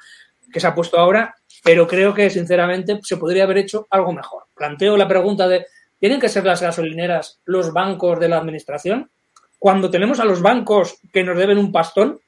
que 0.52 0.60
se 0.60 0.66
ha 0.66 0.74
puesto 0.74 0.98
ahora, 0.98 1.36
pero 1.64 1.88
creo 1.88 2.16
que 2.16 2.32
sinceramente 2.32 3.00
se 3.04 3.18
podría 3.18 3.44
haber 3.44 3.60
hecho 3.60 3.86
algo 3.92 4.12
mejor. 4.12 4.46
Planteo 4.56 4.98
la 4.98 5.08
pregunta 5.08 5.48
de, 5.48 5.68
¿tienen 6.00 6.20
que 6.20 6.30
ser 6.30 6.46
las 6.46 6.64
gasolineras 6.64 7.40
los 7.46 7.72
bancos 7.74 8.20
de 8.20 8.28
la 8.28 8.38
administración? 8.38 9.12
Cuando 9.60 9.92
tenemos 9.92 10.20
a 10.20 10.26
los 10.26 10.42
bancos 10.42 10.98
que 11.14 11.24
nos 11.24 11.38
deben 11.38 11.60
un 11.60 11.72
pastón, 11.72 12.20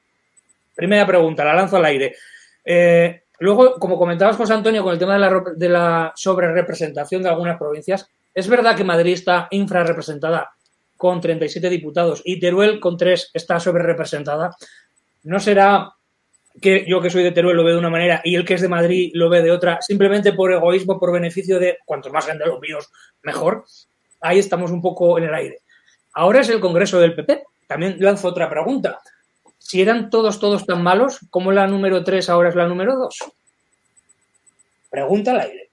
primera 0.76 1.04
pregunta, 1.08 1.44
la 1.44 1.54
lanzo 1.54 1.76
al 1.76 1.86
aire. 1.86 2.14
Eh, 2.64 3.22
luego, 3.40 3.80
como 3.80 3.98
comentabas, 3.98 4.36
José 4.36 4.54
Antonio, 4.54 4.84
con 4.84 4.92
el 4.92 4.98
tema 5.00 5.14
de 5.14 5.18
la, 5.18 5.42
de 5.56 5.68
la 5.68 6.12
sobrerepresentación 6.14 7.20
de 7.20 7.30
algunas 7.30 7.58
provincias, 7.58 8.08
es 8.32 8.46
verdad 8.46 8.76
que 8.76 8.84
Madrid 8.84 9.14
está 9.14 9.48
infrarrepresentada 9.50 10.52
con 10.98 11.22
37 11.22 11.70
diputados 11.70 12.20
y 12.24 12.38
Teruel 12.38 12.80
con 12.80 12.98
3 12.98 13.30
está 13.32 13.58
sobrerepresentada. 13.58 14.54
¿No 15.22 15.40
será 15.40 15.94
que 16.60 16.84
yo 16.86 17.00
que 17.00 17.08
soy 17.08 17.22
de 17.22 17.32
Teruel 17.32 17.56
lo 17.56 17.64
veo 17.64 17.74
de 17.74 17.78
una 17.78 17.88
manera 17.88 18.20
y 18.24 18.34
el 18.34 18.44
que 18.44 18.54
es 18.54 18.60
de 18.60 18.68
Madrid 18.68 19.12
lo 19.14 19.30
ve 19.30 19.42
de 19.42 19.52
otra, 19.52 19.80
simplemente 19.80 20.32
por 20.32 20.52
egoísmo, 20.52 20.98
por 20.98 21.12
beneficio 21.12 21.58
de 21.58 21.78
cuanto 21.86 22.10
más 22.10 22.26
gente 22.26 22.44
los 22.44 22.60
míos, 22.60 22.90
mejor. 23.22 23.64
Ahí 24.20 24.38
estamos 24.38 24.70
un 24.72 24.82
poco 24.82 25.16
en 25.18 25.24
el 25.24 25.34
aire. 25.34 25.60
Ahora 26.12 26.40
es 26.40 26.48
el 26.48 26.60
Congreso 26.60 26.98
del 26.98 27.14
PP. 27.14 27.44
También 27.68 27.96
lanzo 28.00 28.28
otra 28.28 28.50
pregunta. 28.50 28.98
Si 29.58 29.80
eran 29.80 30.10
todos, 30.10 30.40
todos 30.40 30.66
tan 30.66 30.82
malos, 30.82 31.20
¿cómo 31.30 31.52
la 31.52 31.66
número 31.66 32.02
3 32.02 32.28
ahora 32.28 32.48
es 32.48 32.56
la 32.56 32.66
número 32.66 32.96
2? 32.96 33.16
Pregunta 34.90 35.30
al 35.30 35.40
aire. 35.40 35.70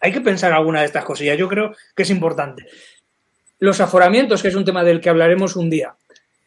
Hay 0.00 0.12
que 0.12 0.20
pensar 0.20 0.52
alguna 0.52 0.80
de 0.80 0.86
estas 0.86 1.04
cosillas. 1.04 1.36
Yo 1.36 1.48
creo 1.48 1.74
que 1.96 2.02
es 2.04 2.10
importante. 2.10 2.66
Los 3.58 3.80
aforamientos, 3.80 4.42
que 4.42 4.48
es 4.48 4.54
un 4.54 4.64
tema 4.64 4.84
del 4.84 5.00
que 5.00 5.08
hablaremos 5.08 5.56
un 5.56 5.70
día. 5.70 5.94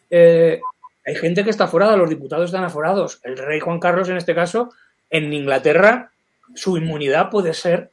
Eh, 0.09 0.59
hay 1.05 1.15
gente 1.15 1.43
que 1.43 1.49
está 1.49 1.65
aforada, 1.65 1.95
los 1.95 2.09
diputados 2.09 2.45
están 2.45 2.63
aforados. 2.63 3.19
El 3.23 3.37
rey 3.37 3.59
Juan 3.59 3.79
Carlos, 3.79 4.09
en 4.09 4.17
este 4.17 4.35
caso, 4.35 4.73
en 5.09 5.31
Inglaterra, 5.33 6.11
su 6.53 6.77
inmunidad 6.77 7.29
puede 7.29 7.53
ser 7.53 7.91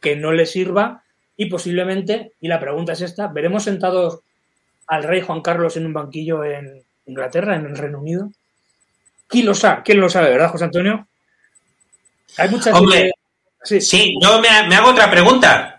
que 0.00 0.16
no 0.16 0.32
le 0.32 0.46
sirva 0.46 1.02
y 1.36 1.46
posiblemente, 1.46 2.32
y 2.40 2.48
la 2.48 2.60
pregunta 2.60 2.92
es 2.92 3.02
esta, 3.02 3.28
¿veremos 3.28 3.64
sentados 3.64 4.20
al 4.86 5.04
rey 5.04 5.20
Juan 5.20 5.42
Carlos 5.42 5.76
en 5.76 5.86
un 5.86 5.92
banquillo 5.92 6.44
en 6.44 6.82
Inglaterra, 7.06 7.56
en 7.56 7.66
el 7.66 7.76
Reino 7.76 8.00
Unido? 8.00 8.30
¿Quién 9.26 9.46
lo 9.46 9.54
sabe? 9.54 9.82
¿Quién 9.84 10.00
lo 10.00 10.08
sabe, 10.08 10.30
verdad, 10.30 10.50
José 10.50 10.64
Antonio? 10.64 11.06
Hay 12.38 12.48
muchas... 12.48 12.74
Hombre, 12.74 13.12
sí. 13.62 13.80
sí, 13.80 14.14
yo 14.22 14.40
me, 14.40 14.48
hago 14.48 14.90
otra 14.90 15.10
pregunta. 15.10 15.75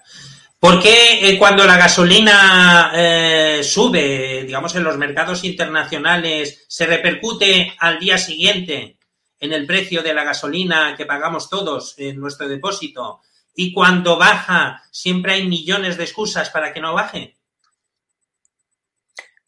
¿Por 0.67 0.81
qué 0.81 1.29
eh, 1.29 1.37
cuando 1.39 1.63
la 1.63 1.77
gasolina 1.77 2.91
eh, 2.93 3.61
sube, 3.63 4.43
digamos, 4.45 4.75
en 4.75 4.83
los 4.83 4.97
mercados 4.97 5.45
internacionales, 5.45 6.65
se 6.67 6.85
repercute 6.85 7.73
al 7.79 7.97
día 7.99 8.17
siguiente 8.17 8.97
en 9.39 9.53
el 9.53 9.65
precio 9.65 10.03
de 10.03 10.13
la 10.13 10.25
gasolina 10.25 10.93
que 10.97 11.05
pagamos 11.05 11.49
todos 11.49 11.97
en 11.97 12.19
nuestro 12.19 12.49
depósito? 12.49 13.21
Y 13.55 13.71
cuando 13.71 14.17
baja, 14.17 14.83
siempre 14.91 15.35
hay 15.35 15.47
millones 15.47 15.95
de 15.95 16.03
excusas 16.03 16.49
para 16.49 16.73
que 16.73 16.81
no 16.81 16.93
baje. 16.93 17.37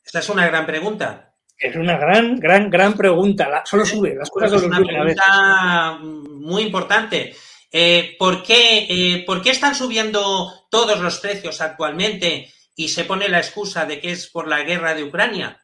Esta 0.06 0.20
es 0.20 0.30
una 0.30 0.48
gran 0.48 0.66
pregunta. 0.66 1.34
Es 1.58 1.76
una 1.76 1.98
gran, 1.98 2.38
gran, 2.38 2.70
gran 2.70 2.94
pregunta. 2.94 3.62
solo 3.66 3.86
sube, 3.86 4.16
las 4.16 4.30
cosas 4.30 4.52
solo 4.52 4.62
suben. 4.62 4.74
Es 4.74 4.80
una 4.80 5.04
pregunta 5.04 6.00
muy 6.02 6.64
importante. 6.64 7.36
Eh, 7.72 8.16
¿por, 8.18 8.44
qué, 8.44 8.88
eh, 8.90 9.24
¿Por 9.26 9.42
qué 9.42 9.52
están 9.52 9.76
subiendo 9.76 10.68
todos 10.72 11.00
los 11.00 11.20
precios 11.20 11.62
actualmente 11.62 12.52
y 12.76 12.90
se 12.90 13.06
pone 13.06 13.30
la 13.30 13.40
excusa 13.40 13.86
de 13.86 14.00
que 14.00 14.12
es 14.12 14.28
por 14.28 14.48
la 14.48 14.64
guerra 14.64 14.96
de 14.96 15.04
Ucrania? 15.04 15.64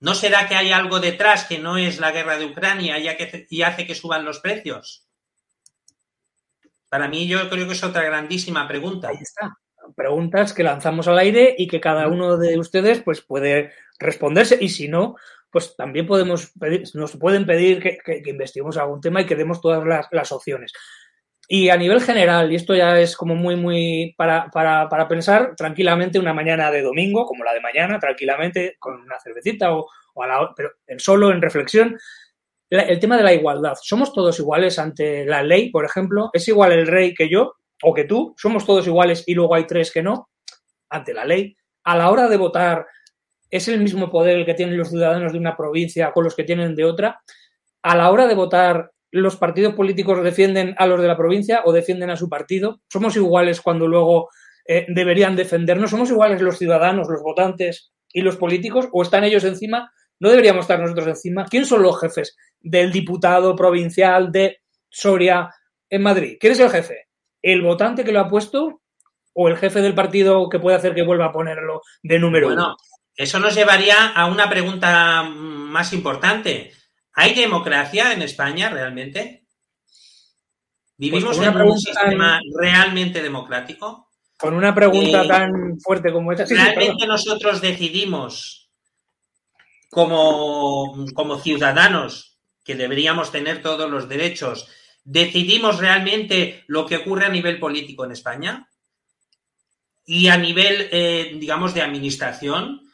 ¿No 0.00 0.14
será 0.14 0.48
que 0.48 0.54
hay 0.54 0.70
algo 0.70 1.00
detrás 1.00 1.44
que 1.44 1.58
no 1.58 1.76
es 1.76 1.98
la 1.98 2.12
guerra 2.12 2.38
de 2.38 2.46
Ucrania 2.46 2.98
y 2.98 3.62
hace 3.62 3.86
que 3.86 3.94
suban 3.94 4.24
los 4.24 4.40
precios? 4.40 5.08
Para 6.88 7.08
mí 7.08 7.26
yo 7.26 7.48
creo 7.50 7.66
que 7.66 7.74
es 7.74 7.84
otra 7.84 8.02
grandísima 8.02 8.66
pregunta. 8.66 9.08
Ahí 9.08 9.18
está. 9.20 9.58
Preguntas 9.96 10.52
que 10.52 10.62
lanzamos 10.62 11.08
al 11.08 11.18
aire 11.18 11.54
y 11.56 11.66
que 11.66 11.80
cada 11.80 12.08
uno 12.08 12.36
de 12.36 12.58
ustedes 12.58 13.00
pues 13.02 13.20
puede 13.20 13.72
responderse 13.98 14.58
y 14.60 14.68
si 14.68 14.88
no, 14.88 15.16
pues 15.50 15.76
también 15.76 16.06
podemos 16.06 16.52
pedir, 16.58 16.84
nos 16.94 17.16
pueden 17.16 17.46
pedir 17.46 17.80
que, 17.80 18.22
investiguemos 18.26 18.76
algún 18.76 19.00
tema 19.00 19.20
y 19.20 19.26
que 19.26 19.36
demos 19.36 19.60
todas 19.60 20.06
las, 20.10 20.32
opciones. 20.32 20.72
Y 21.50 21.70
a 21.70 21.76
nivel 21.76 22.02
general, 22.02 22.52
y 22.52 22.56
esto 22.56 22.74
ya 22.74 23.00
es 23.00 23.16
como 23.16 23.34
muy, 23.34 23.56
muy 23.56 24.14
para, 24.18 24.50
para, 24.50 25.08
pensar 25.08 25.54
tranquilamente 25.56 26.18
una 26.18 26.34
mañana 26.34 26.70
de 26.70 26.82
domingo, 26.82 27.24
como 27.24 27.44
la 27.44 27.54
de 27.54 27.60
mañana, 27.60 27.98
tranquilamente, 27.98 28.76
con 28.78 29.00
una 29.00 29.18
cervecita 29.18 29.74
o, 29.74 29.88
a 30.22 30.26
la 30.26 30.52
pero 30.54 30.72
en 30.86 31.00
solo 31.00 31.30
en 31.30 31.40
reflexión, 31.40 31.96
el 32.70 32.98
tema 32.98 33.16
de 33.16 33.22
la 33.22 33.32
igualdad. 33.32 33.74
¿Somos 33.80 34.12
todos 34.12 34.38
iguales 34.38 34.78
ante 34.78 35.24
la 35.24 35.42
ley, 35.42 35.70
por 35.70 35.84
ejemplo? 35.84 36.30
¿Es 36.32 36.48
igual 36.48 36.72
el 36.72 36.86
rey 36.86 37.14
que 37.14 37.28
yo 37.28 37.54
o 37.82 37.94
que 37.94 38.04
tú? 38.04 38.34
¿Somos 38.36 38.66
todos 38.66 38.86
iguales 38.86 39.24
y 39.26 39.34
luego 39.34 39.54
hay 39.54 39.66
tres 39.66 39.90
que 39.90 40.02
no? 40.02 40.28
Ante 40.90 41.14
la 41.14 41.24
ley. 41.24 41.56
A 41.84 41.96
la 41.96 42.10
hora 42.10 42.28
de 42.28 42.36
votar, 42.36 42.86
¿Es 43.50 43.68
el 43.68 43.80
mismo 43.80 44.10
poder 44.10 44.38
el 44.38 44.46
que 44.46 44.54
tienen 44.54 44.76
los 44.76 44.90
ciudadanos 44.90 45.32
de 45.32 45.38
una 45.38 45.56
provincia 45.56 46.12
con 46.12 46.24
los 46.24 46.34
que 46.34 46.44
tienen 46.44 46.74
de 46.74 46.84
otra? 46.84 47.22
A 47.82 47.96
la 47.96 48.10
hora 48.10 48.26
de 48.26 48.34
votar, 48.34 48.92
¿los 49.10 49.36
partidos 49.36 49.74
políticos 49.74 50.22
defienden 50.22 50.74
a 50.78 50.86
los 50.86 51.00
de 51.00 51.08
la 51.08 51.16
provincia 51.16 51.62
o 51.64 51.72
defienden 51.72 52.10
a 52.10 52.16
su 52.16 52.28
partido? 52.28 52.80
¿Somos 52.88 53.16
iguales 53.16 53.60
cuando 53.60 53.86
luego 53.86 54.28
eh, 54.66 54.86
deberían 54.88 55.36
defendernos? 55.36 55.90
¿Somos 55.90 56.10
iguales 56.10 56.42
los 56.42 56.58
ciudadanos, 56.58 57.08
los 57.08 57.22
votantes 57.22 57.90
y 58.12 58.20
los 58.20 58.36
políticos? 58.36 58.88
¿O 58.92 59.02
están 59.02 59.24
ellos 59.24 59.44
encima? 59.44 59.90
¿No 60.20 60.28
deberíamos 60.28 60.62
estar 60.62 60.80
nosotros 60.80 61.06
encima? 61.06 61.46
¿Quién 61.46 61.64
son 61.64 61.82
los 61.82 61.98
jefes 62.00 62.36
del 62.60 62.92
diputado 62.92 63.56
provincial 63.56 64.30
de 64.30 64.58
Soria 64.90 65.48
en 65.88 66.02
Madrid? 66.02 66.36
¿Quién 66.38 66.52
es 66.52 66.60
el 66.60 66.70
jefe? 66.70 67.06
¿El 67.40 67.62
votante 67.62 68.04
que 68.04 68.12
lo 68.12 68.20
ha 68.20 68.28
puesto 68.28 68.82
o 69.32 69.48
el 69.48 69.56
jefe 69.56 69.80
del 69.80 69.94
partido 69.94 70.48
que 70.48 70.58
puede 70.58 70.76
hacer 70.76 70.94
que 70.94 71.04
vuelva 71.04 71.26
a 71.26 71.32
ponerlo 71.32 71.82
de 72.02 72.18
número 72.18 72.48
uno? 72.48 72.76
Eso 73.18 73.40
nos 73.40 73.56
llevaría 73.56 74.10
a 74.10 74.26
una 74.26 74.48
pregunta 74.48 75.24
más 75.24 75.92
importante. 75.92 76.72
¿Hay 77.14 77.34
democracia 77.34 78.12
en 78.12 78.22
España 78.22 78.70
realmente? 78.70 79.44
¿Vivimos 80.96 81.36
pues 81.36 81.48
en 81.48 81.60
un 81.60 81.80
sistema 81.80 82.40
realmente 82.56 83.20
democrático? 83.20 84.08
Con 84.36 84.54
una 84.54 84.72
pregunta 84.72 85.24
eh, 85.24 85.28
tan 85.28 85.80
fuerte 85.80 86.12
como 86.12 86.30
esta. 86.30 86.44
¿Realmente 86.44 87.08
nosotros 87.08 87.60
decidimos 87.60 88.70
como, 89.90 91.04
como 91.12 91.40
ciudadanos 91.40 92.38
que 92.64 92.76
deberíamos 92.76 93.32
tener 93.32 93.62
todos 93.62 93.90
los 93.90 94.08
derechos, 94.08 94.68
decidimos 95.02 95.78
realmente 95.78 96.62
lo 96.68 96.86
que 96.86 96.98
ocurre 96.98 97.26
a 97.26 97.30
nivel 97.30 97.58
político 97.58 98.04
en 98.04 98.12
España? 98.12 98.68
Y 100.04 100.28
a 100.28 100.36
nivel, 100.36 100.88
eh, 100.92 101.32
digamos, 101.34 101.74
de 101.74 101.82
administración, 101.82 102.87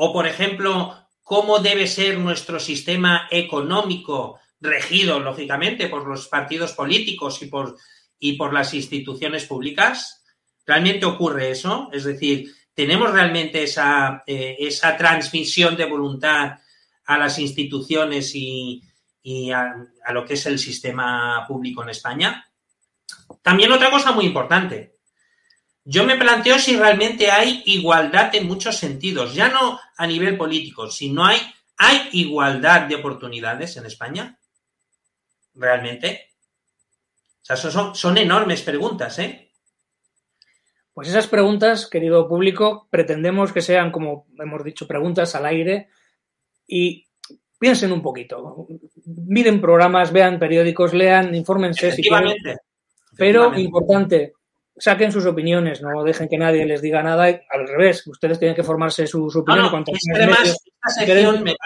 o, 0.00 0.12
por 0.12 0.28
ejemplo, 0.28 0.94
cómo 1.24 1.58
debe 1.58 1.88
ser 1.88 2.18
nuestro 2.18 2.60
sistema 2.60 3.26
económico, 3.32 4.38
regido, 4.60 5.18
lógicamente, 5.18 5.88
por 5.88 6.06
los 6.06 6.28
partidos 6.28 6.72
políticos 6.72 7.42
y 7.42 7.46
por, 7.46 7.76
y 8.16 8.34
por 8.34 8.52
las 8.52 8.74
instituciones 8.74 9.44
públicas. 9.46 10.24
¿Realmente 10.64 11.04
ocurre 11.04 11.50
eso? 11.50 11.88
Es 11.92 12.04
decir, 12.04 12.54
¿tenemos 12.74 13.10
realmente 13.10 13.64
esa, 13.64 14.22
eh, 14.24 14.54
esa 14.60 14.96
transmisión 14.96 15.76
de 15.76 15.86
voluntad 15.86 16.58
a 17.04 17.18
las 17.18 17.40
instituciones 17.40 18.36
y, 18.36 18.80
a, 19.52 19.84
a 20.04 20.12
lo 20.12 20.24
que 20.24 20.34
es 20.34 20.46
el 20.46 20.60
sistema 20.60 21.44
público 21.48 21.82
en 21.82 21.88
España? 21.88 22.48
También 23.42 23.72
otra 23.72 23.90
cosa 23.90 24.12
muy 24.12 24.26
importante. 24.26 24.97
Yo 25.90 26.04
me 26.04 26.18
planteo 26.18 26.58
si 26.58 26.76
realmente 26.76 27.30
hay 27.30 27.62
igualdad 27.64 28.34
en 28.34 28.46
muchos 28.46 28.76
sentidos, 28.76 29.34
ya 29.34 29.48
no 29.48 29.80
a 29.96 30.06
nivel 30.06 30.36
político, 30.36 30.90
sino 30.90 31.24
hay, 31.24 31.38
hay 31.78 32.10
igualdad 32.12 32.82
de 32.82 32.96
oportunidades 32.96 33.74
en 33.78 33.86
España. 33.86 34.38
¿Realmente? 35.54 36.34
O 37.40 37.44
sea, 37.44 37.56
son, 37.56 37.94
son 37.94 38.18
enormes 38.18 38.60
preguntas, 38.60 39.18
¿eh? 39.18 39.50
Pues 40.92 41.08
esas 41.08 41.26
preguntas, 41.26 41.86
querido 41.86 42.28
público, 42.28 42.86
pretendemos 42.90 43.54
que 43.54 43.62
sean, 43.62 43.90
como 43.90 44.26
hemos 44.38 44.62
dicho, 44.62 44.86
preguntas 44.86 45.34
al 45.36 45.46
aire 45.46 45.88
y 46.66 47.06
piensen 47.58 47.92
un 47.92 48.02
poquito. 48.02 48.66
Miren 49.06 49.58
programas, 49.58 50.12
vean 50.12 50.38
periódicos, 50.38 50.92
lean, 50.92 51.34
infórmense 51.34 51.92
si 51.92 52.02
quieren. 52.02 52.34
Pero 53.16 53.58
importante, 53.58 54.34
saquen 54.78 55.12
sus 55.12 55.26
opiniones, 55.26 55.82
no 55.82 56.02
dejen 56.04 56.28
que 56.28 56.38
nadie 56.38 56.64
les 56.64 56.82
diga 56.82 57.02
nada. 57.02 57.24
Al 57.24 57.66
revés, 57.66 58.06
ustedes 58.06 58.38
tienen 58.38 58.56
que 58.56 58.62
formarse 58.62 59.06
su, 59.06 59.30
su 59.30 59.40
opinión. 59.40 59.70
No, 59.72 59.84
además, 60.14 60.56
esta 60.64 61.00
sección 61.00 61.42
me, 61.42 61.56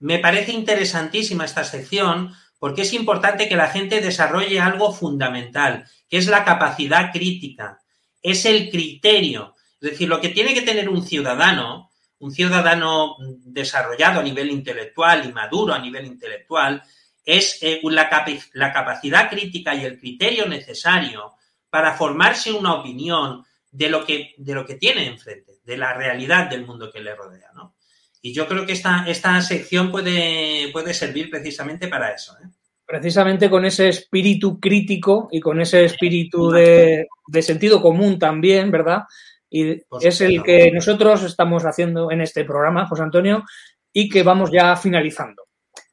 me 0.00 0.18
parece 0.18 0.52
interesantísima 0.52 1.44
esta 1.44 1.64
sección 1.64 2.32
porque 2.58 2.82
es 2.82 2.92
importante 2.92 3.48
que 3.48 3.56
la 3.56 3.68
gente 3.68 4.00
desarrolle 4.00 4.60
algo 4.60 4.92
fundamental, 4.92 5.84
que 6.08 6.18
es 6.18 6.26
la 6.26 6.44
capacidad 6.44 7.12
crítica, 7.12 7.78
es 8.22 8.44
el 8.44 8.70
criterio. 8.70 9.54
Es 9.80 9.90
decir, 9.90 10.08
lo 10.08 10.20
que 10.20 10.30
tiene 10.30 10.54
que 10.54 10.62
tener 10.62 10.88
un 10.88 11.02
ciudadano, 11.02 11.90
un 12.18 12.32
ciudadano 12.32 13.16
desarrollado 13.44 14.20
a 14.20 14.22
nivel 14.22 14.50
intelectual 14.50 15.28
y 15.28 15.32
maduro 15.32 15.74
a 15.74 15.78
nivel 15.78 16.06
intelectual, 16.06 16.82
es 17.24 17.58
eh, 17.62 17.80
la, 17.84 18.24
la 18.54 18.72
capacidad 18.72 19.28
crítica 19.28 19.74
y 19.74 19.84
el 19.84 19.98
criterio 19.98 20.46
necesario 20.46 21.35
para 21.76 21.92
formarse 21.92 22.50
una 22.50 22.72
opinión 22.72 23.44
de 23.70 23.90
lo 23.90 24.02
que, 24.02 24.32
de 24.38 24.54
lo 24.54 24.64
que 24.64 24.76
tiene 24.76 25.06
enfrente, 25.06 25.58
de 25.62 25.76
la 25.76 25.92
realidad 25.92 26.48
del 26.48 26.64
mundo 26.64 26.90
que 26.90 27.02
le 27.02 27.14
rodea, 27.14 27.50
¿no? 27.54 27.74
Y 28.22 28.32
yo 28.32 28.48
creo 28.48 28.64
que 28.64 28.72
esta, 28.72 29.04
esta 29.06 29.38
sección 29.42 29.90
puede, 29.90 30.70
puede 30.72 30.94
servir 30.94 31.28
precisamente 31.28 31.86
para 31.88 32.14
eso. 32.14 32.32
¿eh? 32.42 32.46
Precisamente 32.86 33.50
con 33.50 33.66
ese 33.66 33.90
espíritu 33.90 34.58
crítico 34.58 35.28
y 35.30 35.38
con 35.38 35.60
ese 35.60 35.84
espíritu 35.84 36.50
de, 36.50 37.08
sentido 37.42 37.82
común 37.82 38.18
también, 38.18 38.70
¿verdad? 38.70 39.02
Y 39.50 39.72
es 40.00 40.20
el 40.22 40.42
que 40.42 40.70
nosotros 40.72 41.24
estamos 41.24 41.64
haciendo 41.66 42.10
en 42.10 42.22
este 42.22 42.46
programa, 42.46 42.86
José 42.86 43.02
Antonio, 43.02 43.44
y 43.92 44.08
que 44.08 44.22
vamos 44.22 44.50
ya 44.50 44.74
finalizando. 44.76 45.42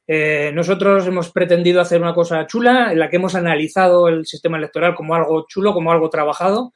Eh, 0.06 0.52
nosotros 0.54 1.06
hemos 1.06 1.30
pretendido 1.30 1.80
hacer 1.80 2.00
una 2.00 2.14
cosa 2.14 2.46
chula 2.46 2.92
en 2.92 2.98
la 2.98 3.08
que 3.08 3.16
hemos 3.16 3.34
analizado 3.34 4.08
el 4.08 4.26
sistema 4.26 4.58
electoral 4.58 4.94
como 4.94 5.14
algo 5.14 5.46
chulo, 5.48 5.72
como 5.72 5.90
algo 5.90 6.10
trabajado, 6.10 6.72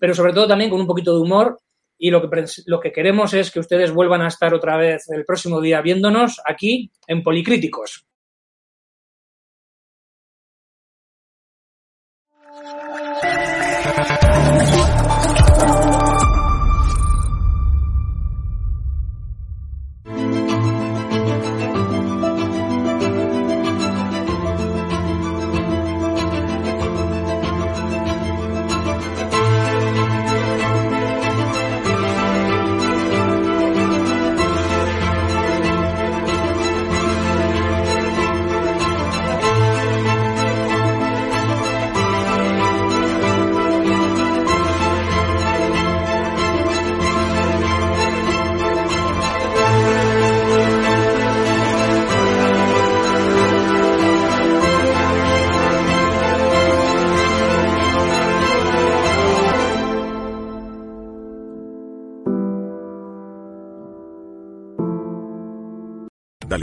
pero 0.00 0.14
sobre 0.14 0.32
todo 0.32 0.48
también 0.48 0.70
con 0.70 0.80
un 0.80 0.86
poquito 0.86 1.14
de 1.14 1.22
humor 1.22 1.58
y 1.96 2.10
lo 2.10 2.28
que, 2.28 2.44
lo 2.66 2.80
que 2.80 2.92
queremos 2.92 3.32
es 3.34 3.52
que 3.52 3.60
ustedes 3.60 3.92
vuelvan 3.92 4.22
a 4.22 4.28
estar 4.28 4.52
otra 4.52 4.76
vez 4.76 5.08
el 5.10 5.24
próximo 5.24 5.60
día 5.60 5.80
viéndonos 5.80 6.40
aquí 6.44 6.90
en 7.06 7.22
Policríticos. 7.22 8.06